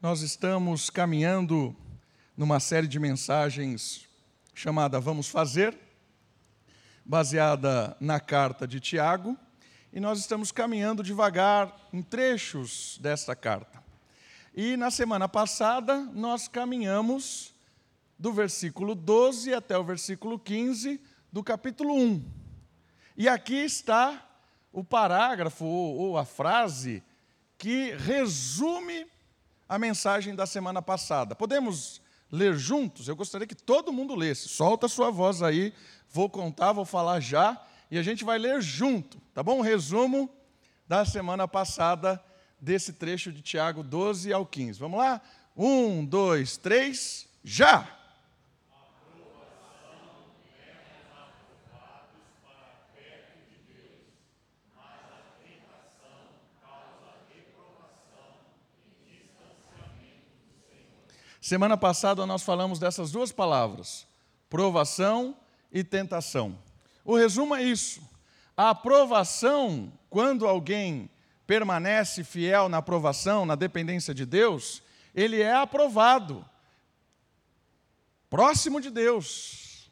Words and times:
Nós 0.00 0.20
estamos 0.20 0.90
caminhando 0.90 1.74
numa 2.36 2.60
série 2.60 2.86
de 2.86 3.00
mensagens 3.00 4.06
chamada 4.54 5.00
Vamos 5.00 5.28
Fazer, 5.28 5.76
baseada 7.04 7.96
na 7.98 8.20
carta 8.20 8.64
de 8.64 8.78
Tiago, 8.78 9.36
e 9.92 9.98
nós 9.98 10.20
estamos 10.20 10.52
caminhando 10.52 11.02
devagar 11.02 11.76
em 11.92 12.00
trechos 12.00 12.96
desta 13.02 13.34
carta. 13.34 13.82
E 14.54 14.76
na 14.76 14.88
semana 14.88 15.28
passada 15.28 15.98
nós 16.14 16.46
caminhamos 16.46 17.52
do 18.16 18.32
versículo 18.32 18.94
12 18.94 19.52
até 19.52 19.76
o 19.76 19.82
versículo 19.82 20.38
15 20.38 21.00
do 21.32 21.42
capítulo 21.42 21.92
1. 21.92 22.24
E 23.16 23.28
aqui 23.28 23.56
está 23.56 24.28
o 24.72 24.84
parágrafo 24.84 25.64
ou, 25.64 26.16
a 26.16 26.24
frase 26.24 27.02
que 27.58 27.96
resume 27.96 29.04
a 29.68 29.78
mensagem 29.78 30.34
da 30.34 30.46
semana 30.46 30.80
passada. 30.80 31.34
Podemos 31.34 32.00
ler 32.30 32.56
juntos? 32.56 33.08
Eu 33.08 33.16
gostaria 33.16 33.46
que 33.46 33.54
todo 33.54 33.92
mundo 33.92 34.14
lesse. 34.14 34.48
Solta 34.48 34.86
a 34.86 34.88
sua 34.88 35.10
voz 35.10 35.42
aí, 35.42 35.74
vou 36.10 36.30
contar, 36.30 36.72
vou 36.72 36.84
falar 36.84 37.20
já, 37.20 37.60
e 37.90 37.98
a 37.98 38.02
gente 38.02 38.24
vai 38.24 38.38
ler 38.38 38.62
junto, 38.62 39.20
tá 39.34 39.42
bom? 39.42 39.58
Um 39.58 39.62
resumo 39.62 40.30
da 40.86 41.04
semana 41.04 41.46
passada 41.46 42.22
desse 42.60 42.92
trecho 42.92 43.30
de 43.32 43.42
Tiago 43.42 43.82
12 43.82 44.32
ao 44.32 44.46
15. 44.46 44.78
Vamos 44.78 44.98
lá? 44.98 45.20
Um, 45.56 46.04
dois, 46.04 46.56
três, 46.56 47.28
já! 47.44 47.97
Semana 61.40 61.76
passada 61.76 62.26
nós 62.26 62.42
falamos 62.42 62.78
dessas 62.78 63.12
duas 63.12 63.30
palavras, 63.30 64.06
provação 64.50 65.36
e 65.72 65.84
tentação. 65.84 66.58
O 67.04 67.16
resumo 67.16 67.54
é 67.54 67.62
isso. 67.62 68.02
A 68.56 68.70
aprovação, 68.70 69.92
quando 70.10 70.46
alguém 70.46 71.08
permanece 71.46 72.24
fiel 72.24 72.68
na 72.68 72.78
aprovação, 72.78 73.46
na 73.46 73.54
dependência 73.54 74.12
de 74.12 74.26
Deus, 74.26 74.82
ele 75.14 75.40
é 75.40 75.54
aprovado, 75.54 76.44
próximo 78.28 78.80
de 78.80 78.90
Deus. 78.90 79.90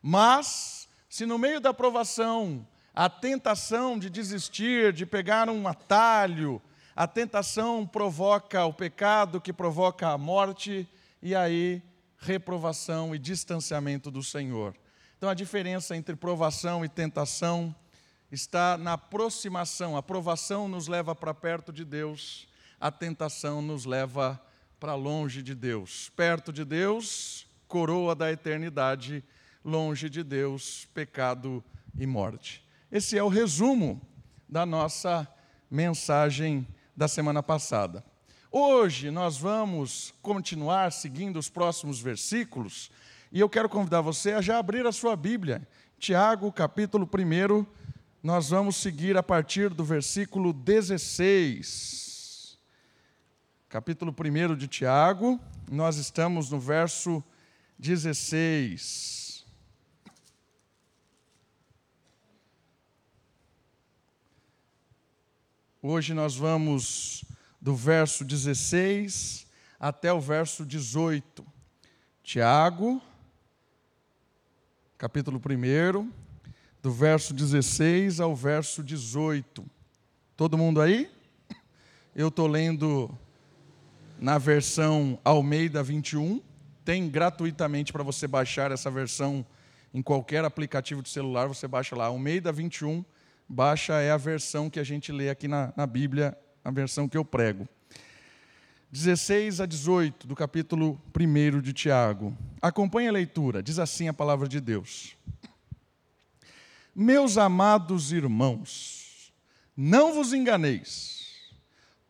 Mas, 0.00 0.88
se 1.10 1.26
no 1.26 1.38
meio 1.38 1.60
da 1.60 1.70
aprovação, 1.70 2.66
a 2.94 3.10
tentação 3.10 3.98
de 3.98 4.08
desistir, 4.08 4.92
de 4.92 5.04
pegar 5.04 5.48
um 5.48 5.68
atalho, 5.68 6.62
a 6.98 7.06
tentação 7.06 7.86
provoca 7.86 8.64
o 8.64 8.72
pecado, 8.72 9.40
que 9.40 9.52
provoca 9.52 10.08
a 10.08 10.18
morte, 10.18 10.84
e 11.22 11.32
aí 11.32 11.80
reprovação 12.18 13.14
e 13.14 13.20
distanciamento 13.20 14.10
do 14.10 14.20
Senhor. 14.20 14.74
Então 15.16 15.28
a 15.28 15.34
diferença 15.34 15.96
entre 15.96 16.16
provação 16.16 16.84
e 16.84 16.88
tentação 16.88 17.72
está 18.32 18.76
na 18.76 18.94
aproximação. 18.94 19.96
A 19.96 20.02
provação 20.02 20.66
nos 20.66 20.88
leva 20.88 21.14
para 21.14 21.32
perto 21.32 21.72
de 21.72 21.84
Deus, 21.84 22.48
a 22.80 22.90
tentação 22.90 23.62
nos 23.62 23.84
leva 23.84 24.36
para 24.80 24.96
longe 24.96 25.40
de 25.40 25.54
Deus. 25.54 26.10
Perto 26.16 26.52
de 26.52 26.64
Deus, 26.64 27.46
coroa 27.68 28.12
da 28.12 28.32
eternidade, 28.32 29.22
longe 29.64 30.10
de 30.10 30.24
Deus, 30.24 30.88
pecado 30.92 31.62
e 31.96 32.08
morte. 32.08 32.60
Esse 32.90 33.16
é 33.16 33.22
o 33.22 33.28
resumo 33.28 34.02
da 34.48 34.66
nossa 34.66 35.28
mensagem 35.70 36.66
da 36.98 37.06
semana 37.06 37.44
passada. 37.44 38.02
Hoje 38.50 39.12
nós 39.12 39.38
vamos 39.38 40.12
continuar 40.20 40.90
seguindo 40.90 41.38
os 41.38 41.48
próximos 41.48 42.00
versículos 42.00 42.90
e 43.30 43.38
eu 43.38 43.48
quero 43.48 43.68
convidar 43.68 44.00
você 44.00 44.32
a 44.32 44.40
já 44.40 44.58
abrir 44.58 44.84
a 44.84 44.90
sua 44.90 45.14
Bíblia. 45.14 45.62
Tiago, 45.96 46.50
capítulo 46.50 47.08
1, 47.08 47.64
nós 48.20 48.50
vamos 48.50 48.74
seguir 48.74 49.16
a 49.16 49.22
partir 49.22 49.70
do 49.70 49.84
versículo 49.84 50.52
16. 50.52 52.58
Capítulo 53.68 54.12
1 54.12 54.56
de 54.56 54.66
Tiago, 54.66 55.38
nós 55.70 55.98
estamos 55.98 56.50
no 56.50 56.58
verso 56.58 57.22
16. 57.78 59.17
Hoje 65.80 66.12
nós 66.12 66.34
vamos 66.34 67.24
do 67.60 67.72
verso 67.72 68.24
16 68.24 69.46
até 69.78 70.12
o 70.12 70.20
verso 70.20 70.66
18. 70.66 71.46
Tiago, 72.20 73.00
capítulo 74.98 75.40
1, 75.40 76.12
do 76.82 76.90
verso 76.90 77.32
16 77.32 78.18
ao 78.18 78.34
verso 78.34 78.82
18. 78.82 79.64
Todo 80.36 80.58
mundo 80.58 80.80
aí? 80.80 81.08
Eu 82.12 82.26
estou 82.26 82.48
lendo 82.48 83.16
na 84.18 84.36
versão 84.36 85.16
Almeida 85.22 85.80
21. 85.80 86.42
Tem 86.84 87.08
gratuitamente 87.08 87.92
para 87.92 88.02
você 88.02 88.26
baixar 88.26 88.72
essa 88.72 88.90
versão 88.90 89.46
em 89.94 90.02
qualquer 90.02 90.44
aplicativo 90.44 91.02
de 91.02 91.08
celular, 91.08 91.46
você 91.46 91.68
baixa 91.68 91.94
lá, 91.94 92.06
Almeida 92.06 92.50
21 92.50 93.04
baixa 93.48 93.94
é 93.94 94.10
a 94.10 94.16
versão 94.16 94.68
que 94.68 94.78
a 94.78 94.84
gente 94.84 95.10
lê 95.10 95.30
aqui 95.30 95.48
na, 95.48 95.72
na 95.74 95.86
Bíblia, 95.86 96.36
a 96.62 96.70
versão 96.70 97.08
que 97.08 97.16
eu 97.16 97.24
prego. 97.24 97.66
16 98.90 99.60
a 99.60 99.66
18 99.66 100.26
do 100.26 100.34
capítulo 100.34 101.00
1 101.18 101.60
de 101.60 101.72
Tiago. 101.72 102.36
Acompanhe 102.60 103.08
a 103.08 103.12
leitura, 103.12 103.62
diz 103.62 103.78
assim 103.78 104.08
a 104.08 104.12
palavra 104.12 104.48
de 104.48 104.60
Deus. 104.60 105.16
Meus 106.94 107.38
amados 107.38 108.12
irmãos, 108.12 109.32
não 109.76 110.12
vos 110.12 110.32
enganeis, 110.32 111.32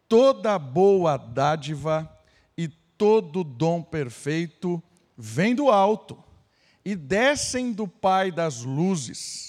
toda 0.09 0.59
boa 0.59 1.17
dádiva 1.17 2.11
e 2.57 2.69
todo 2.69 3.45
dom 3.45 3.83
perfeito 3.83 4.83
vem 5.17 5.55
do 5.55 5.69
alto 5.69 6.23
e 6.85 6.97
descem 6.97 7.73
do 7.73 7.87
Pai 7.87 8.33
das 8.33 8.63
luzes 8.63 9.48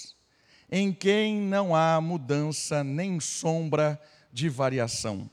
em 0.70 0.92
quem 0.92 1.40
não 1.40 1.74
há 1.74 2.00
mudança 2.00 2.84
nem 2.84 3.18
sombra 3.18 4.00
de 4.32 4.48
variação. 4.48 5.28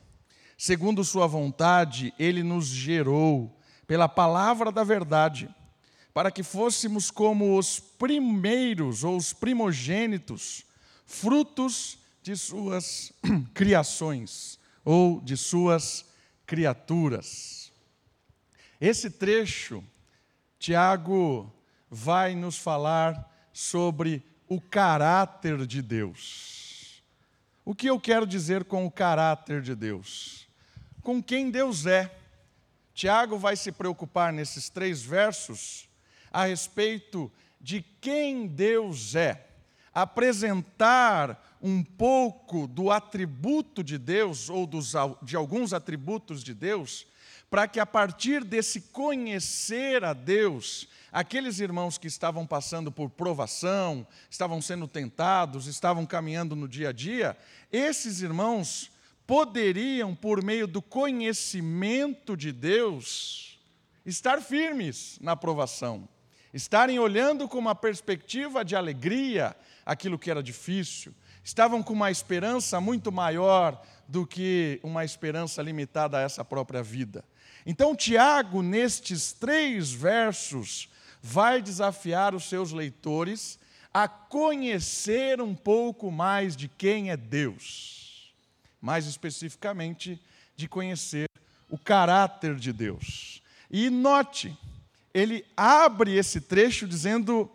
Segundo 0.56 1.04
Sua 1.04 1.28
vontade, 1.28 2.12
Ele 2.18 2.42
nos 2.42 2.66
gerou 2.66 3.56
pela 3.86 4.08
palavra 4.08 4.72
da 4.72 4.82
verdade, 4.82 5.48
para 6.12 6.32
que 6.32 6.42
fôssemos 6.42 7.10
como 7.10 7.56
os 7.56 7.78
primeiros 7.78 9.04
ou 9.04 9.16
os 9.16 9.32
primogênitos, 9.32 10.64
frutos 11.06 11.98
de 12.22 12.36
Suas 12.36 13.12
criações 13.54 14.58
ou 14.84 15.20
de 15.20 15.36
Suas 15.36 16.04
criaturas. 16.44 17.70
Esse 18.80 19.10
trecho, 19.10 19.84
Tiago 20.58 21.52
vai 21.88 22.34
nos 22.34 22.58
falar 22.58 23.48
sobre 23.52 24.22
o 24.48 24.60
caráter 24.60 25.66
de 25.66 25.82
Deus. 25.82 27.02
O 27.64 27.74
que 27.74 27.88
eu 27.88 28.00
quero 28.00 28.26
dizer 28.26 28.64
com 28.64 28.86
o 28.86 28.90
caráter 28.90 29.60
de 29.60 29.74
Deus? 29.74 30.48
Com 31.02 31.22
quem 31.22 31.50
Deus 31.50 31.86
é. 31.86 32.14
Tiago 32.94 33.38
vai 33.38 33.56
se 33.56 33.70
preocupar 33.70 34.32
nesses 34.32 34.68
três 34.68 35.02
versos 35.02 35.88
a 36.32 36.46
respeito 36.46 37.30
de 37.60 37.84
quem 38.00 38.46
Deus 38.46 39.14
é, 39.14 39.46
apresentar 39.92 41.58
um 41.60 41.82
pouco 41.82 42.66
do 42.66 42.90
atributo 42.90 43.82
de 43.82 43.98
Deus 43.98 44.48
ou 44.48 44.66
dos, 44.66 44.94
de 45.22 45.36
alguns 45.36 45.72
atributos 45.72 46.42
de 46.42 46.54
Deus, 46.54 47.06
para 47.50 47.66
que 47.66 47.80
a 47.80 47.86
partir 47.86 48.44
desse 48.44 48.80
conhecer 48.80 50.04
a 50.04 50.12
Deus 50.12 50.88
aqueles 51.12 51.60
irmãos 51.60 51.98
que 51.98 52.06
estavam 52.06 52.46
passando 52.46 52.92
por 52.92 53.10
provação, 53.10 54.06
estavam 54.30 54.60
sendo 54.60 54.86
tentados, 54.86 55.66
estavam 55.66 56.04
caminhando 56.04 56.54
no 56.54 56.68
dia 56.68 56.90
a 56.90 56.92
dia, 56.92 57.36
esses 57.72 58.20
irmãos 58.20 58.90
poderiam, 59.26 60.14
por 60.14 60.42
meio 60.42 60.66
do 60.66 60.80
conhecimento 60.80 62.36
de 62.36 62.50
Deus, 62.50 63.58
estar 64.06 64.40
firmes 64.40 65.18
na 65.20 65.36
provação, 65.36 66.08
estarem 66.52 66.98
olhando 66.98 67.46
com 67.46 67.58
uma 67.58 67.74
perspectiva 67.74 68.64
de 68.64 68.74
alegria 68.74 69.54
aquilo 69.84 70.18
que 70.18 70.30
era 70.30 70.42
difícil, 70.42 71.14
estavam 71.44 71.82
com 71.82 71.92
uma 71.92 72.10
esperança 72.10 72.80
muito 72.80 73.12
maior 73.12 73.82
do 74.06 74.26
que 74.26 74.80
uma 74.82 75.04
esperança 75.04 75.62
limitada 75.62 76.18
a 76.18 76.22
essa 76.22 76.44
própria 76.44 76.82
vida. 76.82 77.24
Então, 77.66 77.94
Tiago, 77.94 78.62
nestes 78.62 79.32
três 79.32 79.92
versos, 79.92 80.88
vai 81.22 81.60
desafiar 81.60 82.34
os 82.34 82.48
seus 82.48 82.72
leitores 82.72 83.58
a 83.92 84.06
conhecer 84.06 85.40
um 85.40 85.54
pouco 85.54 86.10
mais 86.10 86.56
de 86.56 86.68
quem 86.68 87.10
é 87.10 87.16
Deus. 87.16 88.32
Mais 88.80 89.06
especificamente, 89.06 90.20
de 90.54 90.68
conhecer 90.68 91.28
o 91.68 91.78
caráter 91.78 92.56
de 92.56 92.72
Deus. 92.72 93.42
E 93.70 93.90
note, 93.90 94.56
ele 95.12 95.44
abre 95.56 96.16
esse 96.16 96.40
trecho 96.40 96.86
dizendo 96.86 97.50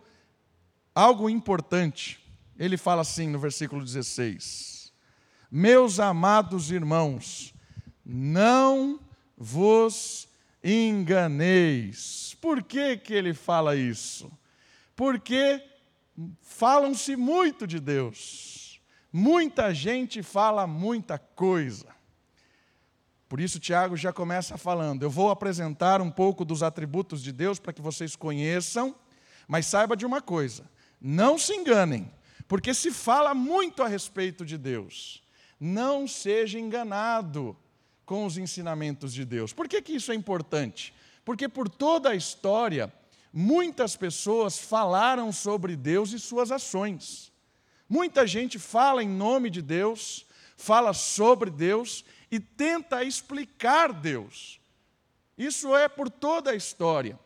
algo 0.94 1.28
importante. 1.28 2.20
Ele 2.58 2.76
fala 2.76 3.02
assim 3.02 3.28
no 3.28 3.38
versículo 3.38 3.82
16: 3.82 4.92
Meus 5.50 5.98
amados 5.98 6.70
irmãos, 6.70 7.54
não 8.04 9.00
vos 9.36 10.28
enganeis. 10.64 12.34
Por 12.40 12.62
que, 12.62 12.96
que 12.96 13.12
ele 13.12 13.34
fala 13.34 13.76
isso? 13.76 14.32
Porque 14.96 15.62
falam-se 16.40 17.14
muito 17.14 17.66
de 17.66 17.78
Deus. 17.78 18.80
Muita 19.12 19.74
gente 19.74 20.22
fala 20.22 20.66
muita 20.66 21.18
coisa. 21.18 21.94
Por 23.28 23.40
isso, 23.40 23.60
Tiago 23.60 23.96
já 23.96 24.12
começa 24.12 24.56
falando: 24.56 25.02
eu 25.02 25.10
vou 25.10 25.30
apresentar 25.30 26.00
um 26.00 26.10
pouco 26.10 26.44
dos 26.44 26.62
atributos 26.62 27.22
de 27.22 27.30
Deus 27.30 27.58
para 27.58 27.72
que 27.72 27.82
vocês 27.82 28.16
conheçam, 28.16 28.94
mas 29.46 29.66
saiba 29.66 29.96
de 29.96 30.06
uma 30.06 30.22
coisa: 30.22 30.68
não 31.00 31.38
se 31.38 31.52
enganem, 31.52 32.10
porque 32.48 32.72
se 32.72 32.90
fala 32.90 33.34
muito 33.34 33.82
a 33.82 33.88
respeito 33.88 34.44
de 34.44 34.56
Deus. 34.56 35.22
Não 35.60 36.06
seja 36.08 36.58
enganado 36.58 37.56
com 38.04 38.26
os 38.26 38.36
ensinamentos 38.36 39.12
de 39.12 39.24
Deus. 39.24 39.52
Por 39.52 39.68
que, 39.68 39.80
que 39.80 39.94
isso 39.94 40.12
é 40.12 40.14
importante? 40.14 40.94
Porque 41.24 41.48
por 41.48 41.68
toda 41.68 42.10
a 42.10 42.14
história, 42.14 42.92
muitas 43.32 43.96
pessoas 43.96 44.58
falaram 44.58 45.32
sobre 45.32 45.76
Deus 45.76 46.12
e 46.12 46.18
suas 46.18 46.50
ações. 46.50 47.32
Muita 47.88 48.26
gente 48.26 48.58
fala 48.58 49.02
em 49.02 49.08
nome 49.08 49.50
de 49.50 49.62
Deus, 49.62 50.26
fala 50.56 50.92
sobre 50.92 51.50
Deus 51.50 52.04
e 52.30 52.38
tenta 52.40 53.04
explicar 53.04 53.92
Deus. 53.92 54.60
Isso 55.36 55.74
é 55.76 55.88
por 55.88 56.10
toda 56.10 56.50
a 56.50 56.56
história. 56.56 57.18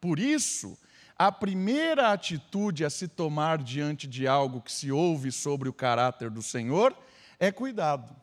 Por 0.00 0.18
isso, 0.18 0.78
a 1.16 1.30
primeira 1.30 2.12
atitude 2.12 2.84
a 2.84 2.90
se 2.90 3.06
tomar 3.06 3.58
diante 3.58 4.06
de 4.06 4.26
algo 4.26 4.62
que 4.62 4.72
se 4.72 4.90
ouve 4.90 5.30
sobre 5.30 5.68
o 5.68 5.72
caráter 5.72 6.30
do 6.30 6.42
Senhor 6.42 6.96
é 7.38 7.52
cuidado. 7.52 8.19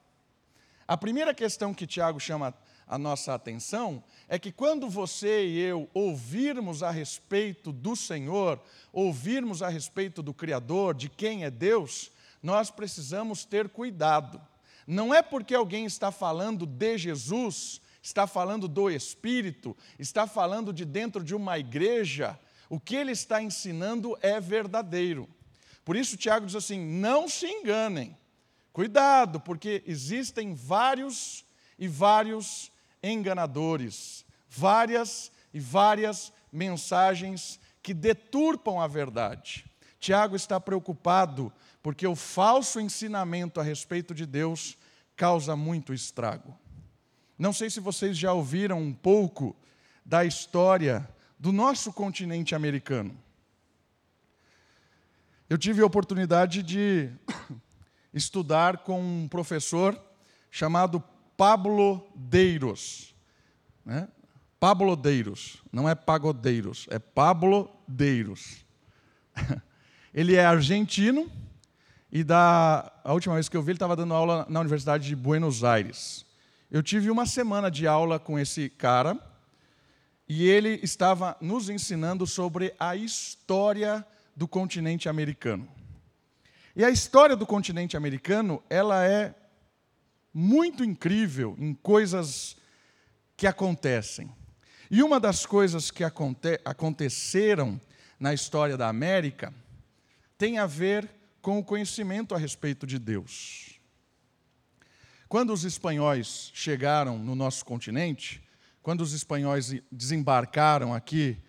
A 0.87 0.95
primeira 0.95 1.33
questão 1.33 1.73
que 1.73 1.85
Tiago 1.85 2.17
chama 2.17 2.53
a 2.87 2.97
nossa 2.97 3.33
atenção 3.33 4.01
é 4.29 4.39
que 4.39 4.53
quando 4.53 4.89
você 4.89 5.45
e 5.45 5.59
eu 5.59 5.89
ouvirmos 5.93 6.81
a 6.81 6.89
respeito 6.89 7.73
do 7.73 7.93
Senhor, 7.93 8.57
ouvirmos 8.93 9.61
a 9.61 9.67
respeito 9.67 10.23
do 10.23 10.33
Criador, 10.33 10.95
de 10.95 11.09
quem 11.09 11.43
é 11.43 11.51
Deus, 11.51 12.09
nós 12.41 12.71
precisamos 12.71 13.43
ter 13.43 13.67
cuidado. 13.67 14.41
Não 14.87 15.13
é 15.13 15.21
porque 15.21 15.53
alguém 15.53 15.85
está 15.85 16.09
falando 16.09 16.65
de 16.65 16.97
Jesus, 16.97 17.81
está 18.01 18.25
falando 18.25 18.69
do 18.69 18.89
Espírito, 18.89 19.75
está 19.99 20.25
falando 20.25 20.71
de 20.71 20.85
dentro 20.85 21.21
de 21.21 21.35
uma 21.35 21.59
igreja, 21.59 22.39
o 22.69 22.79
que 22.79 22.95
ele 22.95 23.11
está 23.11 23.41
ensinando 23.41 24.17
é 24.21 24.39
verdadeiro. 24.39 25.27
Por 25.83 25.97
isso, 25.97 26.15
Tiago 26.15 26.45
diz 26.45 26.55
assim: 26.55 26.79
não 26.79 27.27
se 27.27 27.45
enganem. 27.45 28.15
Cuidado, 28.77 29.39
porque 29.39 29.81
existem 29.87 30.53
vários 30.53 31.43
e 31.79 31.87
vários 31.87 32.71
enganadores, 33.01 34.23
várias 34.47 35.31
e 35.51 35.59
várias 35.59 36.31
mensagens 36.51 37.59
que 37.81 37.91
deturpam 37.91 38.79
a 38.79 38.85
verdade. 38.85 39.65
Tiago 39.99 40.35
está 40.35 40.59
preocupado 40.59 41.51
porque 41.81 42.05
o 42.05 42.15
falso 42.15 42.79
ensinamento 42.79 43.59
a 43.59 43.63
respeito 43.63 44.13
de 44.13 44.27
Deus 44.27 44.77
causa 45.15 45.55
muito 45.55 45.91
estrago. 45.91 46.55
Não 47.35 47.51
sei 47.53 47.71
se 47.71 47.79
vocês 47.79 48.15
já 48.15 48.31
ouviram 48.31 48.79
um 48.79 48.93
pouco 48.93 49.55
da 50.05 50.23
história 50.23 51.09
do 51.39 51.51
nosso 51.51 51.91
continente 51.91 52.53
americano. 52.53 53.17
Eu 55.49 55.57
tive 55.57 55.81
a 55.81 55.85
oportunidade 55.87 56.61
de 56.61 57.09
estudar 58.17 58.79
com 58.79 58.99
um 58.99 59.27
professor 59.27 59.99
chamado 60.51 61.01
Pablo 61.37 62.05
Deiros. 62.15 63.13
Né? 63.85 64.07
Pablo 64.59 64.95
Deiros, 64.95 65.61
não 65.71 65.87
é 65.87 65.93
pagodeiros, 65.93 66.87
é 66.89 66.97
Pablo 66.97 67.69
Deiros. 67.87 68.65
Ele 70.13 70.35
é 70.35 70.43
argentino 70.43 71.31
e 72.11 72.23
da 72.23 72.91
a 73.03 73.13
última 73.13 73.35
vez 73.35 73.47
que 73.47 73.55
eu 73.55 73.61
vi 73.61 73.71
ele 73.71 73.75
estava 73.75 73.95
dando 73.95 74.13
aula 74.13 74.47
na 74.49 74.59
Universidade 74.59 75.07
de 75.07 75.15
Buenos 75.15 75.63
Aires. 75.63 76.25
Eu 76.71 76.81
tive 76.81 77.11
uma 77.11 77.25
semana 77.25 77.69
de 77.69 77.85
aula 77.85 78.17
com 78.17 78.39
esse 78.39 78.69
cara 78.69 79.17
e 80.27 80.47
ele 80.47 80.79
estava 80.81 81.37
nos 81.39 81.69
ensinando 81.69 82.25
sobre 82.25 82.73
a 82.79 82.95
história 82.95 84.05
do 84.35 84.47
continente 84.47 85.07
americano. 85.07 85.67
E 86.77 86.85
a 86.85 86.91
história 86.91 87.35
do 87.35 87.43
continente 87.43 87.97
americano, 87.97 88.61
ela 88.69 89.03
é 89.03 89.33
muito 90.31 90.83
incrível 90.83 91.55
em 91.57 91.73
coisas 91.73 92.55
que 93.35 93.47
acontecem. 93.47 94.31
E 94.91 95.01
uma 95.01 95.19
das 95.19 95.43
coisas 95.43 95.89
que 95.89 96.03
aconte 96.03 96.61
aconteceram 96.63 97.81
na 98.19 98.31
história 98.31 98.77
da 98.77 98.87
América 98.87 99.51
tem 100.37 100.59
a 100.59 100.67
ver 100.67 101.09
com 101.41 101.57
o 101.57 101.63
conhecimento 101.63 102.35
a 102.35 102.37
respeito 102.37 102.85
de 102.85 102.99
Deus. 102.99 103.79
Quando 105.27 105.51
os 105.53 105.63
espanhóis 105.63 106.51
chegaram 106.53 107.17
no 107.17 107.33
nosso 107.33 107.65
continente, 107.65 108.39
quando 108.83 109.01
os 109.01 109.13
espanhóis 109.13 109.73
desembarcaram 109.91 110.93
aqui 110.93 111.39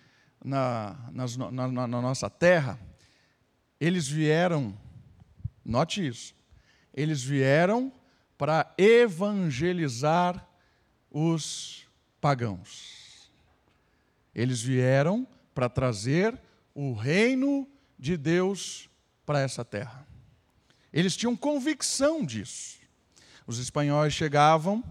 na, 0.42 0.96
na, 1.12 1.50
na, 1.52 1.86
na 1.86 2.00
nossa 2.00 2.30
terra, 2.30 2.80
eles 3.78 4.08
vieram 4.08 4.74
Note 5.68 6.06
isso. 6.06 6.34
Eles 6.94 7.22
vieram 7.22 7.92
para 8.38 8.72
evangelizar 8.78 10.48
os 11.10 11.86
pagãos. 12.22 13.30
Eles 14.34 14.62
vieram 14.62 15.28
para 15.54 15.68
trazer 15.68 16.40
o 16.74 16.94
reino 16.94 17.68
de 17.98 18.16
Deus 18.16 18.88
para 19.26 19.40
essa 19.40 19.62
terra. 19.62 20.06
Eles 20.90 21.14
tinham 21.14 21.36
convicção 21.36 22.24
disso. 22.24 22.78
Os 23.46 23.58
espanhóis 23.58 24.14
chegavam, 24.14 24.82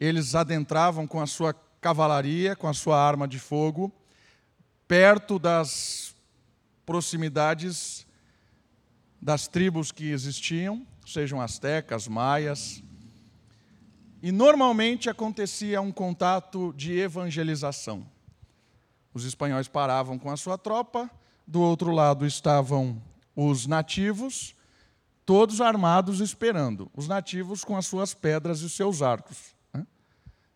eles 0.00 0.34
adentravam 0.34 1.06
com 1.06 1.20
a 1.20 1.26
sua 1.26 1.52
cavalaria, 1.78 2.56
com 2.56 2.66
a 2.66 2.72
sua 2.72 2.98
arma 2.98 3.28
de 3.28 3.38
fogo, 3.38 3.92
perto 4.88 5.38
das 5.38 6.14
proximidades 6.86 8.05
das 9.20 9.48
tribos 9.48 9.90
que 9.90 10.10
existiam, 10.10 10.86
sejam 11.06 11.40
astecas, 11.40 12.08
maias. 12.08 12.82
E 14.22 14.32
normalmente 14.32 15.08
acontecia 15.08 15.80
um 15.80 15.92
contato 15.92 16.72
de 16.76 16.98
evangelização. 16.98 18.06
Os 19.14 19.24
espanhóis 19.24 19.68
paravam 19.68 20.18
com 20.18 20.30
a 20.30 20.36
sua 20.36 20.58
tropa, 20.58 21.10
do 21.46 21.60
outro 21.60 21.90
lado 21.90 22.26
estavam 22.26 23.00
os 23.34 23.66
nativos, 23.66 24.54
todos 25.24 25.60
armados 25.60 26.20
esperando. 26.20 26.90
Os 26.94 27.06
nativos 27.06 27.64
com 27.64 27.76
as 27.76 27.86
suas 27.86 28.14
pedras 28.14 28.60
e 28.60 28.68
seus 28.68 29.02
arcos. 29.02 29.54
Né? 29.72 29.86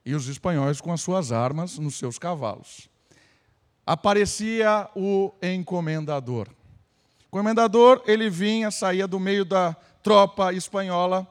E 0.05 0.15
os 0.15 0.27
espanhóis 0.27 0.81
com 0.81 0.93
as 0.93 1.01
suas 1.01 1.33
armas 1.33 1.79
nos 1.79 1.95
seus 1.97 2.19
cavalos. 2.19 2.89
Aparecia 3.87 4.89
o 4.95 5.33
encomendador. 5.43 6.49
O 7.31 7.39
comendador, 7.39 8.03
ele 8.07 8.29
vinha, 8.29 8.73
saía 8.73 9.07
do 9.07 9.21
meio 9.21 9.45
da 9.45 9.77
tropa 10.03 10.53
espanhola, 10.53 11.25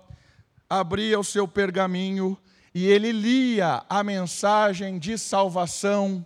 abria 0.70 1.20
o 1.20 1.26
seu 1.26 1.46
pergaminho 1.46 2.38
e 2.74 2.86
ele 2.88 3.12
lia 3.12 3.84
a 3.90 4.02
mensagem 4.02 4.98
de 4.98 5.18
salvação 5.18 6.26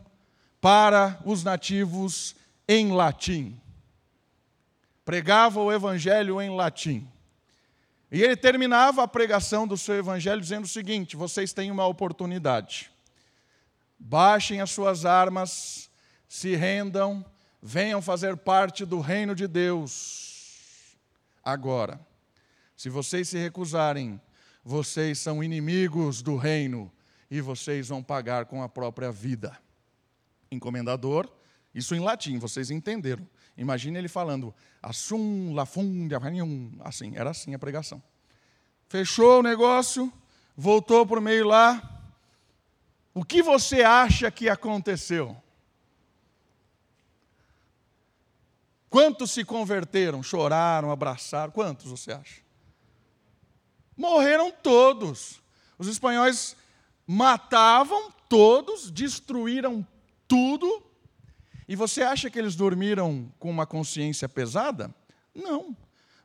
para 0.61 1.19
os 1.25 1.43
nativos 1.43 2.35
em 2.67 2.91
latim. 2.91 3.59
Pregava 5.03 5.59
o 5.59 5.71
evangelho 5.71 6.39
em 6.39 6.55
latim. 6.55 7.09
E 8.11 8.21
ele 8.21 8.35
terminava 8.35 9.01
a 9.01 9.07
pregação 9.07 9.67
do 9.67 9.75
seu 9.75 9.95
evangelho 9.95 10.39
dizendo 10.39 10.65
o 10.65 10.69
seguinte: 10.69 11.15
vocês 11.15 11.51
têm 11.51 11.71
uma 11.71 11.87
oportunidade. 11.87 12.91
Baixem 13.97 14.61
as 14.61 14.69
suas 14.69 15.03
armas, 15.03 15.89
se 16.29 16.55
rendam 16.55 17.25
venham 17.65 18.01
fazer 18.01 18.35
parte 18.35 18.83
do 18.83 18.99
reino 18.99 19.33
de 19.33 19.47
Deus. 19.47 20.97
Agora, 21.41 21.97
se 22.75 22.89
vocês 22.89 23.29
se 23.29 23.37
recusarem, 23.37 24.19
vocês 24.65 25.17
são 25.19 25.41
inimigos 25.41 26.21
do 26.21 26.35
reino 26.35 26.91
e 27.31 27.39
vocês 27.39 27.87
vão 27.87 28.03
pagar 28.03 28.47
com 28.47 28.61
a 28.61 28.67
própria 28.67 29.13
vida. 29.13 29.57
Encomendador, 30.51 31.31
isso 31.73 31.95
em 31.95 32.01
latim, 32.01 32.37
vocês 32.37 32.69
entenderam. 32.69 33.25
Imagine 33.55 33.97
ele 33.97 34.09
falando, 34.09 34.53
assum, 34.81 35.53
lafum, 35.53 36.09
assim, 36.81 37.13
era 37.15 37.29
assim 37.29 37.53
a 37.53 37.59
pregação. 37.59 38.03
Fechou 38.89 39.39
o 39.39 39.43
negócio, 39.43 40.11
voltou 40.57 41.05
o 41.05 41.21
meio 41.21 41.47
lá, 41.47 41.89
O 43.13 43.23
que 43.23 43.43
você 43.43 43.83
acha 43.83 44.29
que 44.31 44.49
aconteceu? 44.49 45.42
Quantos 48.93 49.31
se 49.31 49.43
converteram, 49.43 50.21
choraram, 50.21 50.91
abraçaram? 50.91 51.51
Quantos 51.51 51.89
você 51.89 52.11
acha? 52.11 52.43
Morreram 53.97 54.51
todos. 54.51 55.41
Os 55.79 55.87
espanhóis 55.87 56.55
matavam 57.07 58.11
todos, 58.29 58.91
destruíram 58.91 59.83
tudo. 60.27 60.83
E 61.67 61.75
você 61.75 62.03
acha 62.03 62.29
que 62.29 62.37
eles 62.37 62.55
dormiram 62.55 63.33
com 63.39 63.49
uma 63.49 63.65
consciência 63.65 64.29
pesada? 64.29 64.93
Não. 65.33 65.75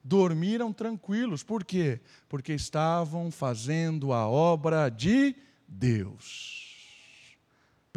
Dormiram 0.05 0.71
tranquilos. 0.71 1.43
Por 1.43 1.65
quê? 1.65 2.03
Porque 2.29 2.53
estavam 2.53 3.31
fazendo 3.31 4.13
a 4.13 4.29
obra 4.29 4.91
de 4.91 5.35
Deus. 5.67 6.58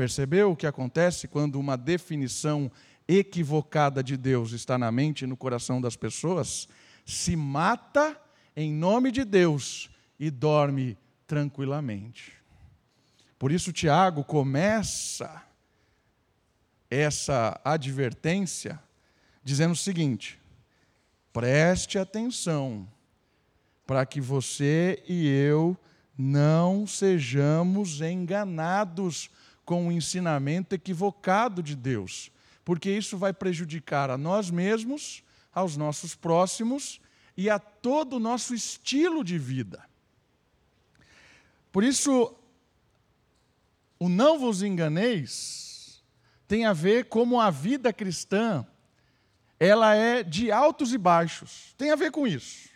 Percebeu 0.01 0.49
o 0.49 0.55
que 0.55 0.65
acontece 0.65 1.27
quando 1.27 1.59
uma 1.59 1.77
definição 1.77 2.71
equivocada 3.07 4.03
de 4.03 4.17
Deus 4.17 4.51
está 4.51 4.75
na 4.75 4.91
mente 4.91 5.21
e 5.21 5.27
no 5.27 5.37
coração 5.37 5.79
das 5.79 5.95
pessoas? 5.95 6.67
Se 7.05 7.35
mata 7.35 8.19
em 8.55 8.73
nome 8.73 9.11
de 9.11 9.23
Deus 9.23 9.91
e 10.19 10.31
dorme 10.31 10.97
tranquilamente. 11.27 12.33
Por 13.37 13.51
isso, 13.51 13.71
Tiago 13.71 14.23
começa 14.23 15.43
essa 16.89 17.61
advertência 17.63 18.79
dizendo 19.43 19.73
o 19.73 19.77
seguinte: 19.77 20.41
preste 21.31 21.99
atenção, 21.99 22.89
para 23.85 24.03
que 24.03 24.19
você 24.19 25.03
e 25.07 25.27
eu 25.27 25.77
não 26.17 26.87
sejamos 26.87 28.01
enganados 28.01 29.29
com 29.71 29.87
o 29.87 29.91
ensinamento 29.93 30.75
equivocado 30.75 31.63
de 31.63 31.77
Deus, 31.77 32.29
porque 32.65 32.91
isso 32.91 33.17
vai 33.17 33.31
prejudicar 33.31 34.09
a 34.09 34.17
nós 34.17 34.51
mesmos, 34.51 35.23
aos 35.55 35.77
nossos 35.77 36.13
próximos 36.13 36.99
e 37.37 37.49
a 37.49 37.57
todo 37.57 38.17
o 38.17 38.19
nosso 38.19 38.53
estilo 38.53 39.23
de 39.23 39.37
vida. 39.37 39.81
Por 41.71 41.85
isso, 41.85 42.35
o 43.97 44.09
não 44.09 44.37
vos 44.37 44.61
enganeis 44.61 46.03
tem 46.49 46.65
a 46.65 46.73
ver 46.73 47.05
como 47.05 47.39
a 47.39 47.49
vida 47.49 47.93
cristã, 47.93 48.67
ela 49.57 49.95
é 49.95 50.21
de 50.21 50.51
altos 50.51 50.91
e 50.91 50.97
baixos. 50.97 51.73
Tem 51.77 51.91
a 51.91 51.95
ver 51.95 52.11
com 52.11 52.27
isso. 52.27 52.67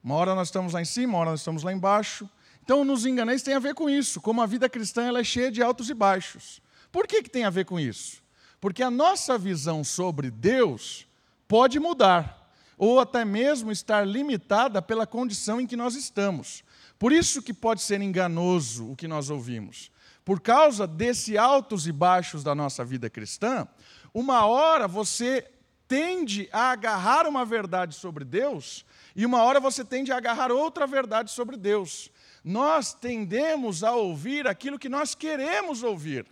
Uma 0.00 0.14
hora 0.14 0.36
nós 0.36 0.46
estamos 0.46 0.74
lá 0.74 0.80
em 0.80 0.84
cima, 0.84 1.14
uma 1.14 1.18
hora 1.18 1.30
nós 1.30 1.40
estamos 1.40 1.64
lá 1.64 1.72
embaixo. 1.72 2.30
Então, 2.68 2.84
nos 2.84 3.06
enganeis 3.06 3.42
tem 3.42 3.54
a 3.54 3.58
ver 3.58 3.72
com 3.72 3.88
isso, 3.88 4.20
como 4.20 4.42
a 4.42 4.46
vida 4.46 4.68
cristã 4.68 5.06
ela 5.06 5.20
é 5.20 5.24
cheia 5.24 5.50
de 5.50 5.62
altos 5.62 5.88
e 5.88 5.94
baixos. 5.94 6.60
Por 6.92 7.06
que, 7.06 7.22
que 7.22 7.30
tem 7.30 7.44
a 7.44 7.50
ver 7.50 7.64
com 7.64 7.80
isso? 7.80 8.22
Porque 8.60 8.82
a 8.82 8.90
nossa 8.90 9.38
visão 9.38 9.82
sobre 9.82 10.30
Deus 10.30 11.08
pode 11.48 11.80
mudar, 11.80 12.52
ou 12.76 13.00
até 13.00 13.24
mesmo 13.24 13.72
estar 13.72 14.06
limitada 14.06 14.82
pela 14.82 15.06
condição 15.06 15.58
em 15.58 15.66
que 15.66 15.76
nós 15.76 15.94
estamos. 15.94 16.62
Por 16.98 17.10
isso 17.10 17.40
que 17.40 17.54
pode 17.54 17.80
ser 17.80 18.02
enganoso 18.02 18.90
o 18.90 18.94
que 18.94 19.08
nós 19.08 19.30
ouvimos. 19.30 19.90
Por 20.22 20.38
causa 20.38 20.86
desse 20.86 21.38
altos 21.38 21.86
e 21.86 21.92
baixos 21.92 22.44
da 22.44 22.54
nossa 22.54 22.84
vida 22.84 23.08
cristã, 23.08 23.66
uma 24.12 24.44
hora 24.44 24.86
você 24.86 25.50
tende 25.88 26.50
a 26.52 26.72
agarrar 26.72 27.26
uma 27.26 27.46
verdade 27.46 27.94
sobre 27.94 28.26
Deus 28.26 28.84
e 29.16 29.24
uma 29.24 29.42
hora 29.42 29.58
você 29.58 29.82
tende 29.82 30.12
a 30.12 30.18
agarrar 30.18 30.52
outra 30.52 30.86
verdade 30.86 31.30
sobre 31.30 31.56
Deus. 31.56 32.10
Nós 32.44 32.92
tendemos 32.94 33.82
a 33.82 33.92
ouvir 33.92 34.46
aquilo 34.46 34.78
que 34.78 34.88
nós 34.88 35.14
queremos 35.14 35.82
ouvir. 35.82 36.26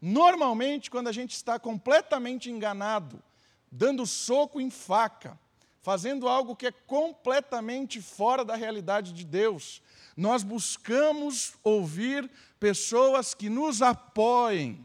Normalmente, 0.00 0.90
quando 0.90 1.08
a 1.08 1.12
gente 1.12 1.34
está 1.34 1.58
completamente 1.58 2.50
enganado, 2.50 3.22
dando 3.70 4.06
soco 4.06 4.60
em 4.60 4.70
faca, 4.70 5.38
fazendo 5.82 6.28
algo 6.28 6.56
que 6.56 6.66
é 6.66 6.72
completamente 6.72 8.00
fora 8.00 8.44
da 8.44 8.54
realidade 8.54 9.12
de 9.12 9.24
Deus. 9.24 9.82
Nós 10.16 10.42
buscamos 10.42 11.54
ouvir 11.62 12.30
pessoas 12.58 13.32
que 13.32 13.48
nos 13.48 13.80
apoiem, 13.80 14.84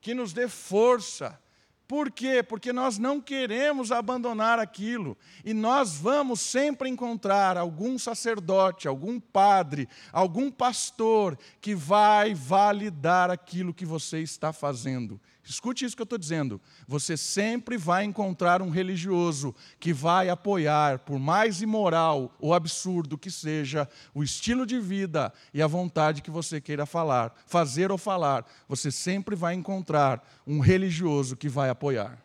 que 0.00 0.14
nos 0.14 0.32
dê 0.32 0.48
força, 0.48 1.38
por 1.86 2.10
quê? 2.10 2.42
Porque 2.42 2.72
nós 2.72 2.96
não 2.98 3.20
queremos 3.20 3.92
abandonar 3.92 4.58
aquilo. 4.58 5.16
E 5.44 5.52
nós 5.52 5.96
vamos 5.96 6.40
sempre 6.40 6.88
encontrar 6.88 7.58
algum 7.58 7.98
sacerdote, 7.98 8.88
algum 8.88 9.20
padre, 9.20 9.88
algum 10.12 10.50
pastor 10.50 11.38
que 11.60 11.74
vai 11.74 12.32
validar 12.32 13.30
aquilo 13.30 13.74
que 13.74 13.84
você 13.84 14.20
está 14.20 14.52
fazendo. 14.52 15.20
Escute 15.44 15.84
isso 15.84 15.94
que 15.94 16.00
eu 16.00 16.04
estou 16.04 16.18
dizendo. 16.18 16.58
Você 16.88 17.18
sempre 17.18 17.76
vai 17.76 18.04
encontrar 18.04 18.62
um 18.62 18.70
religioso 18.70 19.54
que 19.78 19.92
vai 19.92 20.30
apoiar, 20.30 21.00
por 21.00 21.18
mais 21.18 21.60
imoral 21.60 22.34
ou 22.40 22.54
absurdo 22.54 23.18
que 23.18 23.30
seja, 23.30 23.86
o 24.14 24.22
estilo 24.22 24.64
de 24.64 24.80
vida 24.80 25.30
e 25.52 25.60
a 25.60 25.66
vontade 25.66 26.22
que 26.22 26.30
você 26.30 26.62
queira 26.62 26.86
falar, 26.86 27.34
fazer 27.46 27.92
ou 27.92 27.98
falar. 27.98 28.46
Você 28.66 28.90
sempre 28.90 29.36
vai 29.36 29.54
encontrar 29.54 30.26
um 30.46 30.60
religioso 30.60 31.36
que 31.36 31.48
vai 31.48 31.68
apoiar. 31.68 32.24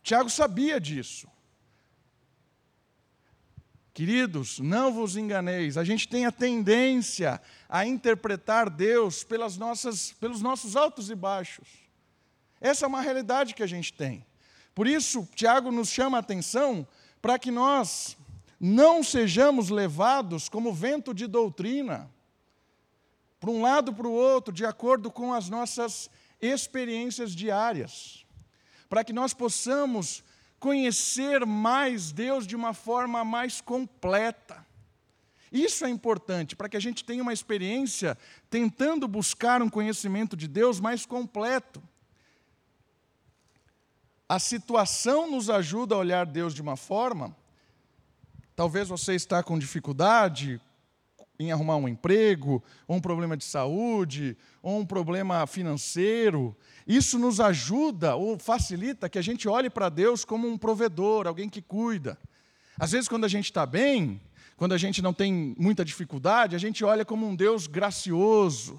Tiago 0.00 0.30
sabia 0.30 0.80
disso. 0.80 1.26
Queridos, 3.92 4.60
não 4.60 4.92
vos 4.92 5.16
enganeis, 5.16 5.76
a 5.76 5.82
gente 5.82 6.06
tem 6.06 6.24
a 6.24 6.30
tendência 6.30 7.42
a 7.68 7.84
interpretar 7.84 8.70
Deus 8.70 9.24
pelas 9.24 9.56
nossas, 9.56 10.12
pelos 10.12 10.40
nossos 10.40 10.76
altos 10.76 11.10
e 11.10 11.16
baixos. 11.16 11.87
Essa 12.60 12.86
é 12.86 12.88
uma 12.88 13.00
realidade 13.00 13.54
que 13.54 13.62
a 13.62 13.66
gente 13.66 13.92
tem. 13.92 14.24
Por 14.74 14.86
isso, 14.86 15.28
Tiago 15.34 15.70
nos 15.70 15.88
chama 15.88 16.18
a 16.18 16.20
atenção 16.20 16.86
para 17.20 17.38
que 17.38 17.50
nós 17.50 18.16
não 18.60 19.02
sejamos 19.02 19.70
levados 19.70 20.48
como 20.48 20.72
vento 20.72 21.14
de 21.14 21.26
doutrina, 21.26 22.10
para 23.40 23.50
um 23.50 23.62
lado 23.62 23.92
para 23.92 24.08
o 24.08 24.12
outro, 24.12 24.52
de 24.52 24.64
acordo 24.64 25.10
com 25.10 25.32
as 25.32 25.48
nossas 25.48 26.10
experiências 26.40 27.32
diárias, 27.32 28.24
para 28.88 29.04
que 29.04 29.12
nós 29.12 29.32
possamos 29.32 30.24
conhecer 30.58 31.46
mais 31.46 32.10
Deus 32.10 32.46
de 32.46 32.56
uma 32.56 32.74
forma 32.74 33.24
mais 33.24 33.60
completa. 33.60 34.66
Isso 35.52 35.84
é 35.84 35.88
importante 35.88 36.56
para 36.56 36.68
que 36.68 36.76
a 36.76 36.80
gente 36.80 37.04
tenha 37.04 37.22
uma 37.22 37.32
experiência 37.32 38.18
tentando 38.50 39.08
buscar 39.08 39.62
um 39.62 39.70
conhecimento 39.70 40.36
de 40.36 40.46
Deus 40.46 40.80
mais 40.80 41.06
completo. 41.06 41.82
A 44.28 44.38
situação 44.38 45.30
nos 45.30 45.48
ajuda 45.48 45.94
a 45.94 45.98
olhar 45.98 46.26
Deus 46.26 46.52
de 46.52 46.60
uma 46.60 46.76
forma. 46.76 47.34
Talvez 48.54 48.86
você 48.86 49.14
está 49.14 49.42
com 49.42 49.58
dificuldade 49.58 50.60
em 51.38 51.50
arrumar 51.50 51.76
um 51.76 51.88
emprego, 51.88 52.62
ou 52.86 52.96
um 52.96 53.00
problema 53.00 53.36
de 53.36 53.44
saúde, 53.44 54.36
ou 54.60 54.80
um 54.80 54.84
problema 54.84 55.46
financeiro. 55.46 56.54
Isso 56.86 57.18
nos 57.18 57.40
ajuda 57.40 58.16
ou 58.16 58.38
facilita 58.38 59.08
que 59.08 59.18
a 59.18 59.22
gente 59.22 59.48
olhe 59.48 59.70
para 59.70 59.88
Deus 59.88 60.26
como 60.26 60.46
um 60.46 60.58
provedor, 60.58 61.26
alguém 61.26 61.48
que 61.48 61.62
cuida. 61.62 62.18
Às 62.78 62.92
vezes, 62.92 63.08
quando 63.08 63.24
a 63.24 63.28
gente 63.28 63.46
está 63.46 63.64
bem, 63.64 64.20
quando 64.58 64.74
a 64.74 64.78
gente 64.78 65.00
não 65.00 65.14
tem 65.14 65.54
muita 65.56 65.84
dificuldade, 65.84 66.54
a 66.54 66.58
gente 66.58 66.84
olha 66.84 67.04
como 67.04 67.26
um 67.26 67.34
Deus 67.34 67.66
gracioso. 67.66 68.78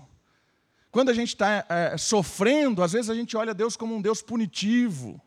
Quando 0.91 1.10
a 1.10 1.13
gente 1.13 1.29
está 1.29 1.65
é, 1.70 1.98
sofrendo, 1.98 2.84
às 2.84 2.91
vezes 2.91 3.10
a 3.10 3.15
gente 3.15 3.36
olha 3.36 3.53
Deus 3.53 3.75
como 3.75 3.96
um 3.96 4.01
Deus 4.01 4.22
punitivo. 4.22 5.20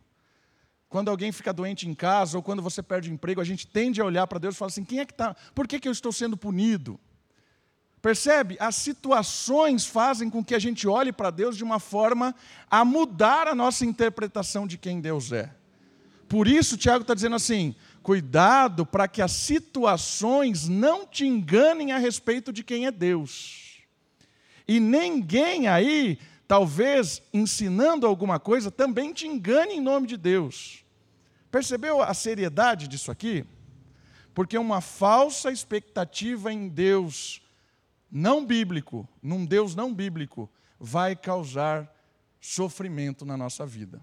Quando 0.92 1.08
alguém 1.08 1.32
fica 1.32 1.54
doente 1.54 1.88
em 1.88 1.94
casa 1.94 2.36
ou 2.36 2.42
quando 2.42 2.60
você 2.60 2.82
perde 2.82 3.08
o 3.10 3.14
emprego, 3.14 3.40
a 3.40 3.44
gente 3.44 3.66
tende 3.66 3.98
a 3.98 4.04
olhar 4.04 4.26
para 4.26 4.38
Deus 4.38 4.54
e 4.54 4.58
falar 4.58 4.68
assim: 4.68 4.84
quem 4.84 4.98
é 4.98 5.06
que 5.06 5.14
está? 5.14 5.34
Por 5.54 5.66
que, 5.66 5.80
que 5.80 5.88
eu 5.88 5.92
estou 5.92 6.12
sendo 6.12 6.36
punido? 6.36 7.00
Percebe? 8.02 8.58
As 8.60 8.76
situações 8.76 9.86
fazem 9.86 10.28
com 10.28 10.44
que 10.44 10.54
a 10.54 10.58
gente 10.58 10.86
olhe 10.86 11.10
para 11.10 11.30
Deus 11.30 11.56
de 11.56 11.64
uma 11.64 11.80
forma 11.80 12.34
a 12.70 12.84
mudar 12.84 13.48
a 13.48 13.54
nossa 13.54 13.86
interpretação 13.86 14.66
de 14.66 14.76
quem 14.76 15.00
Deus 15.00 15.32
é. 15.32 15.50
Por 16.28 16.46
isso, 16.46 16.76
Tiago 16.76 17.00
está 17.00 17.14
dizendo 17.14 17.36
assim: 17.36 17.74
cuidado 18.02 18.84
para 18.84 19.08
que 19.08 19.22
as 19.22 19.32
situações 19.32 20.68
não 20.68 21.06
te 21.06 21.26
enganem 21.26 21.92
a 21.92 21.96
respeito 21.96 22.52
de 22.52 22.62
quem 22.62 22.84
é 22.84 22.90
Deus. 22.90 23.80
E 24.68 24.78
ninguém 24.78 25.68
aí, 25.68 26.18
talvez 26.46 27.22
ensinando 27.32 28.06
alguma 28.06 28.38
coisa, 28.38 28.70
também 28.70 29.10
te 29.14 29.26
engane 29.26 29.76
em 29.76 29.80
nome 29.80 30.06
de 30.06 30.18
Deus. 30.18 30.81
Percebeu 31.52 32.00
a 32.00 32.14
seriedade 32.14 32.88
disso 32.88 33.10
aqui? 33.12 33.44
Porque 34.34 34.56
uma 34.56 34.80
falsa 34.80 35.52
expectativa 35.52 36.50
em 36.50 36.66
Deus 36.66 37.42
não 38.10 38.44
bíblico, 38.44 39.06
num 39.22 39.44
Deus 39.44 39.74
não 39.74 39.92
bíblico, 39.92 40.50
vai 40.80 41.14
causar 41.14 41.94
sofrimento 42.40 43.26
na 43.26 43.36
nossa 43.36 43.66
vida. 43.66 44.00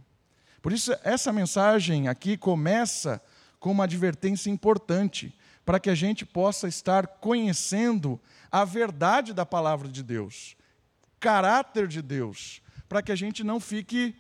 Por 0.62 0.72
isso, 0.72 0.96
essa 1.04 1.34
mensagem 1.34 2.08
aqui 2.08 2.38
começa 2.38 3.20
com 3.60 3.72
uma 3.72 3.86
advertência 3.86 4.52
importante, 4.52 5.36
para 5.66 5.80
que 5.80 5.90
a 5.90 5.96
gente 5.96 6.28
possa 6.28 6.68
estar 6.68 7.08
conhecendo 7.08 8.22
a 8.52 8.64
verdade 8.64 9.34
da 9.34 9.46
palavra 9.46 9.88
de 9.88 10.04
Deus, 10.04 10.56
caráter 11.20 11.88
de 11.88 12.02
Deus, 12.02 12.62
para 12.88 13.02
que 13.02 13.12
a 13.12 13.16
gente 13.16 13.44
não 13.44 13.60
fique 13.60 14.16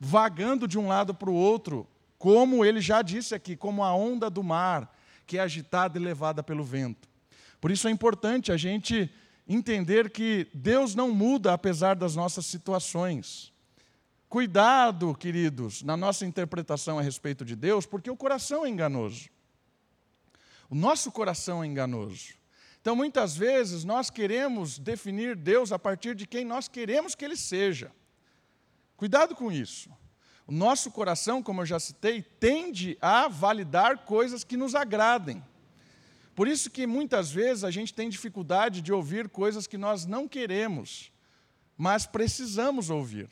vagando 0.00 0.66
de 0.66 0.76
um 0.76 0.88
lado 0.88 1.14
para 1.14 1.30
o 1.30 1.34
outro, 1.34 1.88
como 2.18 2.64
ele 2.64 2.80
já 2.80 3.02
disse 3.02 3.34
aqui, 3.34 3.56
como 3.56 3.82
a 3.82 3.94
onda 3.94 4.30
do 4.30 4.42
mar, 4.42 4.94
que 5.26 5.38
é 5.38 5.40
agitada 5.40 5.98
e 5.98 6.02
levada 6.02 6.42
pelo 6.42 6.64
vento. 6.64 7.08
Por 7.60 7.70
isso 7.70 7.88
é 7.88 7.90
importante 7.90 8.52
a 8.52 8.56
gente 8.56 9.10
entender 9.48 10.10
que 10.10 10.48
Deus 10.52 10.94
não 10.94 11.10
muda 11.12 11.52
apesar 11.52 11.94
das 11.94 12.16
nossas 12.16 12.46
situações. 12.46 13.52
Cuidado, 14.28 15.14
queridos, 15.14 15.82
na 15.82 15.96
nossa 15.96 16.26
interpretação 16.26 16.98
a 16.98 17.02
respeito 17.02 17.44
de 17.44 17.54
Deus, 17.54 17.86
porque 17.86 18.10
o 18.10 18.16
coração 18.16 18.66
é 18.66 18.68
enganoso. 18.68 19.28
O 20.68 20.74
nosso 20.74 21.12
coração 21.12 21.62
é 21.62 21.66
enganoso. 21.66 22.34
Então, 22.80 22.94
muitas 22.96 23.36
vezes, 23.36 23.84
nós 23.84 24.10
queremos 24.10 24.78
definir 24.78 25.36
Deus 25.36 25.72
a 25.72 25.78
partir 25.78 26.14
de 26.14 26.26
quem 26.26 26.44
nós 26.44 26.68
queremos 26.68 27.14
que 27.14 27.24
Ele 27.24 27.36
seja. 27.36 27.90
Cuidado 28.96 29.34
com 29.34 29.50
isso. 29.50 29.90
O 30.46 30.52
nosso 30.52 30.90
coração, 30.90 31.42
como 31.42 31.62
eu 31.62 31.66
já 31.66 31.80
citei, 31.80 32.22
tende 32.22 32.96
a 33.00 33.26
validar 33.26 34.04
coisas 34.04 34.44
que 34.44 34.56
nos 34.56 34.74
agradem. 34.74 35.42
Por 36.36 36.46
isso 36.46 36.70
que 36.70 36.86
muitas 36.86 37.30
vezes 37.30 37.64
a 37.64 37.70
gente 37.70 37.92
tem 37.92 38.08
dificuldade 38.08 38.80
de 38.80 38.92
ouvir 38.92 39.28
coisas 39.28 39.66
que 39.66 39.76
nós 39.76 40.06
não 40.06 40.28
queremos, 40.28 41.10
mas 41.76 42.06
precisamos 42.06 42.90
ouvir. 42.90 43.28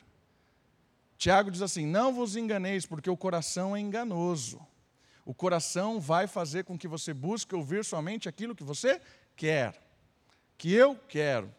Tiago 1.17 1.51
diz 1.51 1.61
assim: 1.61 1.85
Não 1.85 2.13
vos 2.13 2.35
enganeis, 2.35 2.85
porque 2.85 3.09
o 3.09 3.15
coração 3.15 3.75
é 3.75 3.79
enganoso. 3.79 4.59
O 5.23 5.33
coração 5.33 5.99
vai 5.99 6.27
fazer 6.27 6.65
com 6.65 6.77
que 6.77 6.87
você 6.87 7.13
busque 7.13 7.55
ouvir 7.55 7.85
somente 7.85 8.27
aquilo 8.27 8.55
que 8.55 8.63
você 8.63 9.01
quer, 9.35 9.81
que 10.57 10.71
eu 10.71 10.95
quero. 11.07 11.53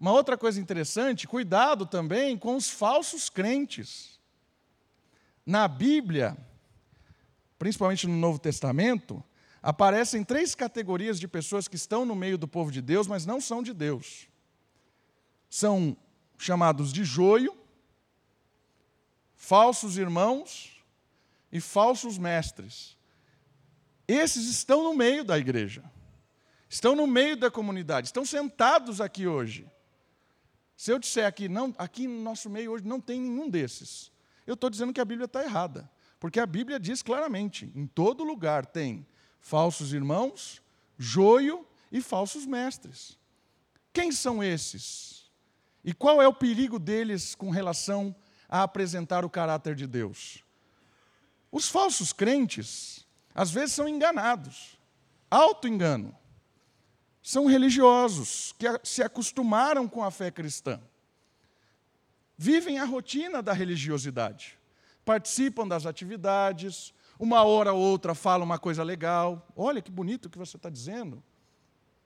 Uma 0.00 0.12
outra 0.12 0.36
coisa 0.36 0.60
interessante, 0.60 1.28
cuidado 1.28 1.86
também 1.86 2.36
com 2.36 2.56
os 2.56 2.68
falsos 2.70 3.28
crentes. 3.28 4.18
Na 5.44 5.66
Bíblia, 5.66 6.36
principalmente 7.58 8.06
no 8.06 8.16
Novo 8.16 8.38
Testamento, 8.38 9.22
aparecem 9.60 10.24
três 10.24 10.54
categorias 10.54 11.18
de 11.18 11.26
pessoas 11.26 11.66
que 11.66 11.76
estão 11.76 12.04
no 12.04 12.14
meio 12.14 12.38
do 12.38 12.46
povo 12.46 12.70
de 12.70 12.80
Deus, 12.80 13.06
mas 13.06 13.26
não 13.26 13.40
são 13.40 13.62
de 13.62 13.72
Deus. 13.72 14.28
São 15.50 15.96
chamados 16.38 16.92
de 16.92 17.04
joio, 17.04 17.56
falsos 19.34 19.96
irmãos 19.96 20.80
e 21.50 21.60
falsos 21.60 22.18
mestres. 22.18 22.96
Esses 24.06 24.48
estão 24.48 24.84
no 24.84 24.94
meio 24.94 25.24
da 25.24 25.38
igreja, 25.38 25.84
estão 26.68 26.94
no 26.94 27.06
meio 27.06 27.36
da 27.36 27.50
comunidade, 27.50 28.06
estão 28.06 28.24
sentados 28.24 29.00
aqui 29.00 29.26
hoje. 29.26 29.68
Se 30.76 30.92
eu 30.92 30.98
disser 30.98 31.26
aqui, 31.26 31.48
não, 31.48 31.74
aqui 31.76 32.06
no 32.06 32.22
nosso 32.22 32.48
meio 32.48 32.70
hoje 32.72 32.84
não 32.84 33.00
tem 33.00 33.20
nenhum 33.20 33.48
desses, 33.48 34.11
eu 34.46 34.54
estou 34.54 34.70
dizendo 34.70 34.92
que 34.92 35.00
a 35.00 35.04
Bíblia 35.04 35.26
está 35.26 35.42
errada. 35.42 35.90
Porque 36.18 36.40
a 36.40 36.46
Bíblia 36.46 36.78
diz 36.78 37.02
claramente: 37.02 37.72
em 37.74 37.86
todo 37.86 38.24
lugar 38.24 38.66
tem 38.66 39.06
falsos 39.40 39.92
irmãos, 39.92 40.62
joio 40.96 41.66
e 41.90 42.00
falsos 42.00 42.46
mestres. 42.46 43.18
Quem 43.92 44.12
são 44.12 44.42
esses? 44.42 45.30
E 45.84 45.92
qual 45.92 46.22
é 46.22 46.28
o 46.28 46.34
perigo 46.34 46.78
deles 46.78 47.34
com 47.34 47.50
relação 47.50 48.14
a 48.52 48.64
apresentar 48.64 49.24
o 49.24 49.30
caráter 49.30 49.74
de 49.74 49.86
Deus. 49.86 50.44
Os 51.50 51.70
falsos 51.70 52.12
crentes, 52.12 53.06
às 53.34 53.50
vezes, 53.50 53.72
são 53.72 53.88
enganados, 53.88 54.78
auto-engano. 55.30 56.14
São 57.22 57.46
religiosos 57.46 58.54
que 58.58 58.66
se 58.84 59.02
acostumaram 59.02 59.88
com 59.88 60.04
a 60.04 60.10
fé 60.10 60.30
cristã. 60.30 60.78
Vivem 62.42 62.78
a 62.78 62.84
rotina 62.84 63.42
da 63.42 63.52
religiosidade. 63.52 64.58
Participam 65.04 65.66
das 65.66 65.86
atividades, 65.86 66.92
uma 67.18 67.44
hora 67.44 67.72
ou 67.72 67.80
outra 67.80 68.14
fala 68.14 68.44
uma 68.44 68.58
coisa 68.58 68.82
legal. 68.82 69.46
Olha 69.56 69.80
que 69.80 69.90
bonito 69.90 70.30
que 70.30 70.38
você 70.38 70.56
está 70.56 70.68
dizendo. 70.68 71.22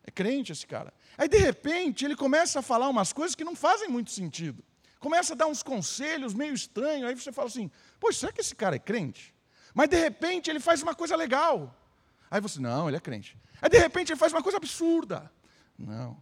É 0.04 0.10
crente 0.10 0.52
esse 0.52 0.66
cara. 0.66 0.92
Aí, 1.18 1.28
de 1.28 1.38
repente, 1.38 2.04
ele 2.04 2.14
começa 2.14 2.58
a 2.58 2.62
falar 2.62 2.88
umas 2.88 3.12
coisas 3.12 3.34
que 3.34 3.44
não 3.44 3.56
fazem 3.56 3.88
muito 3.88 4.10
sentido 4.10 4.62
começa 5.06 5.34
a 5.34 5.36
dar 5.36 5.46
uns 5.46 5.62
conselhos 5.62 6.34
meio 6.34 6.52
estranhos, 6.52 7.08
aí 7.08 7.14
você 7.14 7.30
fala 7.30 7.46
assim: 7.46 7.70
pois 8.00 8.16
será 8.16 8.32
que 8.32 8.40
esse 8.40 8.56
cara 8.56 8.74
é 8.74 8.78
crente? 8.78 9.32
Mas 9.72 9.88
de 9.88 9.96
repente 9.96 10.50
ele 10.50 10.58
faz 10.58 10.82
uma 10.82 10.96
coisa 10.96 11.14
legal. 11.14 11.72
Aí 12.28 12.40
você, 12.40 12.58
não, 12.58 12.88
ele 12.88 12.96
é 12.96 13.00
crente. 13.00 13.38
Aí 13.62 13.68
de 13.68 13.78
repente 13.78 14.10
ele 14.10 14.18
faz 14.18 14.32
uma 14.32 14.42
coisa 14.42 14.58
absurda. 14.58 15.30
Não. 15.78 16.20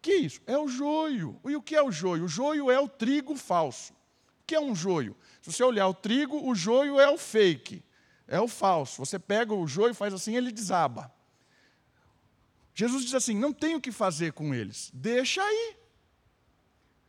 Que 0.00 0.14
isso? 0.14 0.40
É 0.46 0.56
o 0.56 0.68
joio. 0.68 1.40
E 1.46 1.56
o 1.56 1.62
que 1.62 1.74
é 1.74 1.82
o 1.82 1.90
joio? 1.90 2.24
O 2.24 2.28
joio 2.28 2.70
é 2.70 2.78
o 2.78 2.88
trigo 2.88 3.34
falso. 3.34 3.92
O 3.92 4.46
que 4.46 4.54
é 4.54 4.60
um 4.60 4.74
joio? 4.74 5.16
Se 5.42 5.52
você 5.52 5.62
olhar 5.62 5.88
o 5.88 5.94
trigo, 5.94 6.48
o 6.48 6.54
joio 6.54 7.00
é 7.00 7.10
o 7.10 7.18
fake, 7.18 7.82
é 8.26 8.40
o 8.40 8.48
falso. 8.48 9.04
Você 9.04 9.18
pega 9.18 9.52
o 9.52 9.66
joio, 9.66 9.94
faz 9.94 10.14
assim, 10.14 10.36
ele 10.36 10.52
desaba. 10.52 11.12
Jesus 12.74 13.04
diz 13.04 13.14
assim: 13.14 13.34
não 13.34 13.52
tem 13.52 13.74
o 13.74 13.80
que 13.80 13.90
fazer 13.90 14.32
com 14.32 14.54
eles, 14.54 14.90
deixa 14.94 15.42
aí. 15.42 15.76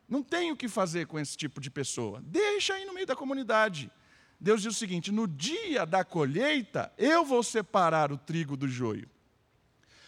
Não 0.08 0.24
tem 0.24 0.52
o 0.52 0.58
que 0.58 0.68
fazer 0.68 1.06
com 1.06 1.20
esse 1.20 1.38
tipo 1.38 1.62
de 1.62 1.70
pessoa. 1.70 2.20
Deixa 2.26 2.74
aí 2.74 2.84
no 2.86 2.94
meio 2.94 3.06
da 3.06 3.16
comunidade. 3.16 3.92
Deus 4.40 4.64
diz 4.64 4.76
o 4.76 4.80
seguinte: 4.80 5.12
no 5.12 5.28
dia 5.28 5.86
da 5.86 6.04
colheita, 6.04 6.92
eu 6.98 7.24
vou 7.24 7.44
separar 7.44 8.12
o 8.12 8.18
trigo 8.18 8.58
do 8.58 8.68
joio. 8.68 9.08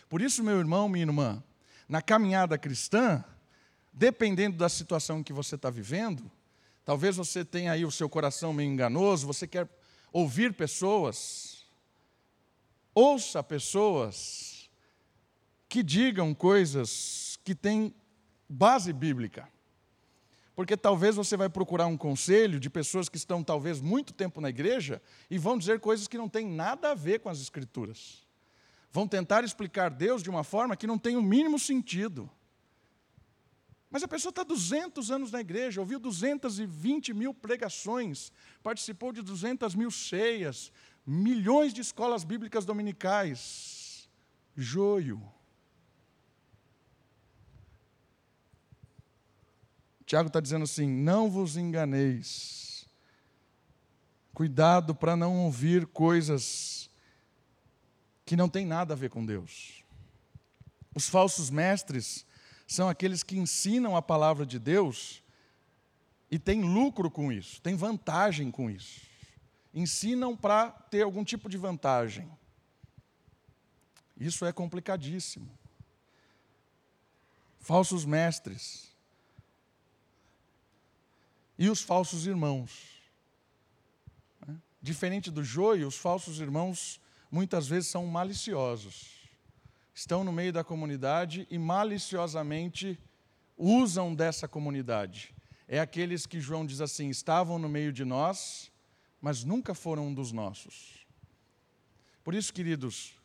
Por 0.10 0.22
isso, 0.22 0.44
meu 0.44 0.58
irmão, 0.58 0.90
minha 0.90 1.06
irmã, 1.06 1.44
na 1.92 2.02
caminhada 2.02 2.58
cristã, 2.58 3.22
dependendo 3.92 4.56
da 4.56 4.70
situação 4.70 5.22
que 5.22 5.34
você 5.34 5.56
está 5.56 5.70
vivendo, 5.70 6.32
talvez 6.86 7.18
você 7.18 7.44
tenha 7.44 7.74
aí 7.74 7.84
o 7.84 7.92
seu 7.92 8.08
coração 8.08 8.54
meio 8.54 8.72
enganoso, 8.72 9.28
você 9.28 9.46
quer 9.46 9.68
ouvir 10.10 10.54
pessoas, 10.54 11.66
ouça 12.96 13.44
pessoas 13.44 14.70
que 15.68 15.84
digam 15.84 16.34
coisas 16.34 17.38
que 17.44 17.54
têm 17.54 17.94
base 18.48 18.94
bíblica. 18.94 19.50
Porque 20.56 20.78
talvez 20.78 21.18
você 21.18 21.36
vai 21.36 21.50
procurar 21.50 21.88
um 21.88 21.98
conselho 21.98 22.58
de 22.58 22.70
pessoas 22.70 23.10
que 23.10 23.18
estão 23.18 23.44
talvez 23.44 23.82
muito 23.82 24.14
tempo 24.14 24.40
na 24.40 24.48
igreja 24.48 25.02
e 25.30 25.38
vão 25.38 25.58
dizer 25.58 25.82
coisas 25.82 26.08
que 26.08 26.18
não 26.18 26.30
têm 26.30 26.48
nada 26.48 26.92
a 26.92 26.96
ver 26.96 27.20
com 27.20 27.28
as 27.28 27.42
escrituras. 27.42 28.31
Vão 28.92 29.08
tentar 29.08 29.44
explicar 29.44 29.90
Deus 29.90 30.22
de 30.22 30.30
uma 30.30 30.44
forma 30.44 30.76
que 30.76 30.86
não 30.86 30.98
tem 30.98 31.16
o 31.16 31.22
mínimo 31.22 31.58
sentido. 31.58 32.30
Mas 33.90 34.04
a 34.04 34.08
pessoa 34.08 34.32
está 34.32 34.44
200 34.44 35.12
anos 35.12 35.32
na 35.32 35.42
igreja, 35.42 35.82
ouviu 35.82 36.00
220 36.00 37.14
mil 37.14 37.34
pregações, 37.34 38.32
participou 38.64 39.12
de 39.12 39.22
200 39.22 39.76
mil 39.76 39.92
ceias, 39.92 40.72
milhões 41.06 41.74
de 41.74 41.82
escolas 41.82 42.24
bíblicas 42.24 42.66
dominicais. 42.66 44.10
Joio. 44.56 45.22
Tiago 50.06 50.28
está 50.28 50.40
dizendo 50.42 50.64
assim: 50.64 50.88
não 50.90 51.30
vos 51.30 51.56
enganeis. 51.56 52.86
Cuidado 54.34 54.96
para 54.96 55.16
não 55.16 55.46
ouvir 55.46 55.86
coisas 55.86 56.81
que 58.32 58.38
não 58.38 58.48
têm 58.48 58.66
nada 58.66 58.94
a 58.94 58.96
ver 58.96 59.10
com 59.10 59.26
Deus. 59.26 59.84
Os 60.96 61.10
falsos 61.10 61.50
mestres 61.50 62.26
são 62.66 62.88
aqueles 62.88 63.24
que 63.24 63.38
ensinam 63.38 63.94
a 63.94 64.02
palavra 64.02 64.46
de 64.46 64.58
Deus 64.58 65.22
e 66.32 66.40
têm 66.40 66.62
lucro 66.62 67.12
com 67.12 67.30
isso, 67.30 67.62
têm 67.62 67.76
vantagem 67.76 68.50
com 68.50 68.70
isso. 68.70 69.02
Ensinam 69.74 70.34
para 70.34 70.72
ter 70.72 71.02
algum 71.02 71.26
tipo 71.26 71.50
de 71.50 71.58
vantagem. 71.58 72.32
Isso 74.18 74.46
é 74.46 74.54
complicadíssimo. 74.54 75.52
Falsos 77.60 78.06
mestres 78.06 78.96
e 81.58 81.70
os 81.70 81.82
falsos 81.82 82.26
irmãos. 82.26 83.02
Né? 84.48 84.56
Diferente 84.82 85.30
do 85.30 85.44
joio, 85.44 85.86
os 85.86 85.98
falsos 85.98 86.40
irmãos 86.40 87.02
muitas 87.32 87.68
vezes 87.68 87.90
são 87.90 88.06
maliciosos. 88.06 89.22
Estão 89.94 90.24
no 90.24 90.32
meio 90.32 90.52
da 90.52 90.64
comunidade 90.64 91.48
e 91.50 91.58
maliciosamente 91.58 93.00
usam 93.58 94.14
dessa 94.14 94.48
comunidade. 94.48 95.34
É 95.68 95.80
aqueles 95.80 96.26
que 96.26 96.42
João 96.42 96.66
diz 96.66 96.82
assim: 96.82 97.10
estavam 97.10 97.58
no 97.58 97.70
meio 97.70 97.94
de 97.94 98.04
nós, 98.04 98.72
mas 99.22 99.44
nunca 99.44 99.74
foram 99.74 100.08
um 100.08 100.14
dos 100.14 100.32
nossos. 100.32 101.06
Por 102.24 102.36
isso, 102.36 102.54
queridos, 102.54 103.16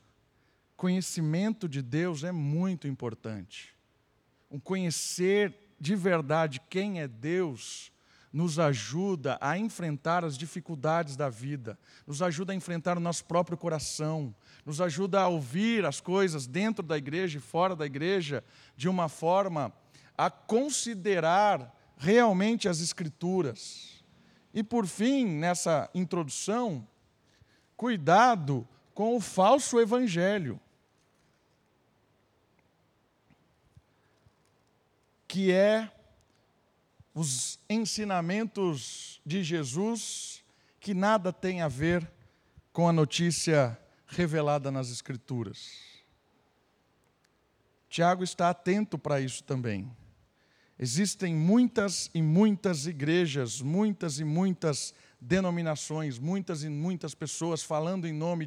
conhecimento 0.76 1.68
de 1.68 1.82
Deus 1.82 2.22
é 2.22 2.32
muito 2.32 2.86
importante. 2.86 3.74
Um 4.50 4.60
conhecer 4.60 5.74
de 5.78 5.94
verdade 5.94 6.60
quem 6.70 7.00
é 7.00 7.08
Deus 7.08 7.92
nos 8.36 8.58
ajuda 8.58 9.38
a 9.40 9.56
enfrentar 9.56 10.22
as 10.22 10.36
dificuldades 10.36 11.16
da 11.16 11.30
vida, 11.30 11.78
nos 12.06 12.20
ajuda 12.20 12.52
a 12.52 12.54
enfrentar 12.54 12.98
o 12.98 13.00
nosso 13.00 13.24
próprio 13.24 13.56
coração, 13.56 14.34
nos 14.62 14.78
ajuda 14.78 15.22
a 15.22 15.28
ouvir 15.28 15.86
as 15.86 16.02
coisas 16.02 16.46
dentro 16.46 16.84
da 16.84 16.98
igreja 16.98 17.38
e 17.38 17.40
fora 17.40 17.74
da 17.74 17.86
igreja 17.86 18.44
de 18.76 18.90
uma 18.90 19.08
forma 19.08 19.72
a 20.18 20.28
considerar 20.28 21.74
realmente 21.96 22.68
as 22.68 22.82
Escrituras. 22.82 24.04
E 24.52 24.62
por 24.62 24.86
fim, 24.86 25.24
nessa 25.24 25.88
introdução, 25.94 26.86
cuidado 27.74 28.68
com 28.92 29.16
o 29.16 29.20
falso 29.20 29.80
evangelho. 29.80 30.60
Que 35.26 35.50
é 35.50 35.90
os 37.16 37.58
ensinamentos 37.66 39.22
de 39.24 39.42
Jesus 39.42 40.44
que 40.78 40.92
nada 40.92 41.32
tem 41.32 41.62
a 41.62 41.66
ver 41.66 42.06
com 42.74 42.86
a 42.86 42.92
notícia 42.92 43.80
revelada 44.06 44.70
nas 44.70 44.90
Escrituras. 44.90 45.72
Tiago 47.88 48.22
está 48.22 48.50
atento 48.50 48.98
para 48.98 49.18
isso 49.18 49.42
também. 49.44 49.90
Existem 50.78 51.34
muitas 51.34 52.10
e 52.12 52.20
muitas 52.20 52.86
igrejas, 52.86 53.62
muitas 53.62 54.20
e 54.20 54.24
muitas 54.24 54.92
denominações, 55.18 56.18
muitas 56.18 56.64
e 56.64 56.68
muitas 56.68 57.14
pessoas 57.14 57.62
falando 57.62 58.06
em 58.06 58.12
nome 58.12 58.46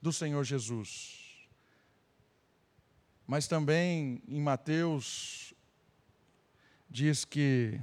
do 0.00 0.14
Senhor 0.14 0.42
Jesus. 0.44 1.46
Mas 3.26 3.46
também 3.46 4.22
em 4.26 4.40
Mateus 4.40 5.52
diz 6.88 7.26
que 7.26 7.78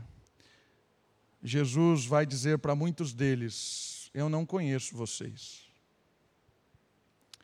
Jesus 1.45 2.07
vai 2.07 2.25
dizer 2.25 2.57
para 2.57 2.75
muitos 2.75 3.13
deles: 3.13 4.09
Eu 4.15 4.27
não 4.27 4.43
conheço 4.43 4.97
vocês. 4.97 5.63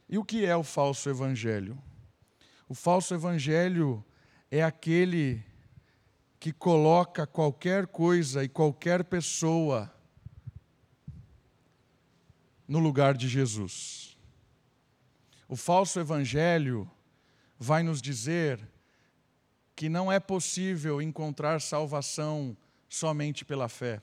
E 0.10 0.18
o 0.18 0.26
que 0.26 0.44
é 0.44 0.56
o 0.56 0.64
falso 0.64 1.08
evangelho? 1.08 1.78
O 2.68 2.74
falso 2.74 3.14
evangelho 3.14 4.04
é 4.50 4.64
aquele 4.64 5.46
que 6.40 6.52
coloca 6.52 7.28
qualquer 7.28 7.86
coisa 7.86 8.44
e 8.44 8.50
qualquer 8.50 9.04
pessoa 9.04 9.94
no 12.68 12.80
lugar 12.80 13.16
de 13.16 13.28
Jesus. 13.30 14.18
O 15.48 15.56
falso 15.56 16.00
evangelho 16.00 16.90
vai 17.60 17.84
nos 17.84 18.02
dizer 18.02 18.68
que 19.76 19.88
não 19.88 20.12
é 20.12 20.20
possível 20.20 21.00
encontrar 21.00 21.62
salvação 21.62 22.58
somente 22.92 23.44
pela 23.44 23.68
fé. 23.68 24.02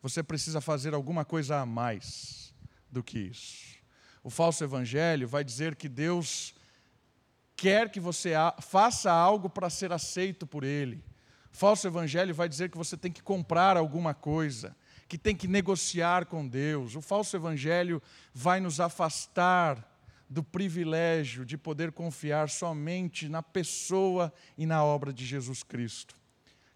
Você 0.00 0.22
precisa 0.22 0.62
fazer 0.62 0.94
alguma 0.94 1.24
coisa 1.24 1.58
a 1.58 1.66
mais 1.66 2.54
do 2.90 3.02
que 3.02 3.18
isso. 3.18 3.78
O 4.22 4.30
falso 4.30 4.64
evangelho 4.64 5.28
vai 5.28 5.44
dizer 5.44 5.76
que 5.76 5.88
Deus 5.88 6.54
quer 7.54 7.90
que 7.90 8.00
você 8.00 8.32
faça 8.62 9.12
algo 9.12 9.50
para 9.50 9.68
ser 9.68 9.92
aceito 9.92 10.46
por 10.46 10.64
Ele 10.64 11.04
Falso 11.50 11.86
evangelho 11.86 12.34
vai 12.34 12.48
dizer 12.48 12.70
que 12.70 12.78
você 12.78 12.96
tem 12.96 13.10
que 13.10 13.22
comprar 13.22 13.76
alguma 13.76 14.14
coisa, 14.14 14.76
que 15.08 15.18
tem 15.18 15.34
que 15.34 15.48
negociar 15.48 16.26
com 16.26 16.46
Deus. 16.46 16.94
O 16.94 17.02
falso 17.02 17.36
evangelho 17.36 18.00
vai 18.32 18.60
nos 18.60 18.78
afastar 18.80 19.86
do 20.28 20.44
privilégio 20.44 21.44
de 21.44 21.58
poder 21.58 21.90
confiar 21.90 22.48
somente 22.48 23.28
na 23.28 23.42
pessoa 23.42 24.32
e 24.56 24.64
na 24.64 24.84
obra 24.84 25.12
de 25.12 25.26
Jesus 25.26 25.64
Cristo, 25.64 26.14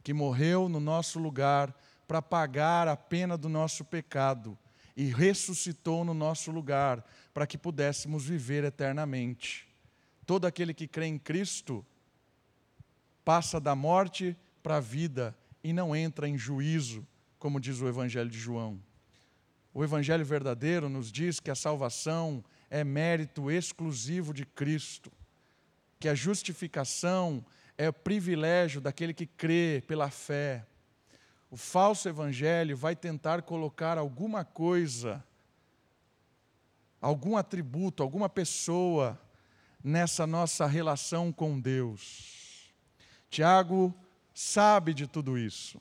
que 0.04 0.12
morreu 0.12 0.68
no 0.68 0.78
nosso 0.78 1.18
lugar 1.18 1.74
para 2.06 2.20
pagar 2.20 2.86
a 2.86 2.96
pena 2.96 3.38
do 3.38 3.48
nosso 3.48 3.84
pecado 3.84 4.56
e 4.94 5.06
ressuscitou 5.06 6.04
no 6.04 6.12
nosso 6.12 6.50
lugar 6.50 7.04
para 7.32 7.46
que 7.46 7.56
pudéssemos 7.56 8.26
viver 8.26 8.62
eternamente. 8.62 9.66
Todo 10.26 10.46
aquele 10.46 10.74
que 10.74 10.86
crê 10.86 11.06
em 11.06 11.18
Cristo 11.18 11.84
passa 13.24 13.58
da 13.58 13.74
morte 13.74 14.36
para 14.62 14.76
a 14.76 14.80
vida 14.80 15.36
e 15.62 15.72
não 15.72 15.96
entra 15.96 16.28
em 16.28 16.36
juízo, 16.36 17.06
como 17.38 17.58
diz 17.58 17.80
o 17.80 17.88
Evangelho 17.88 18.30
de 18.30 18.38
João. 18.38 18.78
O 19.72 19.82
Evangelho 19.82 20.24
verdadeiro 20.24 20.88
nos 20.88 21.10
diz 21.10 21.40
que 21.40 21.50
a 21.50 21.54
salvação 21.54 22.44
é 22.70 22.84
mérito 22.84 23.50
exclusivo 23.50 24.34
de 24.34 24.44
Cristo, 24.44 25.10
que 25.98 26.08
a 26.08 26.14
justificação 26.14 27.44
é 27.76 27.88
o 27.88 27.92
privilégio 27.92 28.80
daquele 28.80 29.12
que 29.12 29.26
crê 29.26 29.82
pela 29.86 30.10
fé. 30.10 30.66
O 31.50 31.56
falso 31.56 32.08
evangelho 32.08 32.76
vai 32.76 32.96
tentar 32.96 33.42
colocar 33.42 33.98
alguma 33.98 34.44
coisa, 34.44 35.24
algum 37.00 37.36
atributo, 37.36 38.02
alguma 38.02 38.28
pessoa 38.28 39.20
nessa 39.82 40.26
nossa 40.26 40.66
relação 40.66 41.32
com 41.32 41.60
Deus. 41.60 42.72
Tiago 43.28 43.94
sabe 44.32 44.94
de 44.94 45.06
tudo 45.06 45.36
isso. 45.36 45.80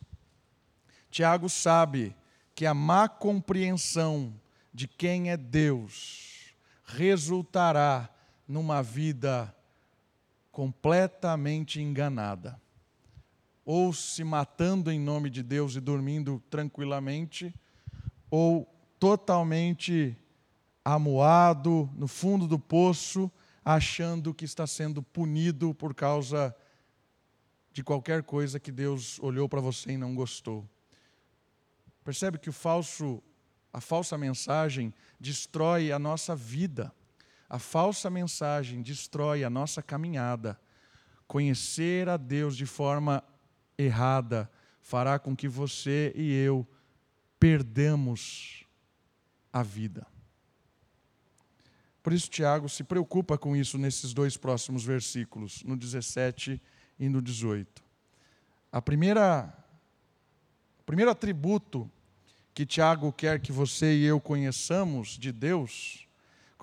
Tiago 1.10 1.48
sabe 1.48 2.16
que 2.56 2.66
a 2.66 2.74
má 2.74 3.08
compreensão 3.08 4.34
de 4.74 4.88
quem 4.88 5.30
é 5.32 5.38
Deus 5.38 6.54
resultará 6.86 8.10
numa 8.48 8.82
vida 8.82 9.56
completamente 10.54 11.82
enganada. 11.82 12.62
Ou 13.66 13.92
se 13.92 14.24
matando 14.24 14.92
em 14.92 15.00
nome 15.00 15.30
de 15.30 15.42
Deus 15.42 15.76
e 15.76 15.82
dormindo 15.82 16.42
tranquilamente, 16.48 17.54
ou 18.30 18.66
totalmente 19.00 20.16
amuado 20.86 21.90
no 21.96 22.08
fundo 22.08 22.48
do 22.48 22.60
poço, 22.60 23.32
achando 23.66 24.34
que 24.34 24.46
está 24.46 24.68
sendo 24.68 25.02
punido 25.02 25.74
por 25.74 25.96
causa 25.96 26.56
de 27.72 27.84
qualquer 27.84 28.22
coisa 28.22 28.60
que 28.60 28.72
Deus 28.72 29.20
olhou 29.20 29.50
para 29.50 29.60
você 29.60 29.94
e 29.94 29.98
não 29.98 30.14
gostou. 30.14 30.70
Percebe 32.04 32.38
que 32.38 32.50
o 32.50 32.54
falso, 32.54 33.24
a 33.72 33.82
falsa 33.82 34.18
mensagem 34.20 34.94
destrói 35.20 35.92
a 35.92 35.98
nossa 35.98 36.36
vida. 36.36 36.94
A 37.54 37.60
falsa 37.60 38.10
mensagem 38.10 38.82
destrói 38.82 39.44
a 39.44 39.50
nossa 39.50 39.80
caminhada. 39.84 40.60
Conhecer 41.28 42.10
a 42.10 42.18
Deus 42.18 42.58
de 42.58 42.66
forma 42.66 43.24
errada 43.78 44.50
fará 44.82 45.20
com 45.20 45.36
que 45.36 45.48
você 45.48 46.12
e 46.16 46.34
eu 46.34 46.68
perdamos 47.40 48.66
a 49.54 49.62
vida. 49.62 50.08
Por 52.02 52.12
isso, 52.12 52.28
Tiago 52.28 52.68
se 52.68 52.84
preocupa 52.84 53.38
com 53.38 53.56
isso 53.56 53.78
nesses 53.78 54.16
dois 54.16 54.36
próximos 54.36 54.84
versículos, 54.84 55.62
no 55.62 55.78
17 55.78 56.60
e 56.98 57.08
no 57.08 57.22
18. 57.22 57.84
A 58.72 58.82
primeira, 58.82 59.56
o 60.80 60.84
primeiro 60.86 61.12
atributo 61.12 61.88
que 62.52 62.66
Tiago 62.66 63.14
quer 63.14 63.40
que 63.40 63.52
você 63.52 63.94
e 63.96 64.06
eu 64.06 64.20
conheçamos 64.20 65.10
de 65.10 65.32
Deus, 65.32 66.03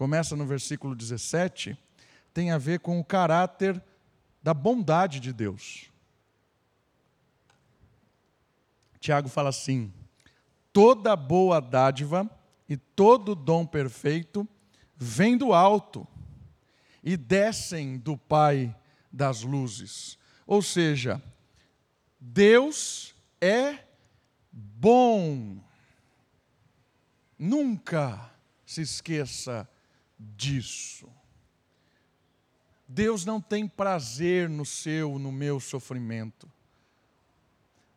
começa 0.01 0.35
no 0.35 0.47
versículo 0.47 0.95
17, 0.95 1.77
tem 2.33 2.53
a 2.53 2.57
ver 2.57 2.81
com 2.81 2.99
o 2.99 3.05
caráter 3.05 3.85
da 4.43 4.55
bondade 4.55 5.21
de 5.21 5.31
Deus. 5.31 5.91
Tiago 8.99 9.29
fala 9.29 9.51
assim: 9.51 9.93
toda 10.73 11.15
boa 11.15 11.61
dádiva 11.61 12.27
e 12.67 12.79
todo 12.79 13.35
dom 13.35 13.67
perfeito 13.67 14.49
vem 14.97 15.37
do 15.37 15.53
alto 15.53 16.09
e 17.05 17.15
descem 17.15 17.99
do 17.99 18.17
Pai 18.17 18.75
das 19.13 19.43
luzes, 19.43 20.19
ou 20.47 20.63
seja, 20.63 21.23
Deus 22.19 23.15
é 23.39 23.85
bom. 24.51 25.63
Nunca 27.39 28.31
se 28.65 28.81
esqueça 28.81 29.69
disso. 30.21 31.09
Deus 32.87 33.25
não 33.25 33.41
tem 33.41 33.67
prazer 33.67 34.49
no 34.49 34.67
seu, 34.67 35.19
no 35.19 35.31
meu 35.31 35.61
sofrimento. 35.61 36.51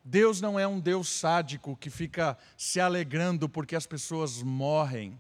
Deus 0.03 0.39
não 0.39 0.59
é 0.59 0.67
um 0.67 0.79
Deus 0.79 1.07
sádico 1.07 1.75
que 1.75 1.89
fica 1.89 2.38
se 2.57 2.79
alegrando 2.79 3.49
porque 3.49 3.75
as 3.75 3.88
pessoas 3.88 4.41
morrem, 4.43 5.19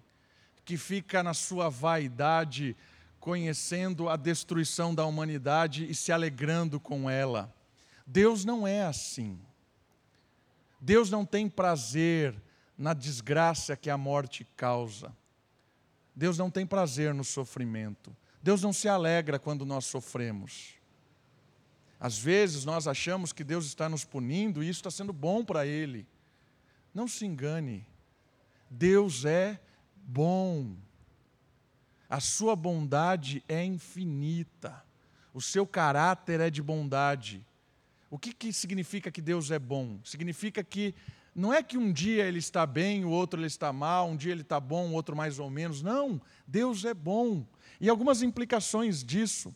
que 0.63 0.77
fica 0.77 1.23
na 1.23 1.33
sua 1.33 1.69
vaidade 1.69 2.75
conhecendo 3.19 4.09
a 4.09 4.17
destruição 4.17 4.93
da 4.93 5.05
humanidade 5.05 5.89
e 5.89 5.95
se 5.95 6.11
alegrando 6.11 6.79
com 6.79 7.09
ela. 7.09 7.53
Deus 8.05 8.43
não 8.43 8.67
é 8.67 8.83
assim. 8.83 9.39
Deus 10.79 11.09
não 11.09 11.25
tem 11.25 11.49
prazer 11.49 12.35
na 12.77 12.93
desgraça 12.93 13.77
que 13.77 13.89
a 13.89 13.97
morte 13.97 14.45
causa. 14.57 15.15
Deus 16.15 16.37
não 16.37 16.49
tem 16.49 16.65
prazer 16.65 17.13
no 17.13 17.23
sofrimento. 17.23 18.15
Deus 18.41 18.61
não 18.61 18.73
se 18.73 18.87
alegra 18.87 19.39
quando 19.39 19.65
nós 19.65 19.85
sofremos. 19.85 20.75
Às 21.99 22.17
vezes 22.17 22.65
nós 22.65 22.87
achamos 22.87 23.31
que 23.31 23.43
Deus 23.43 23.65
está 23.65 23.87
nos 23.87 24.03
punindo 24.03 24.61
e 24.61 24.69
isso 24.69 24.79
está 24.79 24.91
sendo 24.91 25.13
bom 25.13 25.43
para 25.43 25.65
Ele. 25.65 26.05
Não 26.93 27.07
se 27.07 27.25
engane. 27.25 27.87
Deus 28.69 29.23
é 29.23 29.59
bom. 29.95 30.75
A 32.09 32.19
sua 32.19 32.55
bondade 32.55 33.43
é 33.47 33.63
infinita. 33.63 34.83
O 35.33 35.41
seu 35.41 35.65
caráter 35.65 36.39
é 36.39 36.49
de 36.49 36.61
bondade. 36.61 37.45
O 38.09 38.19
que, 38.19 38.33
que 38.33 38.53
significa 38.53 39.09
que 39.09 39.21
Deus 39.21 39.49
é 39.49 39.57
bom? 39.57 39.99
Significa 40.03 40.63
que 40.63 40.93
não 41.35 41.51
é 41.51 41.63
que 41.63 41.77
um 41.77 41.91
dia 41.91 42.25
ele 42.25 42.37
está 42.37 42.65
bem, 42.65 43.03
o 43.03 43.09
outro 43.09 43.39
ele 43.39 43.47
está 43.47 43.73
mal, 43.73 44.07
um 44.07 44.15
dia 44.15 44.31
ele 44.31 44.41
está 44.41 44.59
bom, 44.59 44.89
o 44.89 44.93
outro 44.93 45.15
mais 45.15 45.39
ou 45.39 45.49
menos. 45.49 45.81
Não, 45.81 46.21
Deus 46.47 46.85
é 46.85 46.93
bom. 46.93 47.45
E 47.81 47.89
algumas 47.89 48.21
implicações 48.21 49.03
disso. 49.03 49.53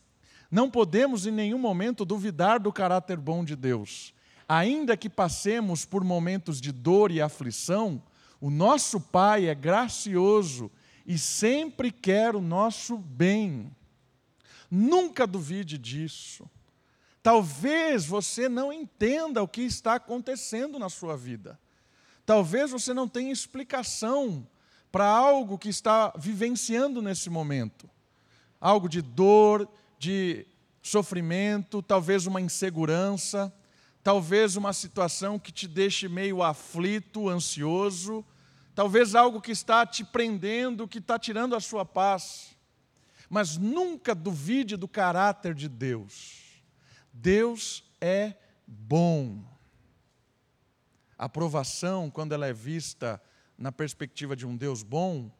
Não 0.49 0.71
podemos 0.71 1.27
em 1.27 1.31
nenhum 1.31 1.59
momento 1.59 2.03
duvidar 2.03 2.59
do 2.59 2.73
caráter 2.73 3.17
bom 3.17 3.43
de 3.43 3.55
Deus. 3.55 4.13
Ainda 4.47 4.97
que 4.97 5.09
passemos 5.09 5.85
por 5.85 6.03
momentos 6.03 6.59
de 6.59 6.71
dor 6.71 7.11
e 7.11 7.21
aflição, 7.21 8.01
o 8.41 8.49
nosso 8.49 8.99
Pai 8.99 9.47
é 9.47 9.53
gracioso 9.53 10.71
e 11.05 11.17
sempre 11.17 11.91
quer 11.91 12.35
o 12.35 12.41
nosso 12.41 12.97
bem. 12.97 13.69
Nunca 14.71 15.27
duvide 15.27 15.77
disso. 15.77 16.49
Talvez 17.21 18.05
você 18.05 18.47
não 18.47 18.71
entenda 18.71 19.43
o 19.43 19.47
que 19.47 19.61
está 19.61 19.95
acontecendo 19.95 20.79
na 20.79 20.89
sua 20.89 21.15
vida. 21.17 21.59
Talvez 22.27 22.71
você 22.71 22.93
não 22.93 23.07
tenha 23.07 23.31
explicação 23.31 24.45
para 24.91 25.07
algo 25.07 25.57
que 25.57 25.69
está 25.69 26.11
vivenciando 26.17 27.01
nesse 27.01 27.29
momento. 27.29 27.89
Algo 28.59 28.89
de 28.89 29.01
dor, 29.01 29.65
de 29.97 30.45
sofrimento, 30.81 31.81
talvez 31.81 32.27
uma 32.27 32.41
insegurança, 32.41 33.53
talvez 34.03 34.57
uma 34.57 34.73
situação 34.73 35.39
que 35.39 35.53
te 35.53 35.69
deixe 35.69 36.09
meio 36.09 36.43
aflito, 36.43 37.29
ansioso, 37.29 38.25
talvez 38.75 39.15
algo 39.15 39.39
que 39.39 39.53
está 39.53 39.85
te 39.85 40.03
prendendo, 40.03 40.85
que 40.85 40.97
está 40.97 41.17
tirando 41.17 41.55
a 41.55 41.61
sua 41.61 41.85
paz. 41.85 42.57
Mas 43.29 43.55
nunca 43.55 44.13
duvide 44.13 44.75
do 44.75 44.85
caráter 44.87 45.53
de 45.53 45.69
Deus. 45.69 46.61
Deus 47.13 47.85
é 48.01 48.35
bom. 48.67 49.56
A 51.17 51.25
aprovação, 51.25 52.11
quando 52.11 52.33
ela 52.33 52.45
é 52.45 52.53
vista 52.53 53.21
na 53.57 53.71
perspectiva 53.71 54.35
de 54.35 54.45
um 54.45 54.55
Deus 54.55 54.83
bom, 54.83 55.31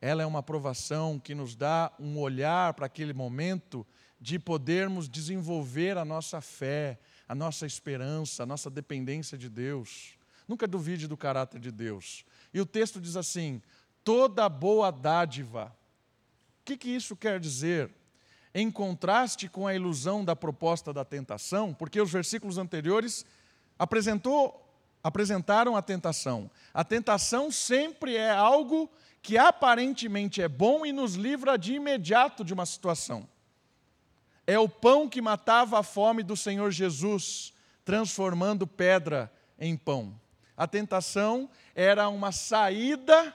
ela 0.00 0.22
é 0.22 0.26
uma 0.26 0.40
aprovação 0.40 1.20
que 1.20 1.34
nos 1.34 1.54
dá 1.54 1.92
um 2.00 2.18
olhar 2.18 2.74
para 2.74 2.86
aquele 2.86 3.12
momento 3.12 3.86
de 4.20 4.38
podermos 4.38 5.08
desenvolver 5.08 5.96
a 5.96 6.04
nossa 6.04 6.40
fé, 6.40 6.98
a 7.28 7.34
nossa 7.34 7.64
esperança, 7.64 8.42
a 8.42 8.46
nossa 8.46 8.68
dependência 8.68 9.38
de 9.38 9.48
Deus. 9.48 10.14
Nunca 10.48 10.66
duvide 10.66 11.06
do 11.06 11.16
caráter 11.16 11.60
de 11.60 11.70
Deus. 11.70 12.24
E 12.52 12.60
o 12.60 12.66
texto 12.66 13.00
diz 13.00 13.14
assim: 13.14 13.62
toda 14.02 14.48
boa 14.48 14.90
dádiva. 14.90 15.72
O 16.60 16.64
que, 16.64 16.76
que 16.76 16.88
isso 16.88 17.14
quer 17.14 17.38
dizer? 17.38 17.90
Em 18.52 18.68
contraste 18.68 19.48
com 19.48 19.66
a 19.66 19.74
ilusão 19.74 20.24
da 20.24 20.34
proposta 20.34 20.92
da 20.92 21.04
tentação, 21.04 21.72
porque 21.72 22.00
os 22.00 22.10
versículos 22.10 22.58
anteriores 22.58 23.24
apresentou 23.78 24.69
apresentaram 25.02 25.76
a 25.76 25.82
tentação. 25.82 26.50
A 26.72 26.84
tentação 26.84 27.50
sempre 27.50 28.16
é 28.16 28.30
algo 28.30 28.90
que 29.22 29.36
aparentemente 29.36 30.40
é 30.40 30.48
bom 30.48 30.84
e 30.84 30.92
nos 30.92 31.14
livra 31.14 31.56
de 31.56 31.74
imediato 31.74 32.44
de 32.44 32.54
uma 32.54 32.66
situação. 32.66 33.28
É 34.46 34.58
o 34.58 34.68
pão 34.68 35.08
que 35.08 35.20
matava 35.20 35.78
a 35.78 35.82
fome 35.82 36.22
do 36.22 36.36
Senhor 36.36 36.70
Jesus, 36.70 37.52
transformando 37.84 38.66
pedra 38.66 39.32
em 39.58 39.76
pão. 39.76 40.18
A 40.56 40.66
tentação 40.66 41.48
era 41.74 42.08
uma 42.08 42.32
saída 42.32 43.34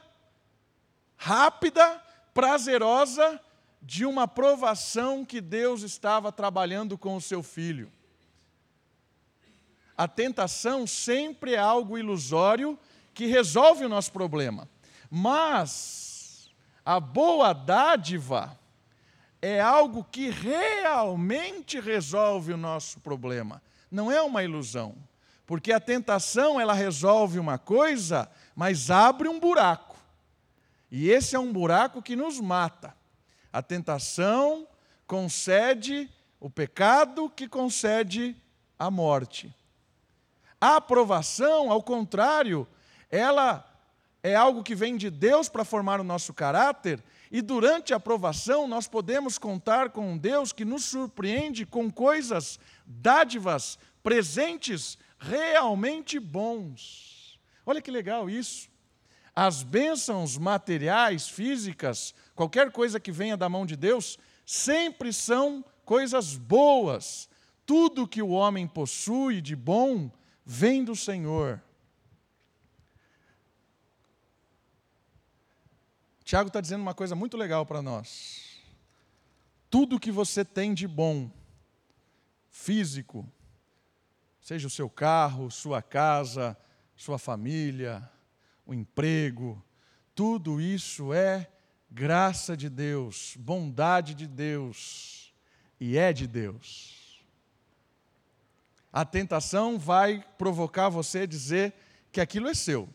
rápida, 1.18 2.02
prazerosa 2.34 3.40
de 3.82 4.06
uma 4.06 4.28
provação 4.28 5.24
que 5.24 5.40
Deus 5.40 5.84
estava 5.84 6.32
trabalhando 6.32 6.98
com 6.98 7.16
o 7.16 7.22
seu 7.22 7.42
filho. 7.42 7.92
A 9.98 10.08
tentação 10.08 10.86
sempre 10.86 11.54
é 11.54 11.58
algo 11.58 11.98
ilusório 11.98 12.78
que 13.14 13.26
resolve 13.26 13.86
o 13.86 13.90
nosso 13.90 14.12
problema. 14.12 14.68
Mas 15.10 16.52
a 16.86 17.00
boa 17.00 17.54
dádiva 17.54 18.60
é 19.42 19.62
algo 19.62 20.04
que 20.04 20.30
realmente 20.30 21.80
resolve 21.80 22.54
o 22.54 22.58
nosso 22.58 23.00
problema. 23.00 23.62
Não 23.90 24.12
é 24.12 24.22
uma 24.22 24.44
ilusão. 24.44 24.96
Porque 25.46 25.72
a 25.72 25.80
tentação, 25.80 26.60
ela 26.60 26.74
resolve 26.74 27.38
uma 27.38 27.58
coisa, 27.58 28.30
mas 28.56 28.90
abre 28.90 29.30
um 29.30 29.40
buraco. 29.40 29.96
E 30.92 31.10
esse 31.10 31.36
é 31.36 31.40
um 31.40 31.54
buraco 31.54 32.02
que 32.02 32.16
nos 32.16 32.40
mata. 32.40 32.96
A 33.54 33.62
tentação 33.62 34.68
concede 35.06 36.10
o 36.40 36.50
pecado 36.50 37.30
que 37.30 37.48
concede 37.48 38.36
a 38.78 38.90
morte. 38.90 39.54
A 40.60 40.78
aprovação, 40.78 41.72
ao 41.72 41.84
contrário, 41.84 42.68
ela 43.10 43.66
é 44.24 44.36
algo 44.36 44.64
que 44.64 44.74
vem 44.74 44.98
de 44.98 45.10
Deus 45.10 45.48
para 45.48 45.64
formar 45.64 46.00
o 46.00 46.04
nosso 46.04 46.34
caráter, 46.34 47.04
e 47.32 47.42
durante 47.42 47.94
a 47.94 47.98
aprovação 47.98 48.68
nós 48.68 48.88
podemos 48.88 49.38
contar 49.38 49.90
com 49.90 50.14
um 50.14 50.18
Deus 50.18 50.52
que 50.52 50.66
nos 50.66 50.86
surpreende 50.86 51.66
com 51.66 51.92
coisas, 51.92 52.60
dádivas, 52.86 53.78
presentes 54.02 54.98
realmente 55.20 56.20
bons. 56.20 57.40
Olha 57.66 57.82
que 57.82 57.92
legal 57.92 58.30
isso. 58.30 58.70
As 59.36 59.64
bênçãos 59.64 60.38
materiais, 60.38 61.28
físicas, 61.28 62.14
qualquer 62.34 62.72
coisa 62.72 63.00
que 63.00 63.12
venha 63.12 63.36
da 63.36 63.50
mão 63.50 63.66
de 63.66 63.76
Deus, 63.76 64.18
sempre 64.46 65.12
são 65.12 65.64
coisas 65.84 66.36
boas. 66.36 67.28
Tudo 67.66 68.08
que 68.08 68.22
o 68.22 68.30
homem 68.30 68.68
possui 68.68 69.42
de 69.42 69.56
bom 69.56 70.10
vem 70.46 70.84
do 70.84 70.96
Senhor. 70.96 71.62
Tiago 76.24 76.48
está 76.48 76.62
dizendo 76.62 76.82
uma 76.82 76.94
coisa 76.94 77.16
muito 77.16 77.36
legal 77.36 77.66
para 77.66 77.82
nós. 77.82 78.62
Tudo 79.70 80.00
que 80.00 80.12
você 80.12 80.46
tem 80.46 80.74
de 80.74 80.88
bom, 80.88 81.30
físico, 82.50 83.28
seja 84.40 84.68
o 84.68 84.72
seu 84.72 84.90
carro, 84.90 85.52
sua 85.52 85.82
casa, 85.82 86.58
sua 86.96 87.18
família, 87.18 88.10
o 88.66 88.74
emprego, 88.74 89.64
tudo 90.14 90.62
isso 90.62 91.14
é 91.14 91.50
graça 91.92 92.56
de 92.56 92.70
Deus, 92.70 93.36
bondade 93.38 94.14
de 94.14 94.28
Deus 94.28 95.34
e 95.80 95.98
é 95.98 96.14
de 96.14 96.28
Deus 96.28 96.95
a 98.96 99.04
tentação 99.04 99.78
vai 99.78 100.24
provocar 100.38 100.88
você 100.88 101.20
a 101.20 101.26
dizer 101.26 101.74
que 102.14 102.22
aquilo 102.22 102.48
é 102.48 102.54
seu. 102.54 102.88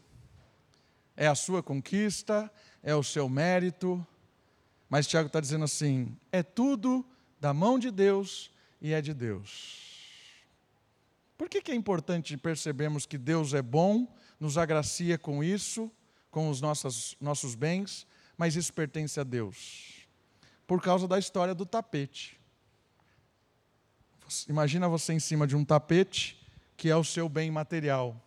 É 1.15 1.27
a 1.27 1.35
sua 1.35 1.63
conquista, 1.63 2.51
é 2.83 2.95
o 2.95 3.03
seu 3.03 3.29
mérito. 3.29 4.05
Mas 4.89 5.07
Tiago 5.07 5.27
está 5.27 5.41
dizendo 5.41 5.67
assim: 5.67 6.17
é 6.33 6.43
tudo 6.43 7.05
da 7.39 7.53
mão 7.53 7.79
de 7.79 7.91
Deus 7.91 8.51
e 8.81 8.95
é 8.95 9.03
de 9.03 9.13
Deus. 9.13 9.91
Por 11.37 11.51
que, 11.51 11.61
que 11.61 11.71
é 11.71 11.75
importante 11.75 12.35
percebermos 12.35 13.05
que 13.05 13.19
Deus 13.19 13.53
é 13.53 13.61
bom, 13.61 14.09
nos 14.41 14.57
agracia 14.57 15.19
com 15.19 15.45
isso, 15.45 15.93
com 16.31 16.49
os 16.49 16.63
nossos, 16.63 17.15
nossos 17.21 17.55
bens, 17.55 18.07
mas 18.39 18.57
isso 18.57 18.73
pertence 18.73 19.21
a 19.21 19.23
Deus? 19.23 20.07
Por 20.67 20.81
causa 20.81 21.07
da 21.07 21.19
história 21.19 21.55
do 21.55 21.67
tapete. 21.67 22.40
Imagina 24.49 24.89
você 24.89 25.13
em 25.13 25.21
cima 25.21 25.47
de 25.47 25.57
um 25.57 25.65
tapete 25.65 26.41
que 26.77 26.89
é 26.89 26.97
o 26.97 27.05
seu 27.05 27.29
bem 27.29 27.51
material. 27.51 28.19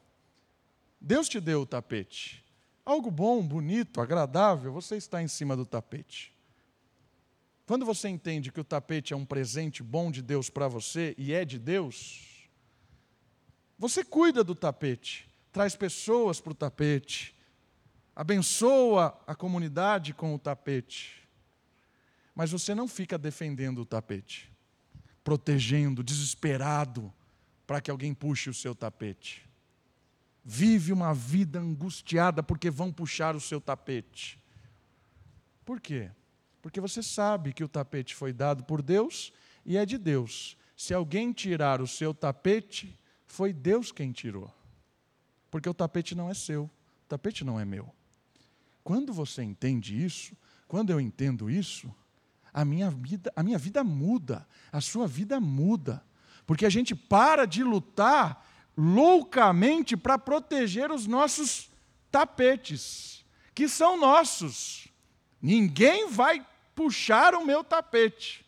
Deus 1.02 1.28
te 1.28 1.40
deu 1.40 1.62
o 1.62 1.66
tapete. 1.66 2.44
Algo 2.86 3.10
bom, 3.10 3.42
bonito, 3.42 4.00
agradável, 4.00 4.72
você 4.72 4.96
está 4.96 5.24
em 5.24 5.28
cima 5.28 5.56
do 5.56 5.66
tapete. 5.66 6.32
Quando 7.66 7.86
você 7.86 8.10
entende 8.10 8.52
que 8.52 8.60
o 8.60 8.64
tapete 8.64 9.14
é 9.14 9.16
um 9.16 9.26
presente 9.26 9.82
bom 9.82 10.12
de 10.12 10.22
Deus 10.22 10.50
para 10.50 10.68
você 10.68 11.16
e 11.18 11.34
é 11.34 11.44
de 11.44 11.58
Deus, 11.58 12.48
você 13.80 14.04
cuida 14.04 14.44
do 14.44 14.54
tapete, 14.54 15.28
traz 15.52 15.76
pessoas 15.76 16.40
para 16.40 16.52
o 16.52 16.56
tapete, 16.56 17.36
abençoa 18.16 19.20
a 19.26 19.34
comunidade 19.34 20.14
com 20.14 20.36
o 20.36 20.40
tapete. 20.40 21.28
Mas 22.36 22.52
você 22.52 22.76
não 22.76 22.88
fica 22.88 23.18
defendendo 23.18 23.80
o 23.80 23.86
tapete 23.86 24.53
protegendo, 25.24 26.04
desesperado, 26.04 27.12
para 27.66 27.80
que 27.80 27.90
alguém 27.90 28.14
puxe 28.14 28.50
o 28.50 28.54
seu 28.54 28.76
tapete. 28.76 29.48
Vive 30.44 30.92
uma 30.92 31.14
vida 31.14 31.60
angustiada 31.60 32.44
porque 32.44 32.70
vão 32.70 32.92
puxar 32.92 33.36
o 33.36 33.40
seu 33.40 33.62
tapete. 33.62 34.40
Por 35.64 35.80
quê? 35.80 36.12
Porque 36.62 36.82
você 36.82 37.02
sabe 37.02 37.54
que 37.54 37.64
o 37.64 37.68
tapete 37.68 38.14
foi 38.14 38.34
dado 38.34 38.64
por 38.64 38.82
Deus 38.82 39.32
e 39.66 39.78
é 39.78 39.86
de 39.86 39.98
Deus. 39.98 40.58
Se 40.76 40.94
alguém 40.94 41.32
tirar 41.32 41.82
o 41.82 41.88
seu 41.88 42.14
tapete, 42.14 43.00
foi 43.26 43.54
Deus 43.54 43.92
quem 43.92 44.12
tirou. 44.12 44.54
Porque 45.50 45.70
o 45.70 45.74
tapete 45.74 46.16
não 46.16 46.30
é 46.30 46.34
seu, 46.34 46.70
tapete 47.08 47.46
não 47.46 47.60
é 47.60 47.64
meu. 47.64 47.94
Quando 48.84 49.14
você 49.14 49.42
entende 49.44 50.04
isso, 50.04 50.36
quando 50.68 50.90
eu 50.90 51.00
entendo 51.00 51.50
isso, 51.50 51.94
a 52.54 52.64
minha 52.64 52.90
vida, 52.92 53.32
a 53.36 53.42
minha 53.42 53.58
vida 53.58 53.84
muda, 53.84 54.48
a 54.72 54.80
sua 54.80 55.08
vida 55.08 55.40
muda. 55.40 56.04
Porque 56.46 56.66
a 56.66 56.70
gente 56.70 56.94
para 56.94 57.46
de 57.46 57.64
lutar 57.64 58.46
loucamente 58.78 59.96
para 59.96 60.18
proteger 60.18 60.92
os 60.92 61.08
nossos 61.08 61.70
tapetes, 62.12 63.26
que 63.56 63.68
são 63.68 64.00
nossos. 64.00 64.88
Ninguém 65.42 66.10
vai 66.10 66.46
puxar 66.76 67.34
o 67.36 67.46
meu 67.46 67.64
tapete. 67.64 68.46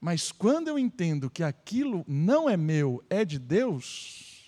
Mas 0.00 0.30
quando 0.30 0.68
eu 0.68 0.78
entendo 0.78 1.28
que 1.28 1.42
aquilo 1.42 2.04
não 2.06 2.48
é 2.48 2.56
meu, 2.56 3.04
é 3.10 3.24
de 3.24 3.38
Deus, 3.38 4.44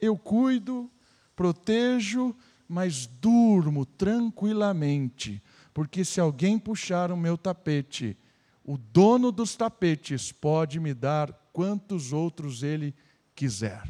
eu 0.00 0.16
cuido, 0.18 0.90
protejo, 1.36 2.34
mas 2.68 3.06
durmo 3.06 3.84
tranquilamente, 3.84 5.42
porque 5.80 6.04
se 6.04 6.20
alguém 6.20 6.58
puxar 6.58 7.10
o 7.10 7.16
meu 7.16 7.38
tapete, 7.38 8.14
o 8.62 8.76
dono 8.76 9.32
dos 9.32 9.56
tapetes 9.56 10.30
pode 10.30 10.78
me 10.78 10.92
dar 10.92 11.32
quantos 11.54 12.12
outros 12.12 12.62
ele 12.62 12.94
quiser. 13.34 13.82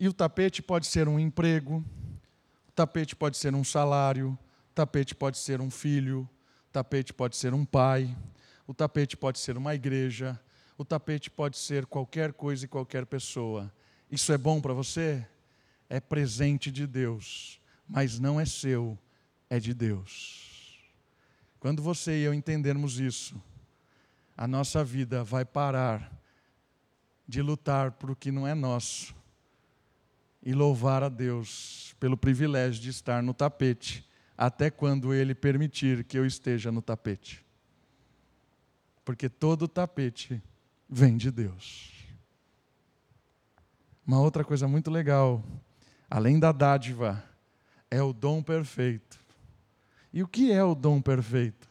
E 0.00 0.08
o 0.08 0.12
tapete 0.14 0.62
pode 0.62 0.86
ser 0.86 1.06
um 1.06 1.20
emprego, 1.20 1.84
o 2.66 2.72
tapete 2.72 3.14
pode 3.14 3.36
ser 3.36 3.54
um 3.54 3.62
salário, 3.62 4.30
o 4.70 4.74
tapete 4.74 5.14
pode 5.14 5.36
ser 5.36 5.60
um 5.60 5.70
filho, 5.70 6.26
o 6.66 6.72
tapete 6.72 7.12
pode 7.12 7.36
ser 7.36 7.52
um 7.52 7.62
pai, 7.62 8.16
o 8.66 8.72
tapete 8.72 9.18
pode 9.18 9.38
ser 9.38 9.58
uma 9.58 9.74
igreja, 9.74 10.40
o 10.78 10.84
tapete 10.84 11.30
pode 11.30 11.58
ser 11.58 11.84
qualquer 11.84 12.32
coisa 12.32 12.64
e 12.64 12.68
qualquer 12.68 13.04
pessoa. 13.04 13.70
Isso 14.10 14.32
é 14.32 14.38
bom 14.38 14.62
para 14.62 14.72
você? 14.72 15.28
É 15.90 16.00
presente 16.00 16.72
de 16.72 16.86
Deus, 16.86 17.60
mas 17.88 18.18
não 18.18 18.38
é 18.40 18.44
seu, 18.44 18.98
é 19.48 19.58
de 19.58 19.72
Deus. 19.72 20.78
Quando 21.58 21.82
você 21.82 22.18
e 22.18 22.22
eu 22.22 22.34
entendermos 22.34 23.00
isso, 23.00 23.40
a 24.36 24.46
nossa 24.46 24.84
vida 24.84 25.24
vai 25.24 25.44
parar 25.44 26.12
de 27.26 27.42
lutar 27.42 27.92
por 27.92 28.10
o 28.10 28.16
que 28.16 28.30
não 28.30 28.46
é 28.46 28.54
nosso 28.54 29.14
e 30.42 30.52
louvar 30.52 31.02
a 31.02 31.08
Deus 31.08 31.94
pelo 31.98 32.16
privilégio 32.16 32.80
de 32.80 32.90
estar 32.90 33.22
no 33.22 33.34
tapete, 33.34 34.08
até 34.36 34.70
quando 34.70 35.12
Ele 35.12 35.34
permitir 35.34 36.04
que 36.04 36.16
eu 36.16 36.24
esteja 36.24 36.70
no 36.70 36.80
tapete. 36.80 37.44
Porque 39.04 39.28
todo 39.28 39.66
tapete 39.66 40.40
vem 40.88 41.16
de 41.16 41.30
Deus. 41.30 41.92
Uma 44.06 44.20
outra 44.20 44.44
coisa 44.44 44.68
muito 44.68 44.90
legal, 44.90 45.44
além 46.08 46.38
da 46.38 46.52
dádiva, 46.52 47.22
é 47.90 48.02
o 48.02 48.12
dom 48.12 48.42
perfeito. 48.42 49.18
E 50.12 50.22
o 50.22 50.28
que 50.28 50.52
é 50.52 50.62
o 50.62 50.74
dom 50.74 51.00
perfeito? 51.00 51.68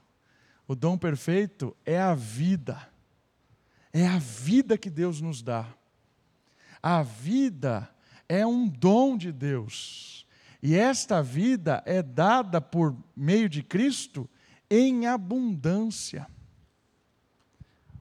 O 0.67 0.75
dom 0.75 0.97
perfeito 0.97 1.75
é 1.85 1.99
a 1.99 2.13
vida. 2.13 2.87
É 3.91 4.05
a 4.07 4.17
vida 4.17 4.77
que 4.77 4.89
Deus 4.89 5.21
nos 5.21 5.41
dá. 5.41 5.67
A 6.81 7.01
vida 7.01 7.89
é 8.27 8.45
um 8.45 8.67
dom 8.67 9.17
de 9.17 9.31
Deus. 9.31 10.25
E 10.61 10.75
esta 10.75 11.21
vida 11.21 11.81
é 11.85 12.01
dada 12.01 12.59
por 12.59 12.95
meio 13.15 13.47
de 13.49 13.63
Cristo 13.63 14.29
em 14.69 15.07
abundância. 15.07 16.27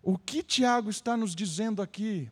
O 0.03 0.19
que 0.19 0.43
Tiago 0.43 0.91
está 0.91 1.17
nos 1.17 1.35
dizendo 1.35 1.83
aqui? 1.83 2.31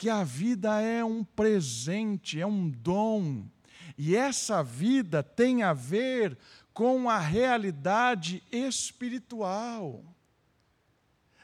que 0.00 0.08
a 0.08 0.24
vida 0.24 0.80
é 0.80 1.04
um 1.04 1.22
presente, 1.22 2.40
é 2.40 2.46
um 2.46 2.70
dom, 2.70 3.44
e 3.96 4.16
essa 4.16 4.62
vida 4.62 5.22
tem 5.22 5.62
a 5.62 5.72
ver 5.72 6.36
com 6.72 7.10
a 7.10 7.18
realidade 7.18 8.42
espiritual. 8.50 10.04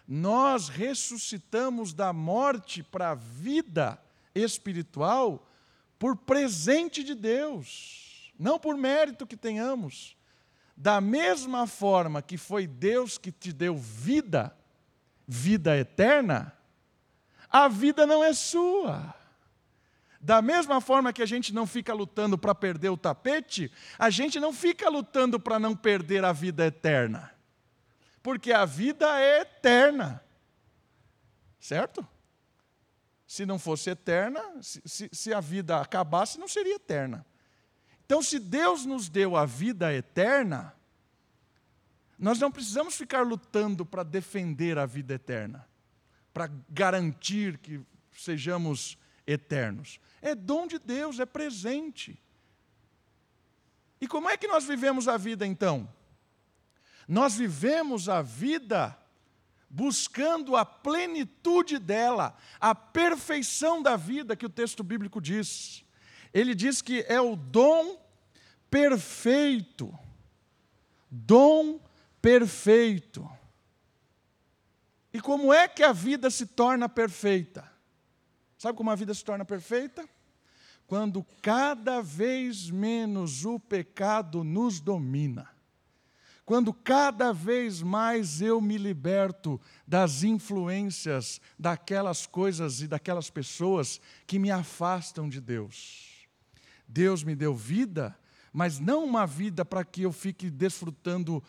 Nós 0.06 0.68
ressuscitamos 0.68 1.92
da 1.92 2.12
morte 2.12 2.82
para 2.82 3.10
a 3.10 3.14
vida 3.14 4.00
espiritual 4.34 5.50
por 5.98 6.16
presente 6.16 7.02
de 7.02 7.14
Deus, 7.14 8.32
não 8.38 8.58
por 8.58 8.76
mérito 8.76 9.26
que 9.26 9.36
tenhamos. 9.36 10.16
Da 10.76 11.00
mesma 11.00 11.66
forma 11.66 12.20
que 12.20 12.36
foi 12.36 12.66
Deus 12.66 13.16
que 13.16 13.32
te 13.32 13.52
deu 13.52 13.76
vida, 13.76 14.56
vida 15.26 15.76
eterna, 15.76 16.56
a 17.50 17.66
vida 17.66 18.06
não 18.06 18.22
é 18.22 18.34
sua. 18.34 19.15
Da 20.20 20.40
mesma 20.40 20.80
forma 20.80 21.12
que 21.12 21.22
a 21.22 21.26
gente 21.26 21.52
não 21.52 21.66
fica 21.66 21.92
lutando 21.92 22.36
para 22.36 22.54
perder 22.54 22.88
o 22.88 22.96
tapete, 22.96 23.70
a 23.98 24.10
gente 24.10 24.40
não 24.40 24.52
fica 24.52 24.88
lutando 24.88 25.38
para 25.38 25.58
não 25.58 25.76
perder 25.76 26.24
a 26.24 26.32
vida 26.32 26.66
eterna. 26.66 27.32
Porque 28.22 28.52
a 28.52 28.64
vida 28.64 29.06
é 29.20 29.42
eterna. 29.42 30.22
Certo? 31.60 32.06
Se 33.26 33.44
não 33.44 33.58
fosse 33.58 33.90
eterna, 33.90 34.40
se, 34.62 34.82
se, 34.84 35.08
se 35.12 35.34
a 35.34 35.40
vida 35.40 35.80
acabasse, 35.80 36.38
não 36.38 36.48
seria 36.48 36.76
eterna. 36.76 37.24
Então, 38.04 38.22
se 38.22 38.38
Deus 38.38 38.84
nos 38.86 39.08
deu 39.08 39.36
a 39.36 39.44
vida 39.44 39.92
eterna, 39.92 40.72
nós 42.18 42.38
não 42.38 42.50
precisamos 42.50 42.96
ficar 42.96 43.22
lutando 43.22 43.84
para 43.84 44.02
defender 44.02 44.78
a 44.78 44.86
vida 44.86 45.14
eterna 45.14 45.66
para 46.36 46.50
garantir 46.68 47.56
que 47.56 47.80
sejamos 48.12 48.98
eternos. 49.26 49.98
É 50.22 50.34
dom 50.34 50.66
de 50.66 50.78
Deus, 50.78 51.18
é 51.18 51.26
presente. 51.26 52.20
E 54.00 54.06
como 54.06 54.28
é 54.28 54.36
que 54.36 54.46
nós 54.46 54.64
vivemos 54.64 55.08
a 55.08 55.16
vida 55.16 55.46
então? 55.46 55.88
Nós 57.08 57.36
vivemos 57.36 58.08
a 58.08 58.20
vida 58.22 58.96
buscando 59.68 60.56
a 60.56 60.64
plenitude 60.64 61.78
dela, 61.78 62.36
a 62.60 62.74
perfeição 62.74 63.82
da 63.82 63.96
vida 63.96 64.36
que 64.36 64.46
o 64.46 64.50
texto 64.50 64.82
bíblico 64.82 65.20
diz. 65.20 65.84
Ele 66.32 66.54
diz 66.54 66.82
que 66.82 67.04
é 67.08 67.20
o 67.20 67.36
dom 67.36 67.98
perfeito. 68.70 69.96
Dom 71.10 71.80
perfeito. 72.20 73.28
E 75.12 75.20
como 75.20 75.52
é 75.52 75.66
que 75.66 75.82
a 75.82 75.92
vida 75.92 76.28
se 76.28 76.46
torna 76.46 76.88
perfeita? 76.88 77.75
Sabe 78.58 78.76
como 78.76 78.90
a 78.90 78.94
vida 78.94 79.12
se 79.12 79.24
torna 79.24 79.44
perfeita? 79.44 80.08
Quando 80.86 81.24
cada 81.42 82.00
vez 82.00 82.70
menos 82.70 83.44
o 83.44 83.58
pecado 83.58 84.44
nos 84.44 84.80
domina. 84.80 85.50
Quando 86.44 86.72
cada 86.72 87.32
vez 87.32 87.82
mais 87.82 88.40
eu 88.40 88.60
me 88.60 88.78
liberto 88.78 89.60
das 89.84 90.22
influências 90.22 91.40
daquelas 91.58 92.24
coisas 92.24 92.80
e 92.80 92.86
daquelas 92.86 93.28
pessoas 93.28 94.00
que 94.28 94.38
me 94.38 94.50
afastam 94.50 95.28
de 95.28 95.40
Deus. 95.40 96.28
Deus 96.86 97.24
me 97.24 97.34
deu 97.34 97.52
vida, 97.52 98.16
mas 98.52 98.78
não 98.78 99.04
uma 99.04 99.26
vida 99.26 99.64
para 99.64 99.84
que 99.84 100.02
eu 100.02 100.12
fique 100.12 100.48
desfrutando 100.48 101.42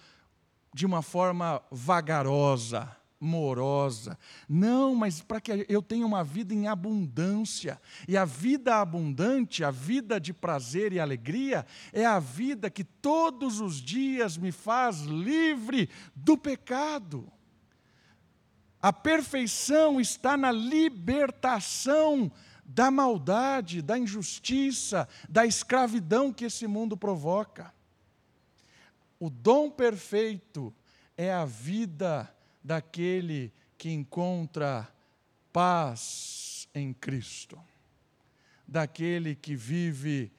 de 0.74 0.84
uma 0.84 1.04
forma 1.04 1.62
vagarosa, 1.72 2.90
morosa. 3.20 4.18
Não, 4.48 4.94
mas 4.94 5.22
para 5.22 5.42
que 5.42 5.66
eu 5.68 5.82
tenha 5.82 6.06
uma 6.06 6.24
vida 6.24 6.54
em 6.54 6.68
abundância. 6.68 7.82
E 8.08 8.16
a 8.16 8.26
vida 8.26 8.80
abundante, 8.80 9.64
a 9.64 9.72
vida 9.72 10.20
de 10.20 10.34
prazer 10.34 10.94
e 10.94 11.00
alegria, 11.00 11.66
é 11.92 12.06
a 12.06 12.20
vida 12.20 12.70
que 12.70 12.84
todos 12.84 13.60
os 13.60 13.82
dias 13.82 14.38
me 14.38 14.52
faz 14.52 15.02
livre 15.02 15.90
do 16.16 16.38
pecado. 16.38 17.32
A 18.82 18.94
perfeição 18.94 20.00
está 20.00 20.38
na 20.38 20.52
libertação 20.52 22.32
da 22.64 22.92
maldade, 22.92 23.82
da 23.82 23.98
injustiça, 23.98 25.08
da 25.28 25.46
escravidão 25.46 26.32
que 26.32 26.46
esse 26.46 26.68
mundo 26.68 26.96
provoca. 26.96 27.74
O 29.20 29.30
dom 29.30 29.72
perfeito 29.72 30.74
é 31.18 31.34
a 31.34 31.44
vida 31.44 32.32
daquele 32.68 33.54
que 33.78 33.90
encontra 33.90 34.94
paz 35.54 36.68
em 36.76 36.94
Cristo, 36.94 37.58
daquele 38.68 39.36
que 39.36 39.56
vive 39.56 40.34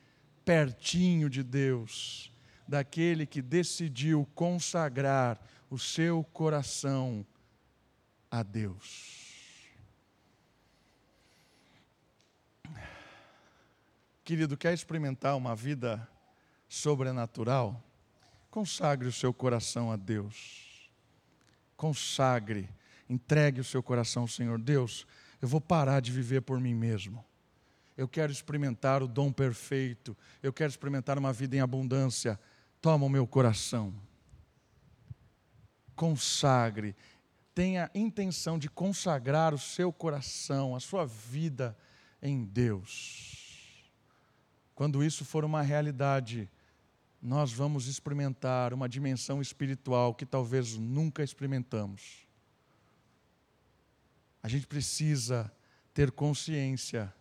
pertinho 0.44 1.30
de 1.30 1.42
Deus, 1.42 2.30
daquele 2.68 3.24
que 3.24 3.40
decidiu 3.40 4.28
consagrar 4.34 5.40
o 5.70 5.78
seu 5.78 6.22
coração 6.22 7.26
a 8.30 8.42
Deus. 8.42 9.26
Querido, 14.22 14.54
quer 14.54 14.74
experimentar 14.74 15.34
uma 15.34 15.56
vida 15.56 16.06
sobrenatural? 16.68 17.82
Consagre 18.50 19.08
o 19.08 19.12
seu 19.12 19.32
coração 19.32 19.90
a 19.90 19.96
Deus 19.96 20.67
consagre, 21.78 22.68
entregue 23.08 23.60
o 23.60 23.64
seu 23.64 23.82
coração 23.82 24.22
ao 24.22 24.28
Senhor. 24.28 24.58
Deus, 24.58 25.06
Eu 25.40 25.46
vou 25.46 25.60
parar 25.60 26.00
de 26.00 26.10
viver 26.10 26.42
por 26.42 26.58
mim 26.58 26.74
mesmo. 26.74 27.24
Eu 27.96 28.08
quero 28.08 28.32
experimentar 28.32 29.04
o 29.04 29.06
dom 29.06 29.32
perfeito. 29.32 30.16
Eu 30.42 30.52
quero 30.52 30.68
experimentar 30.68 31.16
uma 31.16 31.32
vida 31.32 31.54
em 31.54 31.60
abundância. 31.60 32.38
Toma 32.80 33.06
o 33.06 33.08
meu 33.08 33.24
coração. 33.24 33.94
Consagre. 35.94 36.96
Tenha 37.54 37.88
intenção 37.94 38.58
de 38.58 38.68
consagrar 38.68 39.54
o 39.54 39.58
seu 39.58 39.92
coração, 39.92 40.74
a 40.74 40.80
sua 40.80 41.06
vida 41.06 41.76
em 42.20 42.44
Deus. 42.44 43.92
Quando 44.74 45.04
isso 45.04 45.24
for 45.24 45.44
uma 45.44 45.62
realidade, 45.62 46.50
nós 47.20 47.52
vamos 47.52 47.86
experimentar 47.86 48.72
uma 48.72 48.88
dimensão 48.88 49.40
espiritual 49.42 50.14
que 50.14 50.24
talvez 50.24 50.76
nunca 50.76 51.22
experimentamos. 51.22 52.26
A 54.42 54.48
gente 54.48 54.66
precisa 54.66 55.52
ter 55.92 56.12
consciência 56.12 57.12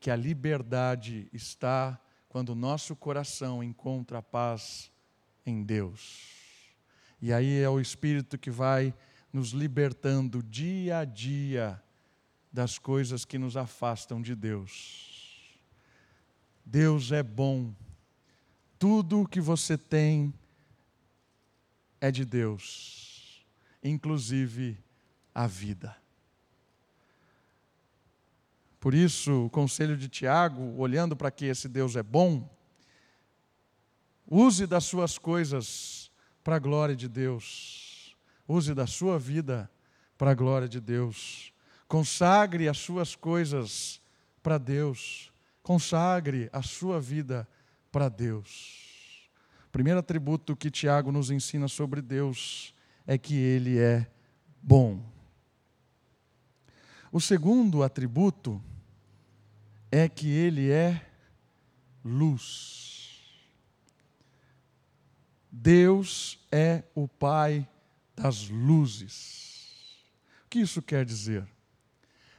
que 0.00 0.10
a 0.10 0.16
liberdade 0.16 1.28
está 1.32 1.98
quando 2.28 2.50
o 2.50 2.54
nosso 2.56 2.96
coração 2.96 3.62
encontra 3.62 4.18
a 4.18 4.22
paz 4.22 4.90
em 5.46 5.62
Deus. 5.62 6.34
E 7.22 7.32
aí 7.32 7.60
é 7.60 7.68
o 7.68 7.80
Espírito 7.80 8.36
que 8.36 8.50
vai 8.50 8.92
nos 9.32 9.50
libertando 9.50 10.42
dia 10.42 10.98
a 10.98 11.04
dia 11.04 11.82
das 12.52 12.78
coisas 12.78 13.24
que 13.24 13.38
nos 13.38 13.56
afastam 13.56 14.20
de 14.20 14.34
Deus. 14.34 15.58
Deus 16.64 17.12
é 17.12 17.22
bom. 17.22 17.74
Tudo 18.78 19.22
o 19.22 19.28
que 19.28 19.40
você 19.40 19.78
tem 19.78 20.32
é 22.00 22.10
de 22.10 22.24
Deus, 22.24 23.46
inclusive 23.82 24.78
a 25.34 25.46
vida. 25.46 25.96
Por 28.78 28.92
isso, 28.92 29.46
o 29.46 29.50
conselho 29.50 29.96
de 29.96 30.08
Tiago, 30.08 30.78
olhando 30.78 31.16
para 31.16 31.30
que 31.30 31.46
esse 31.46 31.68
Deus 31.68 31.96
é 31.96 32.02
bom, 32.02 32.46
use 34.26 34.66
das 34.66 34.84
suas 34.84 35.16
coisas 35.16 36.10
para 36.44 36.56
a 36.56 36.58
glória 36.58 36.94
de 36.94 37.08
Deus. 37.08 38.14
Use 38.46 38.74
da 38.74 38.86
sua 38.86 39.18
vida 39.18 39.70
para 40.18 40.32
a 40.32 40.34
glória 40.34 40.68
de 40.68 40.78
Deus. 40.78 41.52
Consagre 41.88 42.68
as 42.68 42.76
suas 42.76 43.16
coisas 43.16 44.00
para 44.42 44.58
Deus. 44.58 45.32
Consagre 45.62 46.50
a 46.52 46.62
sua 46.62 47.00
vida 47.00 47.48
para 47.94 48.08
Deus. 48.08 49.30
O 49.68 49.70
primeiro 49.70 50.00
atributo 50.00 50.56
que 50.56 50.68
Tiago 50.68 51.12
nos 51.12 51.30
ensina 51.30 51.68
sobre 51.68 52.02
Deus 52.02 52.74
é 53.06 53.16
que 53.16 53.36
ele 53.36 53.78
é 53.78 54.10
bom. 54.60 55.00
O 57.12 57.20
segundo 57.20 57.84
atributo 57.84 58.60
é 59.92 60.08
que 60.08 60.28
Ele 60.28 60.72
é 60.72 61.06
luz. 62.04 63.22
Deus 65.48 66.44
é 66.50 66.82
o 66.96 67.06
Pai 67.06 67.68
das 68.16 68.48
luzes. 68.48 70.02
O 70.46 70.48
que 70.50 70.58
isso 70.58 70.82
quer 70.82 71.04
dizer? 71.04 71.46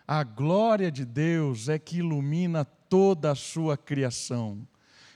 A 0.06 0.22
glória 0.26 0.92
de 0.92 1.06
Deus 1.06 1.70
é 1.70 1.80
que 1.80 2.00
ilumina 2.00 2.66
toda 2.66 3.32
a 3.32 3.36
sua 3.36 3.78
criação, 3.78 4.68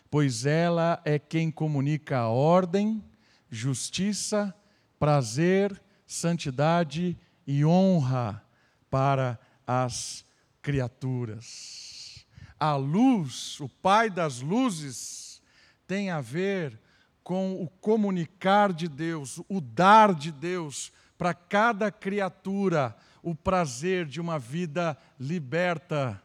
pois 0.09 0.45
ela 0.45 1.01
é 1.05 1.19
quem 1.19 1.51
comunica 1.51 2.19
a 2.19 2.29
ordem, 2.29 3.03
justiça, 3.49 4.53
prazer, 4.97 5.81
santidade 6.05 7.17
e 7.45 7.63
honra 7.63 8.43
para 8.89 9.39
as 9.65 10.25
criaturas. 10.61 12.25
A 12.59 12.75
luz, 12.75 13.59
o 13.59 13.69
Pai 13.69 14.09
das 14.09 14.41
luzes, 14.41 15.41
tem 15.87 16.09
a 16.09 16.19
ver 16.19 16.79
com 17.23 17.61
o 17.61 17.69
comunicar 17.69 18.73
de 18.73 18.87
Deus, 18.87 19.39
o 19.47 19.61
dar 19.61 20.13
de 20.13 20.31
Deus 20.31 20.91
para 21.17 21.33
cada 21.33 21.91
criatura 21.91 22.95
o 23.21 23.35
prazer 23.35 24.05
de 24.05 24.19
uma 24.19 24.39
vida 24.39 24.97
liberta 25.19 26.21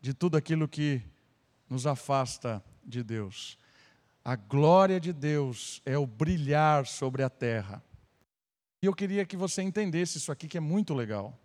de 0.00 0.14
tudo 0.14 0.36
aquilo 0.36 0.68
que 0.68 1.02
nos 1.68 1.86
afasta 1.86 2.62
de 2.90 3.02
Deus. 3.02 3.56
A 4.24 4.36
glória 4.36 5.00
de 5.00 5.12
Deus 5.12 5.80
é 5.86 5.96
o 5.96 6.06
brilhar 6.06 6.86
sobre 6.86 7.22
a 7.22 7.30
terra. 7.30 7.82
E 8.82 8.86
eu 8.86 8.94
queria 8.94 9.24
que 9.24 9.36
você 9.36 9.62
entendesse 9.62 10.18
isso 10.18 10.30
aqui, 10.30 10.48
que 10.48 10.58
é 10.58 10.60
muito 10.60 10.92
legal 10.92 11.40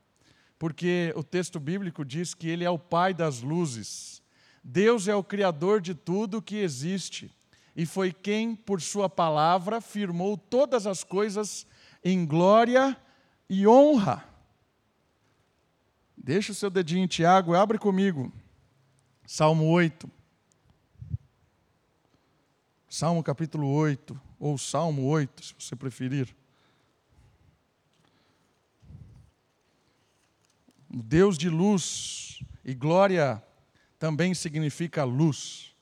porque 0.57 1.13
o 1.15 1.23
texto 1.23 1.59
bíblico 1.59 2.05
diz 2.05 2.33
que 2.33 2.49
ele 2.49 2.63
é 2.63 2.69
o 2.69 2.79
Pai 2.79 3.13
das 3.13 3.41
luzes. 3.41 4.21
Deus 4.63 5.07
é 5.07 5.15
o 5.15 5.23
Criador 5.23 5.81
de 5.81 5.93
tudo 5.93 6.41
que 6.41 6.57
existe 6.57 7.31
e 7.75 7.85
foi 7.85 8.11
quem, 8.11 8.55
por 8.55 8.81
Sua 8.81 9.09
palavra, 9.09 9.81
firmou 9.81 10.37
todas 10.37 10.87
as 10.87 11.03
coisas 11.03 11.67
em 12.03 12.25
glória 12.25 12.97
e 13.49 13.67
honra. 13.67 14.23
Deixa 16.17 16.51
o 16.51 16.55
seu 16.55 16.69
dedinho 16.69 17.03
em 17.03 17.07
Tiago 17.07 17.53
abre 17.53 17.77
comigo. 17.77 18.31
Salmo 19.27 19.65
8. 19.65 20.09
Salmo 22.97 23.21
capítulo 23.21 23.67
8, 23.73 24.17
ou 24.39 24.57
Salmo 24.57 25.05
8, 25.07 25.43
se 25.43 25.53
você 25.59 25.75
preferir. 25.75 26.33
Deus 30.89 31.37
de 31.37 31.49
luz 31.49 32.39
e 32.63 32.73
glória 32.73 33.43
também 33.99 34.33
significa 34.33 35.03
luz. 35.03 35.75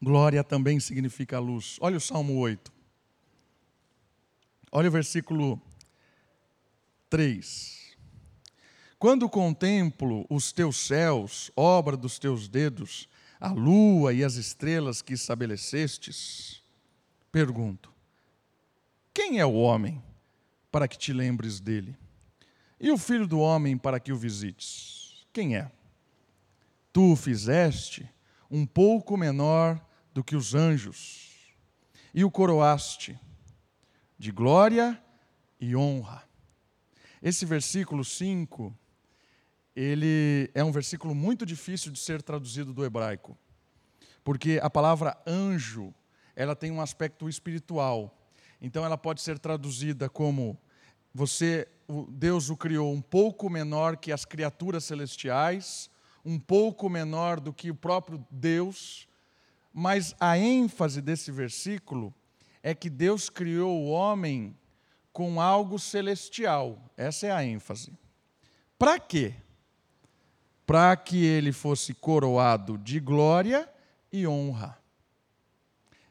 Glória 0.00 0.44
também 0.44 0.78
significa 0.78 1.40
luz. 1.40 1.76
Olha 1.80 1.96
o 1.96 2.00
Salmo 2.00 2.38
8. 2.38 2.72
Olha 4.70 4.88
o 4.88 4.92
versículo 4.92 5.60
3. 7.10 7.96
Quando 8.96 9.28
contemplo 9.28 10.24
os 10.30 10.52
teus 10.52 10.76
céus, 10.76 11.50
obra 11.56 11.96
dos 11.96 12.16
teus 12.16 12.46
dedos, 12.46 13.08
a 13.40 13.48
lua 13.48 14.12
e 14.12 14.24
as 14.24 14.34
estrelas 14.34 15.02
que 15.02 15.14
estabelecestes, 15.14 16.62
pergunto: 17.30 17.92
quem 19.12 19.38
é 19.38 19.46
o 19.46 19.54
homem 19.54 20.02
para 20.70 20.86
que 20.86 20.98
te 20.98 21.12
lembres 21.12 21.60
dele? 21.60 21.96
E 22.78 22.90
o 22.90 22.98
filho 22.98 23.26
do 23.26 23.38
homem 23.40 23.78
para 23.78 23.98
que 23.98 24.12
o 24.12 24.16
visites? 24.16 25.26
Quem 25.32 25.56
é? 25.56 25.70
Tu 26.92 27.12
o 27.12 27.16
fizeste 27.16 28.08
um 28.50 28.66
pouco 28.66 29.16
menor 29.16 29.80
do 30.12 30.22
que 30.22 30.36
os 30.36 30.54
anjos, 30.54 31.54
e 32.14 32.24
o 32.24 32.30
coroaste 32.30 33.18
de 34.18 34.30
glória 34.30 34.98
e 35.60 35.76
honra. 35.76 36.24
Esse 37.22 37.44
versículo 37.44 38.04
5, 38.04 38.74
ele 39.76 40.50
é 40.54 40.64
um 40.64 40.72
versículo 40.72 41.14
muito 41.14 41.44
difícil 41.44 41.92
de 41.92 41.98
ser 41.98 42.22
traduzido 42.22 42.72
do 42.72 42.82
hebraico, 42.82 43.36
porque 44.24 44.58
a 44.62 44.70
palavra 44.70 45.16
anjo, 45.26 45.94
ela 46.34 46.56
tem 46.56 46.72
um 46.72 46.80
aspecto 46.80 47.28
espiritual. 47.28 48.12
Então 48.60 48.84
ela 48.84 48.96
pode 48.96 49.20
ser 49.20 49.38
traduzida 49.38 50.08
como 50.08 50.58
você, 51.12 51.68
Deus 52.08 52.48
o 52.48 52.56
criou 52.56 52.92
um 52.92 53.02
pouco 53.02 53.50
menor 53.50 53.98
que 53.98 54.10
as 54.10 54.24
criaturas 54.24 54.84
celestiais, 54.84 55.90
um 56.24 56.38
pouco 56.38 56.88
menor 56.88 57.38
do 57.38 57.52
que 57.52 57.70
o 57.70 57.74
próprio 57.74 58.24
Deus, 58.30 59.06
mas 59.72 60.14
a 60.18 60.38
ênfase 60.38 61.02
desse 61.02 61.30
versículo 61.30 62.14
é 62.62 62.74
que 62.74 62.88
Deus 62.88 63.28
criou 63.28 63.78
o 63.82 63.90
homem 63.90 64.56
com 65.12 65.40
algo 65.40 65.78
celestial. 65.78 66.90
Essa 66.96 67.26
é 67.26 67.30
a 67.30 67.44
ênfase. 67.44 67.92
Para 68.78 68.98
quê? 68.98 69.34
Para 70.66 70.96
que 70.96 71.24
ele 71.24 71.52
fosse 71.52 71.94
coroado 71.94 72.76
de 72.78 72.98
glória 72.98 73.68
e 74.12 74.26
honra. 74.26 74.76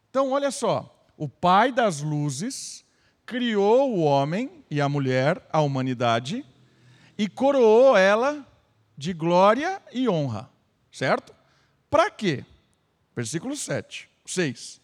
Então, 0.10 0.32
olha 0.32 0.50
só, 0.50 1.08
o 1.18 1.28
Pai 1.28 1.72
das 1.72 2.02
luzes 2.02 2.86
criou 3.26 3.94
o 3.94 4.02
homem 4.02 4.64
e 4.70 4.80
a 4.80 4.88
mulher, 4.88 5.46
a 5.52 5.62
humanidade, 5.62 6.46
e 7.18 7.28
coroou 7.28 7.98
ela 7.98 8.46
de 8.98 9.14
glória 9.14 9.82
e 9.92 10.08
honra. 10.08 10.50
Certo? 10.92 11.36
Para 11.90 12.10
quê? 12.10 12.46
Versículo 13.16 13.56
7, 13.56 14.10
6. 14.26 14.82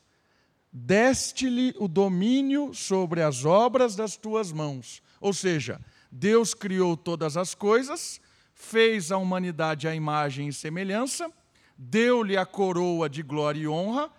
Deste-lhe 0.71 1.75
o 1.77 1.87
domínio 1.87 2.73
sobre 2.73 3.21
as 3.21 3.43
obras 3.45 3.95
das 3.95 4.15
tuas 4.15 4.51
mãos. 4.51 5.01
Ou 5.19 5.33
seja, 5.33 5.79
Deus 6.09 6.53
criou 6.53 6.95
todas 6.95 7.35
as 7.35 7.53
coisas, 7.53 8.21
fez 8.61 9.11
a 9.11 9.17
humanidade 9.17 9.87
à 9.87 9.95
imagem 9.95 10.47
e 10.47 10.53
semelhança, 10.53 11.31
deu-lhe 11.77 12.37
a 12.37 12.45
coroa 12.45 13.09
de 13.09 13.21
glória 13.21 13.61
e 13.61 13.67
honra 13.67 14.09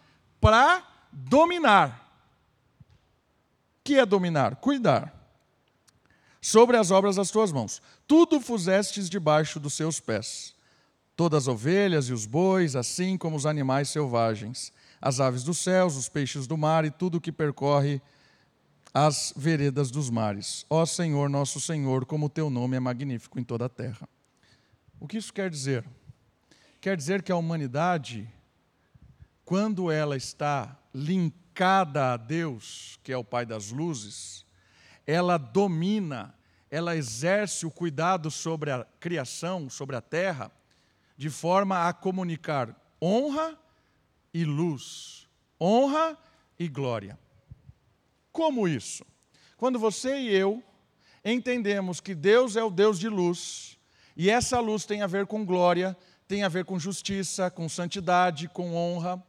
para 0.41 0.83
dominar 1.13 2.03
que 3.85 3.99
é 3.99 4.07
dominar? 4.07 4.57
Cuidar. 4.57 5.21
sobre 6.45 6.77
as 6.77 6.91
obras 6.91 7.15
das 7.15 7.31
tuas 7.31 7.53
mãos. 7.53 7.81
Tudo 8.05 8.41
pusestes 8.41 9.09
debaixo 9.09 9.61
dos 9.61 9.75
seus 9.75 10.01
pés. 10.01 10.57
Todas 11.15 11.45
as 11.45 11.49
ovelhas 11.49 12.07
e 12.09 12.13
os 12.13 12.27
bois, 12.27 12.75
assim 12.75 13.17
como 13.17 13.37
os 13.37 13.47
animais 13.47 13.91
selvagens, 13.91 14.73
as 15.01 15.21
aves 15.21 15.45
dos 15.45 15.59
céus, 15.59 15.95
os 15.95 16.09
peixes 16.09 16.49
do 16.49 16.57
mar 16.57 16.85
e 16.85 16.91
tudo 16.91 17.19
o 17.19 17.21
que 17.21 17.31
percorre 17.31 18.03
as 18.93 19.33
veredas 19.37 19.89
dos 19.89 20.11
mares. 20.11 20.67
Ó 20.69 20.85
Senhor, 20.85 21.29
nosso 21.29 21.61
Senhor, 21.61 22.05
como 22.05 22.27
o 22.27 22.29
teu 22.29 22.51
nome 22.51 22.77
é 22.77 22.81
magnífico 22.81 23.39
em 23.39 23.45
toda 23.45 23.67
a 23.67 23.69
terra. 23.69 24.09
O 25.03 25.09
que 25.09 25.19
isso 25.19 25.33
quer 25.33 25.51
dizer? 25.51 25.85
Quer 26.81 26.97
dizer 26.97 27.25
que 27.25 27.33
a 27.33 27.37
humanidade, 27.37 28.33
quando 29.45 29.91
ela 29.91 30.17
está 30.17 30.79
linkada 30.95 32.13
a 32.13 32.17
Deus, 32.17 33.01
que 33.03 33.13
é 33.13 33.17
o 33.17 33.25
Pai 33.25 33.45
das 33.45 33.73
luzes, 33.73 34.47
ela 35.05 35.39
domina, 35.39 36.33
ela 36.71 36.95
exerce 36.95 37.67
o 37.67 37.71
cuidado 37.71 38.31
sobre 38.31 38.71
a 38.71 38.87
criação, 39.01 39.69
sobre 39.69 39.97
a 39.97 40.01
terra, 40.01 40.53
de 41.17 41.29
forma 41.29 41.89
a 41.89 41.93
comunicar 41.93 42.73
honra 43.03 43.59
e 44.33 44.45
luz, 44.45 45.29
honra 45.61 46.17
e 46.57 46.69
glória. 46.69 47.19
Como 48.31 48.69
isso? 48.69 49.05
Quando 49.57 49.81
você 49.81 50.17
e 50.17 50.29
eu 50.33 50.63
entendemos 51.25 52.01
que 52.01 52.15
Deus 52.15 52.55
é 52.55 52.63
o 52.63 52.71
Deus 52.71 53.01
de 53.01 53.09
luz, 53.09 53.77
e 54.17 54.31
essa 54.31 54.61
luz 54.61 54.85
tem 54.85 55.03
a 55.03 55.07
ver 55.07 55.27
com 55.27 55.45
glória, 55.45 55.97
tem 56.29 56.45
a 56.45 56.49
ver 56.49 56.65
com 56.65 56.79
justiça, 56.79 57.51
com 57.51 57.69
santidade, 57.69 58.49
com 58.49 58.75
honra. 58.75 59.23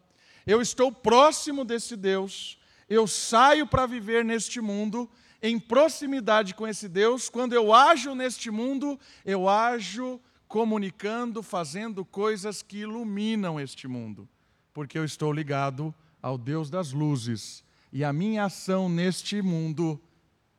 Eu 0.46 0.62
estou 0.62 0.92
próximo 0.92 1.64
desse 1.64 1.96
Deus, 1.96 2.58
eu 2.90 3.08
saio 3.08 3.66
para 3.66 3.86
viver 3.86 4.24
neste 4.24 4.60
mundo 4.62 5.10
em 5.42 5.60
proximidade 5.60 6.54
com 6.54 6.68
esse 6.68 6.88
Deus. 6.88 7.30
Quando 7.30 7.54
eu 7.54 7.74
ajo 7.74 8.16
neste 8.16 8.50
mundo, 8.50 9.00
eu 9.26 9.50
ajo 9.50 10.20
comunicando, 10.48 11.42
fazendo 11.42 12.06
coisas 12.06 12.62
que 12.62 12.80
iluminam 12.80 13.60
este 13.60 13.88
mundo, 13.88 14.30
porque 14.74 14.98
eu 14.98 15.04
estou 15.04 15.34
ligado 15.34 15.94
ao 16.22 16.38
Deus 16.38 16.70
das 16.70 16.92
luzes 16.92 17.64
e 17.92 18.04
a 18.04 18.14
minha 18.14 18.46
ação 18.46 18.88
neste 18.88 19.42
mundo 19.42 20.02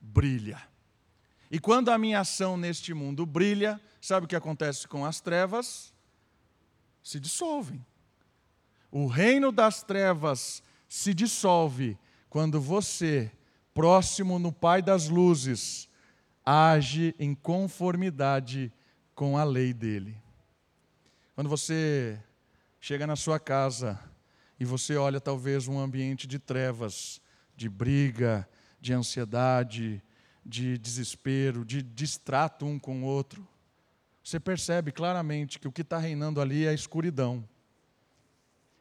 brilha. 0.01 0.74
E 1.55 1.61
quando 1.61 1.91
a 1.91 1.97
minha 1.97 2.19
ação 2.19 2.57
neste 2.57 2.93
mundo 2.93 3.25
brilha, 3.25 3.81
sabe 4.01 4.27
o 4.27 4.29
que 4.29 4.35
acontece 4.35 4.89
com 4.89 5.05
as 5.05 5.21
trevas? 5.21 5.95
Se 7.01 7.21
dissolvem. 7.21 7.87
O 8.91 9.07
reino 9.07 9.53
das 9.53 9.81
trevas 9.81 10.65
se 10.89 11.15
dissolve 11.15 11.97
quando 12.29 12.61
você 12.61 13.31
próximo 13.73 14.37
no 14.37 14.53
Pai 14.53 14.83
das 14.83 15.09
luzes, 15.09 15.89
age 16.45 17.15
em 17.21 17.37
conformidade 17.37 18.73
com 19.15 19.39
a 19.39 19.45
lei 19.45 19.73
dele. 19.73 20.21
Quando 21.37 21.49
você 21.49 22.21
chega 22.81 23.07
na 23.07 23.15
sua 23.15 23.39
casa 23.39 23.97
e 24.59 24.65
você 24.65 24.97
olha 24.97 25.21
talvez 25.21 25.69
um 25.69 25.79
ambiente 25.79 26.27
de 26.27 26.41
trevas, 26.41 27.21
de 27.57 27.69
briga, 27.69 28.45
de 28.81 28.93
ansiedade, 28.93 30.03
de 30.45 30.79
desespero, 30.79 31.65
de 31.65 31.83
distrato 31.83 32.67
um 32.67 32.79
com 32.79 33.03
o 33.03 33.07
outro, 33.07 33.47
você 34.23 34.41
percebe 34.41 34.93
claramente 34.93 35.59
que 35.59 35.69
o 35.69 35.73
que 35.73 35.83
está 35.83 35.99
reinando 35.99 36.41
ali 36.41 36.65
é 36.65 36.71
a 36.71 36.75
escuridão. 36.75 37.47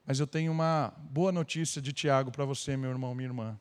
Mas 0.06 0.20
eu 0.20 0.28
tenho 0.28 0.52
uma 0.52 0.94
boa 0.98 1.32
notícia 1.32 1.82
de 1.82 1.94
Tiago 1.94 2.32
para 2.32 2.46
você, 2.46 2.76
meu 2.76 2.90
irmão, 2.90 3.16
minha 3.16 3.30
irmã 3.30 3.60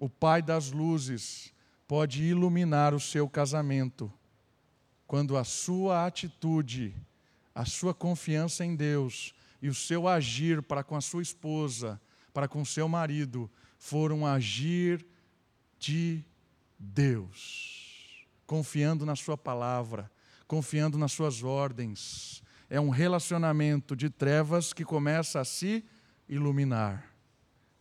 o 0.00 0.08
Pai 0.08 0.40
das 0.40 0.72
luzes 0.72 1.52
pode 1.86 2.24
iluminar 2.24 2.94
o 2.94 2.98
seu 2.98 3.28
casamento 3.28 4.10
quando 5.06 5.36
a 5.36 5.44
sua 5.44 6.06
atitude, 6.06 6.94
a 7.54 7.66
sua 7.66 7.92
confiança 7.92 8.64
em 8.64 8.74
Deus 8.74 9.34
e 9.60 9.68
o 9.68 9.74
seu 9.74 10.08
agir 10.08 10.62
para 10.62 10.82
com 10.82 10.96
a 10.96 11.00
sua 11.02 11.20
esposa, 11.20 12.00
para 12.32 12.48
com 12.48 12.62
o 12.62 12.66
seu 12.66 12.88
marido, 12.88 13.50
for 13.76 14.10
um 14.10 14.24
agir 14.24 15.04
de 15.78 16.24
Deus, 16.82 18.26
confiando 18.46 19.04
na 19.04 19.14
Sua 19.14 19.36
palavra, 19.36 20.10
confiando 20.48 20.96
nas 20.96 21.12
Suas 21.12 21.42
ordens. 21.42 22.42
É 22.70 22.80
um 22.80 22.88
relacionamento 22.88 23.94
de 23.94 24.08
trevas 24.08 24.72
que 24.72 24.84
começa 24.84 25.38
a 25.38 25.44
se 25.44 25.84
iluminar. 26.26 27.14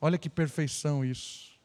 Olha 0.02 0.18
que 0.18 0.30
perfeição 0.30 1.06
isso. 1.06 1.58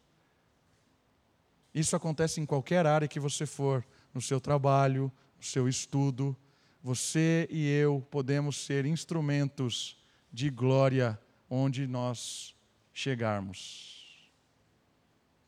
Isso 1.74 1.96
acontece 1.96 2.40
em 2.40 2.46
qualquer 2.46 2.86
área 2.86 3.08
que 3.08 3.18
você 3.18 3.44
for, 3.44 3.84
no 4.12 4.20
seu 4.20 4.40
trabalho, 4.40 5.10
no 5.36 5.42
seu 5.42 5.68
estudo. 5.68 6.36
Você 6.80 7.48
e 7.50 7.68
eu 7.68 8.06
podemos 8.10 8.64
ser 8.64 8.86
instrumentos 8.86 9.98
de 10.32 10.50
glória 10.50 11.18
onde 11.50 11.86
nós 11.86 12.54
chegarmos. 12.92 14.30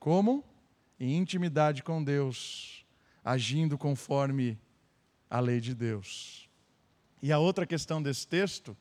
Como? 0.01 0.45
Em 0.99 1.16
intimidade 1.16 1.82
com 1.82 2.03
Deus, 2.03 2.84
agindo 3.24 3.76
conforme 3.76 4.59
a 5.28 5.40
lei 5.40 5.61
de 5.61 5.74
Deus. 5.74 6.49
E 7.22 7.32
a 7.32 7.38
outra 7.38 7.66
questão 7.66 8.03
desse 8.03 8.26
texto, 8.26 8.76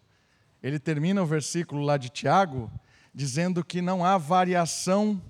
ele 0.61 0.79
termina 0.79 1.21
o 1.21 1.25
versículo 1.25 1.83
lá 1.83 1.97
de 1.97 2.09
Tiago, 2.09 2.71
dizendo 3.13 3.63
que 3.63 3.81
não 3.81 4.03
há 4.03 4.17
variação 4.17 5.21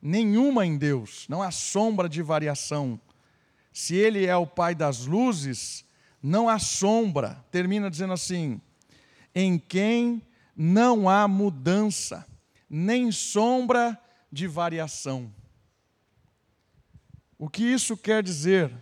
nenhuma 0.00 0.66
em 0.66 0.76
Deus, 0.76 1.26
não 1.28 1.42
há 1.42 1.50
sombra 1.50 2.08
de 2.08 2.22
variação. 2.22 3.00
Se 3.72 3.94
Ele 3.94 4.26
é 4.26 4.36
o 4.36 4.46
Pai 4.46 4.74
das 4.74 5.06
luzes, 5.06 5.84
não 6.22 6.48
há 6.48 6.58
sombra. 6.58 7.42
Termina 7.50 7.90
dizendo 7.90 8.12
assim: 8.12 8.60
em 9.34 9.58
quem 9.58 10.22
não 10.56 11.08
há 11.08 11.26
mudança, 11.26 12.26
nem 12.68 13.10
sombra 13.10 13.98
de 14.30 14.46
variação. 14.46 15.32
O 17.42 17.48
que 17.48 17.64
isso 17.64 17.96
quer 17.96 18.22
dizer? 18.22 18.72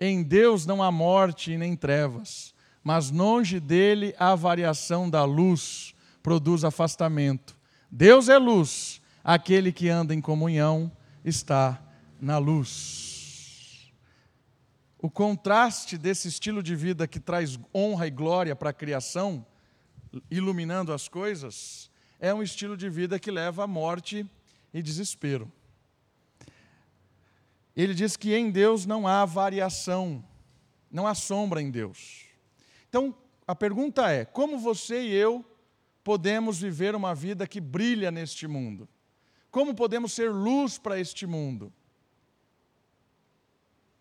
Em 0.00 0.24
Deus 0.24 0.66
não 0.66 0.82
há 0.82 0.90
morte 0.90 1.56
nem 1.56 1.76
trevas, 1.76 2.52
mas 2.82 3.12
longe 3.12 3.60
dele 3.60 4.12
a 4.18 4.34
variação 4.34 5.08
da 5.08 5.24
luz 5.24 5.94
produz 6.20 6.64
afastamento. 6.64 7.56
Deus 7.88 8.28
é 8.28 8.36
luz, 8.36 9.00
aquele 9.22 9.70
que 9.70 9.88
anda 9.88 10.12
em 10.12 10.20
comunhão 10.20 10.90
está 11.24 11.80
na 12.20 12.38
luz. 12.38 13.92
O 14.98 15.08
contraste 15.08 15.96
desse 15.96 16.26
estilo 16.26 16.60
de 16.60 16.74
vida 16.74 17.06
que 17.06 17.20
traz 17.20 17.56
honra 17.72 18.08
e 18.08 18.10
glória 18.10 18.56
para 18.56 18.70
a 18.70 18.72
criação, 18.72 19.46
iluminando 20.28 20.92
as 20.92 21.06
coisas, 21.06 21.88
é 22.18 22.34
um 22.34 22.42
estilo 22.42 22.76
de 22.76 22.90
vida 22.90 23.16
que 23.16 23.30
leva 23.30 23.62
à 23.62 23.66
morte 23.68 24.28
e 24.74 24.82
desespero. 24.82 25.48
Ele 27.76 27.92
diz 27.92 28.16
que 28.16 28.34
em 28.34 28.50
Deus 28.50 28.86
não 28.86 29.06
há 29.06 29.24
variação, 29.24 30.24
não 30.90 31.06
há 31.06 31.14
sombra 31.14 31.60
em 31.60 31.70
Deus. 31.70 32.24
Então, 32.88 33.14
a 33.46 33.54
pergunta 33.54 34.10
é: 34.10 34.24
como 34.24 34.58
você 34.58 35.02
e 35.02 35.12
eu 35.12 35.44
podemos 36.02 36.58
viver 36.58 36.94
uma 36.94 37.14
vida 37.14 37.46
que 37.46 37.60
brilha 37.60 38.10
neste 38.10 38.46
mundo? 38.46 38.88
Como 39.50 39.74
podemos 39.74 40.12
ser 40.12 40.30
luz 40.30 40.78
para 40.78 40.98
este 40.98 41.26
mundo? 41.26 41.72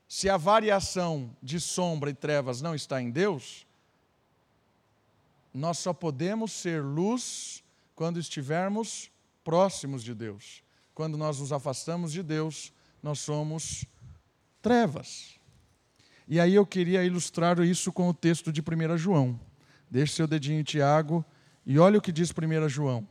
Se 0.08 0.30
a 0.30 0.38
variação 0.38 1.36
de 1.42 1.60
sombra 1.60 2.10
e 2.10 2.14
trevas 2.14 2.62
não 2.62 2.76
está 2.76 3.02
em 3.02 3.10
Deus, 3.10 3.66
nós 5.54 5.80
só 5.80 5.94
podemos 5.94 6.52
ser 6.52 6.84
luz 6.84 7.64
quando 7.96 8.20
estivermos 8.20 9.12
próximos 9.44 10.04
de 10.04 10.14
Deus. 10.14 10.64
Quando 10.94 11.18
nós 11.18 11.40
nos 11.40 11.52
afastamos 11.52 12.12
de 12.12 12.22
Deus, 12.22 12.72
nós 13.06 13.20
somos 13.20 13.86
trevas. 14.62 15.40
E 16.28 16.40
aí 16.40 16.56
eu 16.56 16.66
queria 16.66 17.04
ilustrar 17.04 17.60
isso 17.60 17.94
com 17.94 18.10
o 18.10 18.14
texto 18.14 18.52
de 18.52 18.62
1 18.62 18.98
João. 18.98 19.40
Deixe 19.92 20.14
seu 20.14 20.26
dedinho 20.26 20.60
em 20.60 20.64
Tiago 20.64 21.24
e 21.66 21.78
olha 21.78 22.00
o 22.00 22.02
que 22.02 22.12
diz 22.12 22.32
1 22.32 22.68
João 22.68 23.08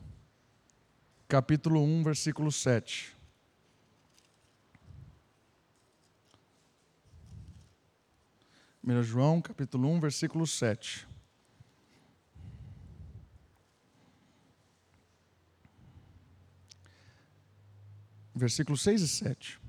capítulo 1.29 1.83
1, 1.83 2.03
versículo 2.03 2.53
7. 2.53 3.17
Primeiro 8.81 9.03
João, 9.03 9.41
capítulo 9.41 9.89
1, 9.89 10.01
versículo 10.01 10.47
7. 10.47 11.09
Versículos 18.35 18.83
6 18.83 19.03
e 19.03 19.09
7. 19.09 19.64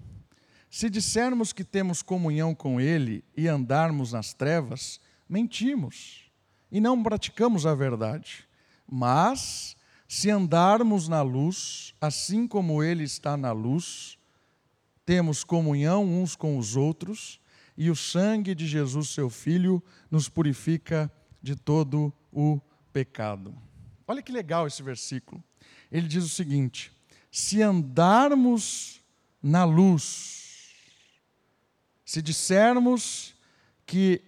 Se 0.76 0.90
dissermos 0.90 1.54
que 1.54 1.64
temos 1.64 2.02
comunhão 2.02 2.54
com 2.54 2.82
Ele 2.82 3.24
e 3.34 3.48
andarmos 3.48 4.12
nas 4.12 4.34
trevas, 4.34 5.00
mentimos 5.30 6.30
e 6.70 6.82
não 6.82 7.02
praticamos 7.02 7.66
a 7.66 7.74
verdade. 7.74 8.46
Mas 8.86 9.78
se 10.06 10.30
andarmos 10.30 11.08
na 11.08 11.22
luz, 11.22 11.94
assim 12.02 12.46
como 12.46 12.84
Ele 12.84 13.06
está 13.06 13.38
na 13.38 13.54
luz, 13.54 14.18
temos 15.06 15.46
comunhão 15.46 16.04
uns 16.04 16.36
com 16.36 16.58
os 16.58 16.76
outros, 16.76 17.40
e 17.78 17.90
o 17.90 17.96
sangue 17.96 18.54
de 18.54 18.68
Jesus, 18.68 19.12
seu 19.12 19.30
Filho, 19.30 19.82
nos 20.12 20.28
purifica 20.28 21.10
de 21.42 21.56
todo 21.56 22.12
o 22.34 22.60
pecado. 22.92 23.56
Olha 24.06 24.22
que 24.22 24.30
legal 24.34 24.68
esse 24.68 24.84
versículo. 24.84 25.42
Ele 25.90 26.06
diz 26.06 26.26
o 26.26 26.30
seguinte: 26.30 26.92
se 27.32 27.62
andarmos 27.62 29.02
na 29.42 29.64
luz, 29.64 30.35
se 32.06 32.22
dissermos 32.22 33.34
que 33.86 34.22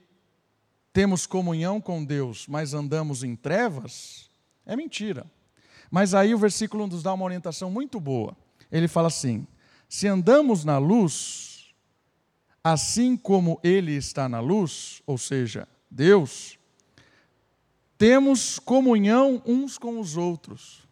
temos 0.92 1.28
comunhão 1.28 1.80
com 1.80 2.04
Deus, 2.04 2.48
mas 2.48 2.74
andamos 2.74 3.24
em 3.24 3.36
trevas, 3.36 4.30
é 4.66 4.76
mentira. 4.76 5.26
Mas 5.92 6.14
aí 6.14 6.34
o 6.34 6.40
versículo 6.40 6.88
nos 6.88 7.04
dá 7.04 7.14
uma 7.14 7.24
orientação 7.24 7.70
muito 7.70 8.00
boa. 8.00 8.36
Ele 8.72 8.88
fala 8.88 9.08
assim: 9.08 9.48
se 9.88 10.08
andamos 10.08 10.66
na 10.66 10.80
luz, 10.80 11.74
assim 12.64 13.16
como 13.16 13.60
Ele 13.64 13.94
está 13.94 14.28
na 14.28 14.40
luz, 14.40 15.02
ou 15.06 15.18
seja, 15.18 15.68
Deus, 15.90 16.58
temos 17.98 18.60
comunhão 18.60 19.42
uns 19.46 19.78
com 19.78 20.00
os 20.00 20.18
outros. 20.18 20.88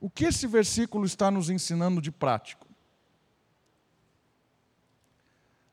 O 0.00 0.08
que 0.08 0.24
esse 0.24 0.46
versículo 0.46 1.04
está 1.04 1.30
nos 1.30 1.50
ensinando 1.50 2.00
de 2.00 2.10
prático? 2.10 2.61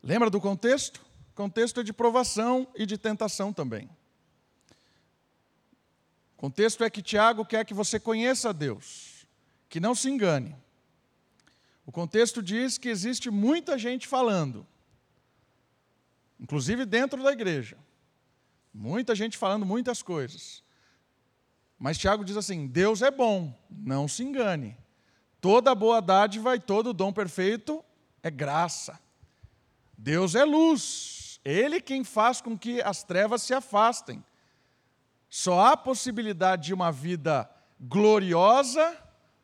Lembra 0.10 0.28
do 0.32 0.42
contexto? 0.42 1.06
O 1.30 1.36
contexto 1.36 1.82
é 1.82 1.84
de 1.84 1.94
provação 1.94 2.68
e 2.76 2.84
de 2.84 2.98
tentação 2.98 3.54
também. 3.54 3.88
O 6.34 6.36
contexto 6.36 6.84
é 6.84 6.90
que 6.90 7.04
Tiago 7.04 7.46
quer 7.46 7.64
que 7.64 7.76
você 7.76 8.00
conheça 8.00 8.52
Deus, 8.52 9.28
que 9.70 9.80
não 9.80 9.94
se 9.94 10.10
engane. 10.10 10.56
O 11.86 11.92
contexto 11.92 12.42
diz 12.42 12.76
que 12.76 12.90
existe 12.90 13.30
muita 13.30 13.78
gente 13.78 14.08
falando, 14.08 14.66
inclusive 16.40 16.88
dentro 16.88 17.22
da 17.22 17.32
igreja. 17.32 17.78
Muita 18.74 19.14
gente 19.14 19.38
falando 19.38 19.64
muitas 19.64 20.02
coisas. 20.02 20.64
Mas 21.78 22.00
Tiago 22.00 22.26
diz 22.26 22.36
assim: 22.36 22.66
Deus 22.66 23.04
é 23.04 23.12
bom, 23.12 23.56
não 23.70 24.08
se 24.08 24.24
engane. 24.24 24.76
Toda 25.40 25.76
boa 25.76 26.02
dádiva 26.02 26.56
e 26.56 26.60
todo 26.60 26.96
dom 26.96 27.14
perfeito 27.14 27.86
é 28.24 28.32
graça. 28.32 29.00
Deus 30.02 30.34
é 30.34 30.46
luz, 30.46 31.42
Ele 31.44 31.82
quem 31.82 32.06
faz 32.06 32.40
com 32.40 32.58
que 32.58 32.82
as 32.82 33.04
trevas 33.04 33.42
se 33.42 33.54
afastem. 33.54 34.24
Só 35.30 35.66
há 35.66 35.76
possibilidade 35.76 36.68
de 36.68 36.74
uma 36.74 36.90
vida 36.90 37.52
gloriosa 37.78 38.98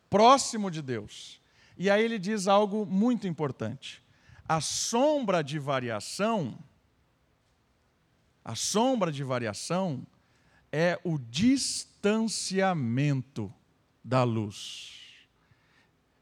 próximo 0.08 0.70
de 0.70 0.80
Deus. 0.80 1.42
E 1.76 1.90
aí 1.90 2.02
ele 2.02 2.18
diz 2.18 2.48
algo 2.48 2.86
muito 2.86 3.28
importante. 3.28 4.02
A 4.48 4.62
sombra 4.62 5.44
de 5.44 5.58
variação, 5.58 6.58
a 8.42 8.54
sombra 8.54 9.12
de 9.12 9.22
variação 9.22 10.06
é 10.72 10.98
o 11.04 11.18
distanciamento 11.18 13.52
da 14.02 14.24
luz. 14.24 15.02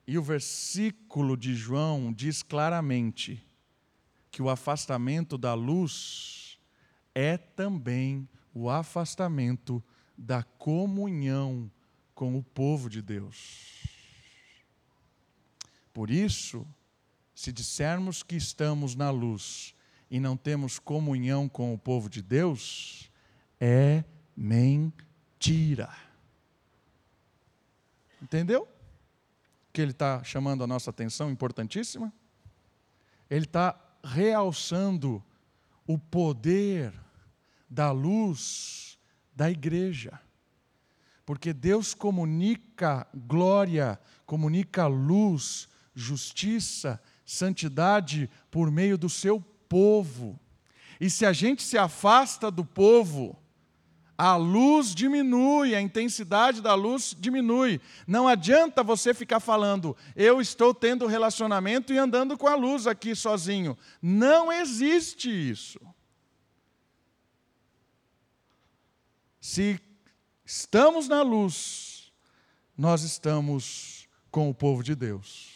E 0.09 0.19
o 0.19 0.23
versículo 0.23 1.37
de 1.37 1.55
João 1.55 2.13
diz 2.13 2.43
claramente 2.43 3.41
que 4.35 4.43
o 4.43 4.51
afastamento 4.51 5.39
da 5.39 5.55
luz 5.55 6.59
é 7.15 7.37
também 7.39 8.29
o 8.53 8.69
afastamento 8.69 9.81
da 10.19 10.43
comunhão 10.43 11.71
com 12.17 12.37
o 12.37 12.43
povo 12.43 12.91
de 12.91 13.01
Deus. 13.01 13.87
Por 15.93 16.11
isso, 16.11 16.67
se 17.33 17.53
dissermos 17.53 18.25
que 18.25 18.35
estamos 18.35 18.97
na 18.97 19.09
luz 19.09 19.73
e 20.11 20.19
não 20.19 20.37
temos 20.37 20.81
comunhão 20.81 21.49
com 21.49 21.73
o 21.73 21.79
povo 21.79 22.11
de 22.11 22.21
Deus, 22.21 23.09
é 23.61 24.03
mentira. 24.37 25.95
Entendeu? 28.21 28.67
Que 29.73 29.81
ele 29.81 29.93
está 29.93 30.25
chamando 30.25 30.65
a 30.65 30.67
nossa 30.67 30.91
atenção, 30.91 31.31
importantíssima. 31.31 32.13
Ele 33.31 33.45
está 33.45 33.84
realçando 34.05 35.25
o 35.87 35.99
poder 35.99 36.93
da 37.69 37.91
luz 37.91 38.99
da 39.35 39.51
igreja. 39.51 40.21
Porque 41.27 41.53
Deus 41.53 41.95
comunica 41.95 43.07
glória, 43.15 43.99
comunica 44.27 44.87
luz, 44.87 45.69
justiça, 45.95 47.01
santidade 47.25 48.31
por 48.51 48.71
meio 48.71 48.99
do 48.99 49.09
seu 49.09 49.41
povo. 49.69 50.39
E 51.01 51.09
se 51.09 51.25
a 51.25 51.33
gente 51.33 51.63
se 51.63 51.79
afasta 51.79 52.51
do 52.51 52.65
povo, 52.65 53.37
a 54.17 54.37
luz 54.37 54.95
diminui, 54.95 55.75
a 55.75 55.81
intensidade 55.81 56.61
da 56.61 56.75
luz 56.75 57.17
diminui. 57.19 57.81
Não 58.07 58.29
adianta 58.29 58.83
você 58.83 59.13
ficar 59.13 59.41
falando, 59.41 59.97
eu 60.15 60.41
estou 60.41 60.73
tendo 60.73 61.07
relacionamento 61.07 61.93
e 61.93 61.99
andando 61.99 62.39
com 62.39 62.47
a 62.47 62.55
luz 62.55 62.87
aqui 62.87 63.15
sozinho. 63.15 63.77
Não 64.01 64.53
existe 64.53 65.29
isso. 65.29 65.81
Se 69.41 69.81
estamos 70.45 71.09
na 71.09 71.23
luz, 71.23 72.13
nós 72.77 73.03
estamos 73.03 74.09
com 74.31 74.49
o 74.49 74.55
povo 74.55 74.83
de 74.83 74.95
Deus. 74.95 75.53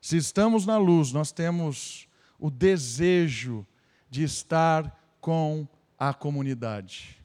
Se 0.00 0.16
estamos 0.16 0.66
na 0.66 0.78
luz, 0.78 1.12
nós 1.12 1.30
temos 1.30 2.08
o 2.38 2.50
desejo 2.50 3.66
de 4.08 4.24
estar 4.24 4.98
com 5.20 5.68
a 6.00 6.14
comunidade. 6.14 7.18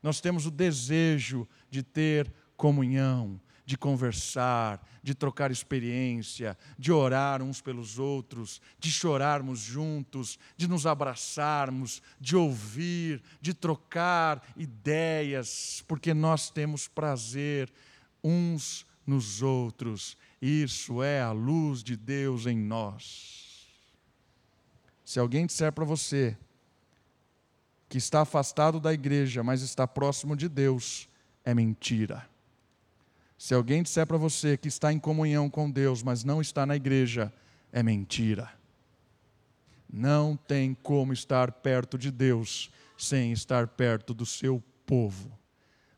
Nós 0.00 0.20
temos 0.20 0.46
o 0.46 0.50
desejo 0.52 1.48
de 1.68 1.82
ter 1.82 2.32
comunhão, 2.56 3.40
de 3.66 3.76
conversar, 3.76 4.86
de 5.02 5.14
trocar 5.14 5.50
experiência, 5.50 6.56
de 6.78 6.92
orar 6.92 7.42
uns 7.42 7.60
pelos 7.60 7.98
outros, 7.98 8.60
de 8.78 8.90
chorarmos 8.90 9.58
juntos, 9.58 10.38
de 10.56 10.68
nos 10.68 10.86
abraçarmos, 10.86 12.00
de 12.20 12.36
ouvir, 12.36 13.20
de 13.40 13.52
trocar 13.52 14.42
ideias, 14.56 15.84
porque 15.88 16.14
nós 16.14 16.50
temos 16.50 16.86
prazer 16.86 17.70
uns 18.22 18.86
nos 19.04 19.42
outros. 19.42 20.16
Isso 20.40 21.02
é 21.02 21.20
a 21.20 21.32
luz 21.32 21.82
de 21.82 21.96
Deus 21.96 22.46
em 22.46 22.56
nós. 22.56 23.68
Se 25.04 25.18
alguém 25.18 25.46
disser 25.46 25.72
para 25.72 25.84
você 25.84 26.36
que 27.90 27.98
está 27.98 28.20
afastado 28.20 28.78
da 28.78 28.94
igreja, 28.94 29.42
mas 29.42 29.62
está 29.62 29.84
próximo 29.84 30.36
de 30.36 30.48
Deus, 30.48 31.08
é 31.44 31.52
mentira. 31.52 32.24
Se 33.36 33.52
alguém 33.52 33.82
disser 33.82 34.06
para 34.06 34.16
você 34.16 34.56
que 34.56 34.68
está 34.68 34.92
em 34.92 34.98
comunhão 34.98 35.50
com 35.50 35.68
Deus, 35.68 36.00
mas 36.00 36.22
não 36.22 36.40
está 36.40 36.64
na 36.64 36.76
igreja, 36.76 37.32
é 37.72 37.82
mentira. 37.82 38.48
Não 39.92 40.36
tem 40.36 40.72
como 40.72 41.12
estar 41.12 41.50
perto 41.50 41.98
de 41.98 42.12
Deus 42.12 42.70
sem 42.96 43.32
estar 43.32 43.66
perto 43.66 44.14
do 44.14 44.24
seu 44.24 44.62
povo. 44.86 45.36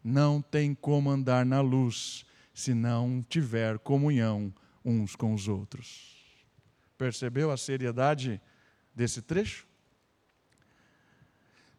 Não 0.03 0.41
tem 0.41 0.75
como 0.75 1.11
andar 1.11 1.45
na 1.45 1.61
luz 1.61 2.25
se 2.55 2.73
não 2.73 3.23
tiver 3.29 3.79
comunhão 3.81 4.51
uns 4.83 5.15
com 5.15 5.35
os 5.35 5.47
outros. 5.47 6.17
Percebeu 6.97 7.51
a 7.51 7.57
seriedade 7.59 8.41
desse 8.95 9.21
trecho? 9.21 9.67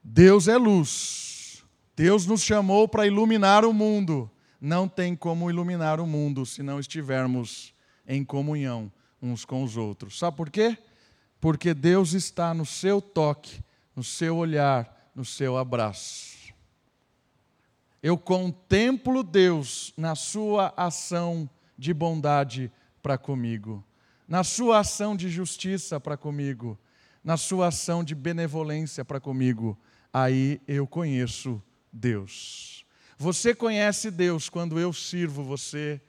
Deus 0.03 0.47
é 0.47 0.57
luz. 0.57 1.63
Deus 1.95 2.25
nos 2.25 2.41
chamou 2.41 2.87
para 2.87 3.07
iluminar 3.07 3.63
o 3.63 3.73
mundo. 3.73 4.29
Não 4.59 4.87
tem 4.87 5.15
como 5.15 5.49
iluminar 5.49 5.99
o 5.99 6.07
mundo 6.07 6.45
se 6.45 6.61
não 6.61 6.79
estivermos 6.79 7.73
em 8.07 8.23
comunhão 8.23 8.91
uns 9.21 9.45
com 9.45 9.63
os 9.63 9.77
outros. 9.77 10.19
Sabe 10.19 10.35
por 10.35 10.49
quê? 10.49 10.77
Porque 11.39 11.73
Deus 11.73 12.13
está 12.13 12.53
no 12.53 12.65
seu 12.65 13.01
toque, 13.01 13.63
no 13.95 14.03
seu 14.03 14.37
olhar, 14.37 15.11
no 15.15 15.23
seu 15.23 15.57
abraço. 15.57 16.53
Eu 18.01 18.17
contemplo 18.17 19.23
Deus 19.23 19.93
na 19.95 20.15
sua 20.15 20.73
ação 20.75 21.49
de 21.77 21.93
bondade 21.93 22.71
para 23.01 23.17
comigo, 23.17 23.83
na 24.27 24.43
sua 24.43 24.79
ação 24.79 25.15
de 25.15 25.29
justiça 25.29 25.99
para 25.99 26.17
comigo, 26.17 26.77
na 27.23 27.37
sua 27.37 27.67
ação 27.67 28.03
de 28.03 28.13
benevolência 28.13 29.05
para 29.05 29.19
comigo. 29.19 29.77
Aí 30.13 30.61
eu 30.67 30.85
conheço 30.85 31.61
Deus. 31.91 32.85
Você 33.17 33.55
conhece 33.55 34.11
Deus 34.11 34.47
quando 34.47 34.79
eu 34.79 34.93
sirvo 34.93 35.43
você, 35.43 35.99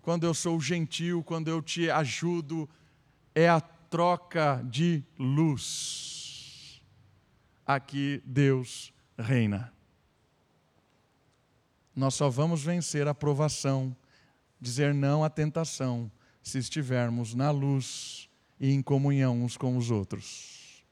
quando 0.00 0.24
eu 0.24 0.32
sou 0.32 0.60
gentil, 0.60 1.22
quando 1.24 1.48
eu 1.48 1.60
te 1.60 1.90
ajudo. 1.90 2.68
É 3.34 3.48
a 3.48 3.60
troca 3.60 4.62
de 4.64 5.02
luz. 5.18 6.80
Aqui 7.66 8.22
Deus 8.24 8.92
reina 9.18 9.76
nós 11.98 12.14
só 12.14 12.30
vamos 12.30 12.62
vencer 12.62 13.08
a 13.08 13.14
provação, 13.14 13.94
dizer 14.60 14.94
não 14.94 15.24
à 15.24 15.28
tentação, 15.28 16.08
se 16.40 16.56
estivermos 16.56 17.34
na 17.34 17.50
luz 17.50 18.28
e 18.60 18.70
em 18.70 18.80
comunhão 18.80 19.42
uns 19.42 19.56
com 19.56 19.76
os 19.76 19.90
outros. 19.90 20.84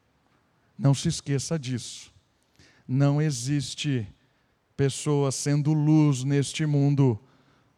Não 0.76 0.92
se 0.92 1.06
esqueça 1.06 1.56
disso. 1.56 2.12
Não 2.86 3.20
existe 3.20 4.06
pessoa 4.76 5.32
sendo 5.32 5.72
luz 5.72 6.22
neste 6.22 6.66
mundo 6.66 7.18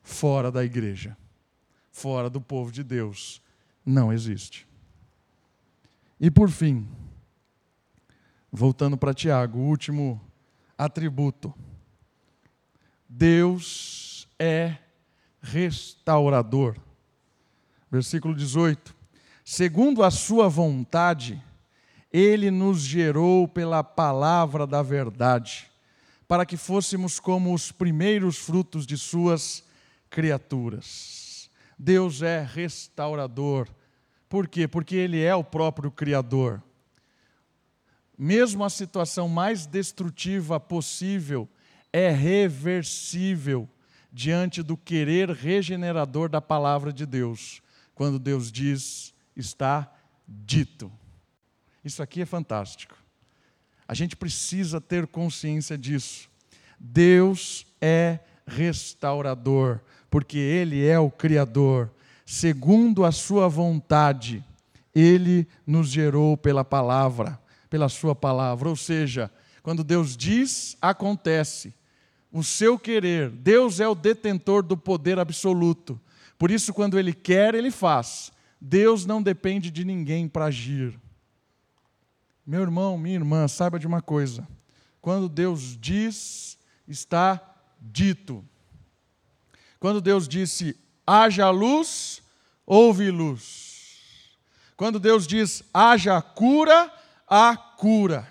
fora 0.03 0.51
da 0.51 0.65
igreja, 0.65 1.17
fora 1.91 2.29
do 2.29 2.41
povo 2.41 2.73
de 2.73 2.83
Deus. 2.83 3.41
Não 3.85 4.13
existe. 4.13 4.67
E 6.21 6.31
por 6.31 6.51
fim, 6.51 6.87
voltando 8.51 8.97
para 8.97 9.15
Tiago, 9.15 9.59
o 9.59 9.69
último 9.69 10.21
atributo. 10.77 11.55
Deus 13.09 14.29
é 14.39 14.77
restaurador. 15.41 16.77
Versículo 17.91 18.35
18. 18.35 18.95
Segundo 19.45 20.03
a 20.03 20.11
sua 20.11 20.49
vontade, 20.49 21.43
ele 22.13 22.51
nos 22.51 22.81
gerou 22.81 23.47
pela 23.47 23.85
palavra 23.85 24.67
da 24.67 24.83
verdade, 24.83 25.71
para 26.27 26.47
que 26.47 26.57
fôssemos 26.57 27.21
como 27.21 27.55
os 27.55 27.71
primeiros 27.71 28.39
frutos 28.39 28.87
de 28.87 28.97
suas 28.97 29.65
criaturas. 30.11 31.51
Deus 31.79 32.23
é 32.23 32.43
restaurador. 32.43 33.69
Por 34.29 34.49
quê? 34.49 34.67
Porque 34.67 34.97
ele 34.97 35.23
é 35.23 35.35
o 35.35 35.45
próprio 35.45 35.91
criador. 35.91 36.63
Mesmo 38.17 38.65
a 38.65 38.71
situação 38.71 39.29
mais 39.29 39.65
destrutiva 39.65 40.59
possível 40.59 41.49
é 41.93 42.11
reversível 42.11 43.69
diante 44.13 44.63
do 44.63 44.77
querer 44.77 45.31
regenerador 45.31 46.29
da 46.29 46.41
palavra 46.41 46.93
de 46.93 47.07
Deus. 47.07 47.63
Quando 47.95 48.19
Deus 48.19 48.51
diz, 48.51 49.15
está 49.37 49.91
dito. 50.27 50.91
Isso 51.85 52.03
aqui 52.03 52.23
é 52.23 52.27
fantástico. 52.27 52.97
A 53.87 53.95
gente 53.95 54.17
precisa 54.17 54.81
ter 54.81 55.07
consciência 55.07 55.79
disso. 55.79 56.29
Deus 56.79 57.67
é 57.81 58.19
restaurador, 58.47 59.81
porque 60.11 60.39
Ele 60.39 60.87
é 60.87 60.99
o 60.99 61.11
Criador. 61.11 61.91
Segundo 62.25 63.05
a 63.05 63.13
Sua 63.13 63.49
vontade, 63.49 64.45
Ele 64.95 65.47
nos 65.67 65.89
gerou 65.89 66.37
pela 66.37 66.65
palavra, 66.65 67.41
pela 67.71 67.89
Sua 67.89 68.15
palavra. 68.15 68.69
Ou 68.69 68.77
seja, 68.77 69.31
quando 69.63 69.83
Deus 69.83 70.17
diz, 70.17 70.77
acontece. 70.81 71.75
O 72.31 72.45
seu 72.45 72.79
querer, 72.79 73.31
Deus 73.31 73.81
é 73.81 73.89
o 73.89 73.95
detentor 73.95 74.63
do 74.63 74.77
poder 74.77 75.19
absoluto. 75.19 75.99
Por 76.39 76.51
isso, 76.51 76.75
quando 76.75 76.99
Ele 76.99 77.15
quer, 77.15 77.55
Ele 77.55 77.71
faz. 77.71 78.31
Deus 78.61 79.07
não 79.07 79.23
depende 79.23 79.71
de 79.71 79.85
ninguém 79.85 80.29
para 80.29 80.47
agir. 80.47 80.99
Meu 82.49 82.63
irmão, 82.63 82.97
minha 82.97 83.17
irmã, 83.17 83.47
saiba 83.47 83.79
de 83.79 83.87
uma 83.87 84.01
coisa: 84.01 84.49
quando 85.03 85.29
Deus 85.29 85.77
diz, 85.79 86.57
está 86.89 87.39
dito. 87.79 88.43
Quando 89.79 90.01
Deus 90.01 90.27
disse, 90.27 90.75
haja 91.07 91.51
luz, 91.51 92.23
houve 92.65 93.11
luz. 93.11 94.39
Quando 94.79 94.99
Deus 94.99 95.27
diz, 95.27 95.63
haja 95.75 96.23
cura, 96.23 96.91
há 97.29 97.55
cura. 97.55 98.27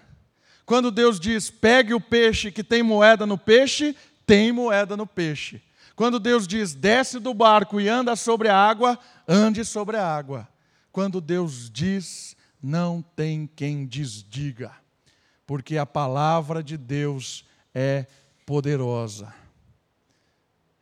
Quando 0.65 0.89
Deus 0.89 1.19
diz, 1.19 1.51
pegue 1.51 1.93
o 1.93 2.01
peixe 2.01 2.51
que 2.51 2.63
tem 2.63 2.81
moeda 2.81 3.23
no 3.23 3.37
peixe, 3.37 3.95
tem 4.25 4.51
moeda 4.51 4.97
no 4.97 5.05
peixe. 5.05 5.61
Quando 5.95 6.19
Deus 6.19 6.47
diz, 6.47 6.73
desce 6.73 7.19
do 7.19 7.35
barco 7.35 7.79
e 7.79 7.87
anda 7.87 8.15
sobre 8.15 8.49
a 8.49 8.57
água, 8.57 8.97
ande 9.27 9.63
sobre 9.63 9.95
a 9.95 10.03
água. 10.03 10.49
Quando 10.91 11.21
Deus 11.21 11.69
diz, 11.69 12.35
não 12.61 13.01
tem 13.01 13.47
quem 13.47 13.85
desdiga, 13.85 14.71
porque 15.45 15.77
a 15.77 15.85
palavra 15.85 16.63
de 16.63 16.77
Deus 16.77 17.45
é 17.73 18.05
poderosa. 18.45 19.33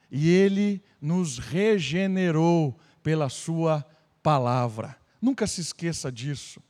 E 0.10 0.30
Ele 0.30 0.84
nos 1.02 1.38
regenerou 1.38 2.80
pela 3.04 3.30
Sua 3.30 3.86
palavra. 4.24 4.98
Nunca 5.22 5.46
se 5.46 5.62
esqueça 5.62 6.12
disso. 6.12 6.62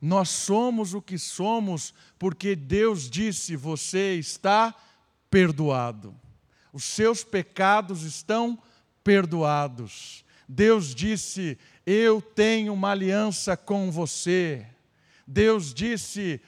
Nós 0.00 0.28
somos 0.28 0.94
o 0.94 1.02
que 1.02 1.18
somos 1.18 1.92
porque 2.18 2.54
Deus 2.54 3.10
disse: 3.10 3.56
você 3.56 4.14
está 4.14 4.74
perdoado 5.30 6.14
os 6.76 6.84
seus 6.84 7.24
pecados 7.24 8.02
estão 8.02 8.58
perdoados. 9.02 10.25
Deus 10.48 10.94
disse: 10.94 11.58
Eu 11.84 12.20
tenho 12.20 12.72
uma 12.72 12.90
aliança 12.90 13.56
com 13.56 13.90
você. 13.90 14.66
Deus 15.26 15.74
disse. 15.74 16.40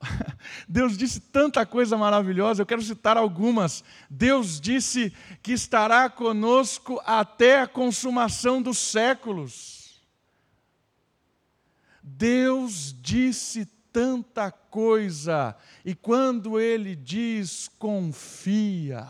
Deus 0.68 0.98
disse 0.98 1.20
tanta 1.20 1.64
coisa 1.64 1.96
maravilhosa, 1.96 2.62
eu 2.62 2.66
quero 2.66 2.82
citar 2.82 3.16
algumas. 3.16 3.84
Deus 4.10 4.60
disse 4.60 5.12
que 5.42 5.52
estará 5.52 6.10
conosco 6.10 7.00
até 7.04 7.60
a 7.60 7.68
consumação 7.68 8.60
dos 8.60 8.78
séculos. 8.78 10.02
Deus 12.02 12.94
disse 13.00 13.64
tanta 13.92 14.50
coisa, 14.50 15.54
e 15.84 15.94
quando 15.94 16.58
ele 16.58 16.96
diz 16.96 17.68
confia, 17.78 19.06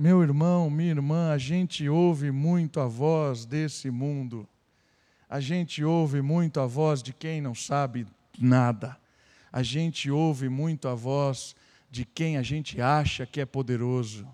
meu 0.00 0.22
irmão, 0.22 0.70
minha 0.70 0.92
irmã, 0.92 1.30
a 1.30 1.36
gente 1.36 1.86
ouve 1.86 2.30
muito 2.30 2.80
a 2.80 2.86
voz 2.86 3.44
desse 3.44 3.90
mundo, 3.90 4.48
a 5.28 5.40
gente 5.40 5.84
ouve 5.84 6.22
muito 6.22 6.58
a 6.58 6.64
voz 6.64 7.02
de 7.02 7.12
quem 7.12 7.42
não 7.42 7.54
sabe 7.54 8.06
nada, 8.38 8.96
a 9.52 9.62
gente 9.62 10.10
ouve 10.10 10.48
muito 10.48 10.88
a 10.88 10.94
voz 10.94 11.54
de 11.90 12.06
quem 12.06 12.38
a 12.38 12.42
gente 12.42 12.80
acha 12.80 13.26
que 13.26 13.42
é 13.42 13.44
poderoso. 13.44 14.26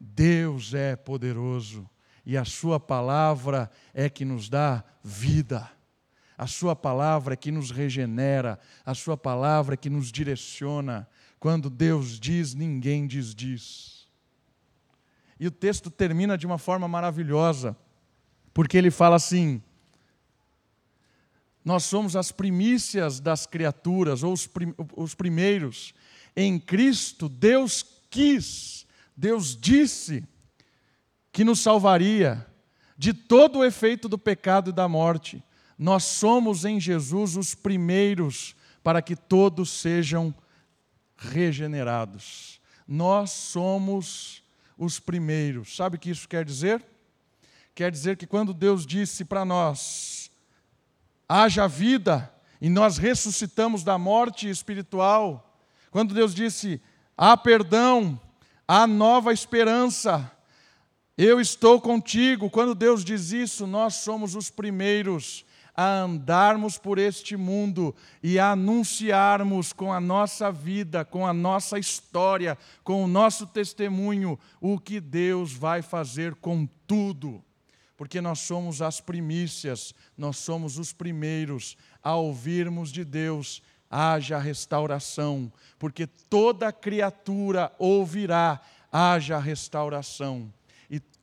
Deus 0.00 0.72
é 0.72 0.96
poderoso 0.96 1.86
e 2.24 2.38
a 2.38 2.44
Sua 2.46 2.80
palavra 2.80 3.70
é 3.92 4.08
que 4.08 4.24
nos 4.24 4.48
dá 4.48 4.82
vida. 5.04 5.70
A 6.38 6.46
Sua 6.46 6.74
palavra 6.74 7.34
é 7.34 7.36
que 7.36 7.50
nos 7.50 7.70
regenera, 7.70 8.58
a 8.82 8.94
Sua 8.94 9.14
palavra 9.14 9.74
é 9.74 9.76
que 9.76 9.90
nos 9.90 10.10
direciona. 10.10 11.06
Quando 11.46 11.70
Deus 11.70 12.18
diz, 12.18 12.54
ninguém 12.54 13.06
desdiz. 13.06 14.08
E 15.38 15.46
o 15.46 15.50
texto 15.52 15.92
termina 15.92 16.36
de 16.36 16.44
uma 16.44 16.58
forma 16.58 16.88
maravilhosa, 16.88 17.76
porque 18.52 18.76
ele 18.76 18.90
fala 18.90 19.14
assim: 19.14 19.62
Nós 21.64 21.84
somos 21.84 22.16
as 22.16 22.32
primícias 22.32 23.20
das 23.20 23.46
criaturas, 23.46 24.24
ou 24.24 24.32
os, 24.32 24.48
prim 24.48 24.74
os 24.96 25.14
primeiros. 25.14 25.94
Em 26.34 26.58
Cristo, 26.58 27.28
Deus 27.28 27.86
quis, 28.10 28.84
Deus 29.16 29.56
disse 29.56 30.24
que 31.30 31.44
nos 31.44 31.60
salvaria 31.60 32.44
de 32.98 33.14
todo 33.14 33.60
o 33.60 33.64
efeito 33.64 34.08
do 34.08 34.18
pecado 34.18 34.70
e 34.70 34.72
da 34.72 34.88
morte. 34.88 35.40
Nós 35.78 36.02
somos 36.02 36.64
em 36.64 36.80
Jesus 36.80 37.36
os 37.36 37.54
primeiros 37.54 38.56
para 38.82 39.00
que 39.00 39.14
todos 39.14 39.70
sejam 39.70 40.34
regenerados. 41.16 42.60
Nós 42.86 43.30
somos 43.30 44.42
os 44.76 45.00
primeiros. 45.00 45.74
Sabe 45.74 45.96
o 45.96 45.98
que 45.98 46.10
isso 46.10 46.28
quer 46.28 46.44
dizer? 46.44 46.84
Quer 47.74 47.90
dizer 47.90 48.16
que 48.16 48.26
quando 48.26 48.52
Deus 48.52 48.86
disse 48.86 49.24
para 49.24 49.44
nós: 49.44 50.30
haja 51.28 51.66
vida, 51.66 52.32
e 52.60 52.68
nós 52.68 52.98
ressuscitamos 52.98 53.82
da 53.82 53.98
morte 53.98 54.48
espiritual, 54.48 55.58
quando 55.90 56.14
Deus 56.14 56.34
disse: 56.34 56.80
há 57.16 57.36
perdão, 57.36 58.20
há 58.68 58.86
nova 58.86 59.32
esperança, 59.32 60.30
eu 61.16 61.40
estou 61.40 61.80
contigo. 61.80 62.50
Quando 62.50 62.74
Deus 62.74 63.04
diz 63.04 63.32
isso, 63.32 63.66
nós 63.66 63.94
somos 63.94 64.34
os 64.34 64.50
primeiros 64.50 65.45
a 65.76 66.00
andarmos 66.00 66.78
por 66.78 66.98
este 66.98 67.36
mundo 67.36 67.94
e 68.22 68.38
a 68.38 68.52
anunciarmos 68.52 69.72
com 69.72 69.92
a 69.92 70.00
nossa 70.00 70.50
vida, 70.50 71.04
com 71.04 71.26
a 71.26 71.32
nossa 71.32 71.78
história, 71.78 72.56
com 72.82 73.04
o 73.04 73.06
nosso 73.06 73.46
testemunho, 73.46 74.38
o 74.60 74.78
que 74.78 75.00
Deus 75.00 75.52
vai 75.52 75.82
fazer 75.82 76.34
com 76.36 76.66
tudo. 76.86 77.44
Porque 77.96 78.20
nós 78.20 78.40
somos 78.40 78.80
as 78.80 79.00
primícias, 79.00 79.94
nós 80.16 80.38
somos 80.38 80.78
os 80.78 80.92
primeiros 80.92 81.76
a 82.02 82.14
ouvirmos 82.14 82.90
de 82.90 83.04
Deus, 83.04 83.62
haja 83.90 84.38
restauração, 84.38 85.52
porque 85.78 86.06
toda 86.06 86.72
criatura 86.72 87.72
ouvirá, 87.78 88.60
haja 88.90 89.38
restauração 89.38 90.52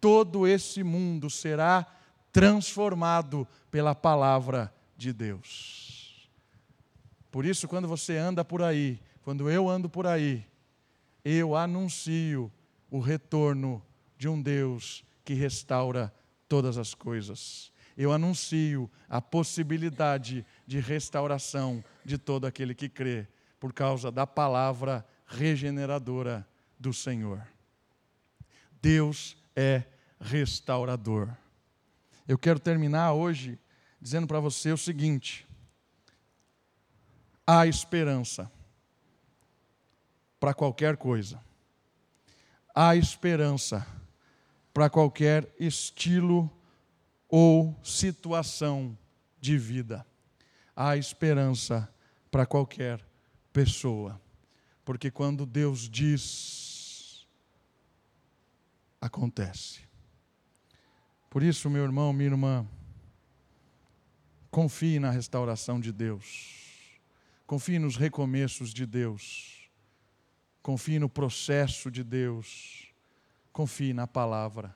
todo 0.03 0.45
esse 0.45 0.83
mundo 0.83 1.29
será 1.29 1.87
transformado 2.33 3.47
pela 3.69 3.95
palavra 3.95 4.73
de 4.97 5.13
Deus. 5.13 6.29
Por 7.31 7.45
isso, 7.45 7.67
quando 7.67 7.87
você 7.87 8.17
anda 8.17 8.43
por 8.43 8.61
aí, 8.61 8.99
quando 9.21 9.49
eu 9.49 9.69
ando 9.69 9.87
por 9.87 10.05
aí, 10.05 10.45
eu 11.23 11.55
anuncio 11.55 12.51
o 12.89 12.99
retorno 12.99 13.81
de 14.17 14.27
um 14.27 14.41
Deus 14.41 15.05
que 15.23 15.33
restaura 15.33 16.13
todas 16.49 16.77
as 16.77 16.93
coisas. 16.93 17.71
Eu 17.95 18.11
anuncio 18.11 18.89
a 19.07 19.21
possibilidade 19.21 20.45
de 20.65 20.79
restauração 20.79 21.83
de 22.03 22.17
todo 22.17 22.45
aquele 22.45 22.73
que 22.73 22.89
crê, 22.89 23.27
por 23.59 23.71
causa 23.71 24.11
da 24.11 24.27
palavra 24.27 25.05
regeneradora 25.25 26.47
do 26.79 26.91
Senhor. 26.91 27.41
Deus 28.81 29.37
é 29.55 29.83
restaurador. 30.19 31.29
Eu 32.27 32.37
quero 32.37 32.59
terminar 32.59 33.13
hoje 33.13 33.59
dizendo 33.99 34.27
para 34.27 34.39
você 34.39 34.71
o 34.71 34.77
seguinte: 34.77 35.47
há 37.45 37.67
esperança 37.67 38.51
para 40.39 40.53
qualquer 40.53 40.97
coisa. 40.97 41.41
Há 42.75 42.95
esperança 42.95 43.85
para 44.73 44.89
qualquer 44.89 45.53
estilo 45.59 46.51
ou 47.29 47.77
situação 47.83 48.97
de 49.39 49.57
vida. 49.57 50.05
Há 50.75 50.97
esperança 50.97 51.87
para 52.31 52.45
qualquer 52.45 53.05
pessoa. 53.51 54.19
Porque 54.83 55.11
quando 55.11 55.45
Deus 55.45 55.87
diz, 55.89 57.27
acontece. 58.99 59.81
Por 61.33 61.41
isso, 61.41 61.67
meu 61.67 61.83
irmão, 61.83 62.13
minha 62.13 62.29
irmã, 62.29 62.63
confie 64.51 64.99
na 64.99 65.09
restauração 65.09 65.79
de 65.79 65.91
Deus. 65.91 66.99
Confie 67.47 67.79
nos 67.79 67.95
recomeços 67.97 68.71
de 68.71 68.85
Deus. 68.85 69.67
Confie 70.61 70.99
no 70.99 71.09
processo 71.09 71.89
de 71.89 72.03
Deus. 72.03 72.93
Confie 73.51 73.95
na 73.95 74.05
palavra. 74.05 74.75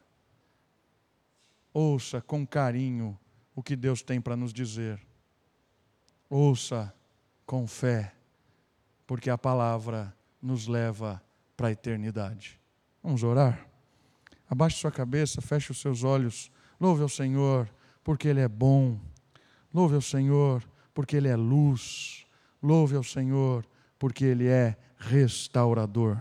Ouça 1.72 2.22
com 2.22 2.44
carinho 2.44 3.16
o 3.56 3.62
que 3.62 3.76
Deus 3.76 4.02
tem 4.02 4.20
para 4.20 4.36
nos 4.36 4.52
dizer. 4.52 5.00
Ouça 6.28 6.92
com 7.46 7.68
fé, 7.68 8.16
porque 9.06 9.30
a 9.30 9.38
palavra 9.38 10.12
nos 10.42 10.66
leva 10.66 11.24
para 11.56 11.68
a 11.68 11.72
eternidade. 11.72 12.60
Vamos 13.04 13.22
orar? 13.22 13.67
Abaixe 14.50 14.78
sua 14.78 14.92
cabeça, 14.92 15.42
feche 15.42 15.72
os 15.72 15.80
seus 15.80 16.04
olhos. 16.04 16.52
Louve 16.80 17.02
ao 17.02 17.10
Senhor, 17.10 17.70
porque 18.04 18.28
Ele 18.28 18.40
é 18.40 18.48
bom. 18.48 19.00
Louve 19.74 19.96
ao 19.96 20.02
Senhor, 20.02 20.64
porque 20.94 21.18
Ele 21.18 21.28
é 21.28 21.36
luz. 21.36 22.26
Louve 22.62 22.96
ao 22.96 23.04
Senhor, 23.04 23.66
porque 24.00 24.26
Ele 24.26 24.48
é 24.48 24.78
restaurador. 24.98 26.18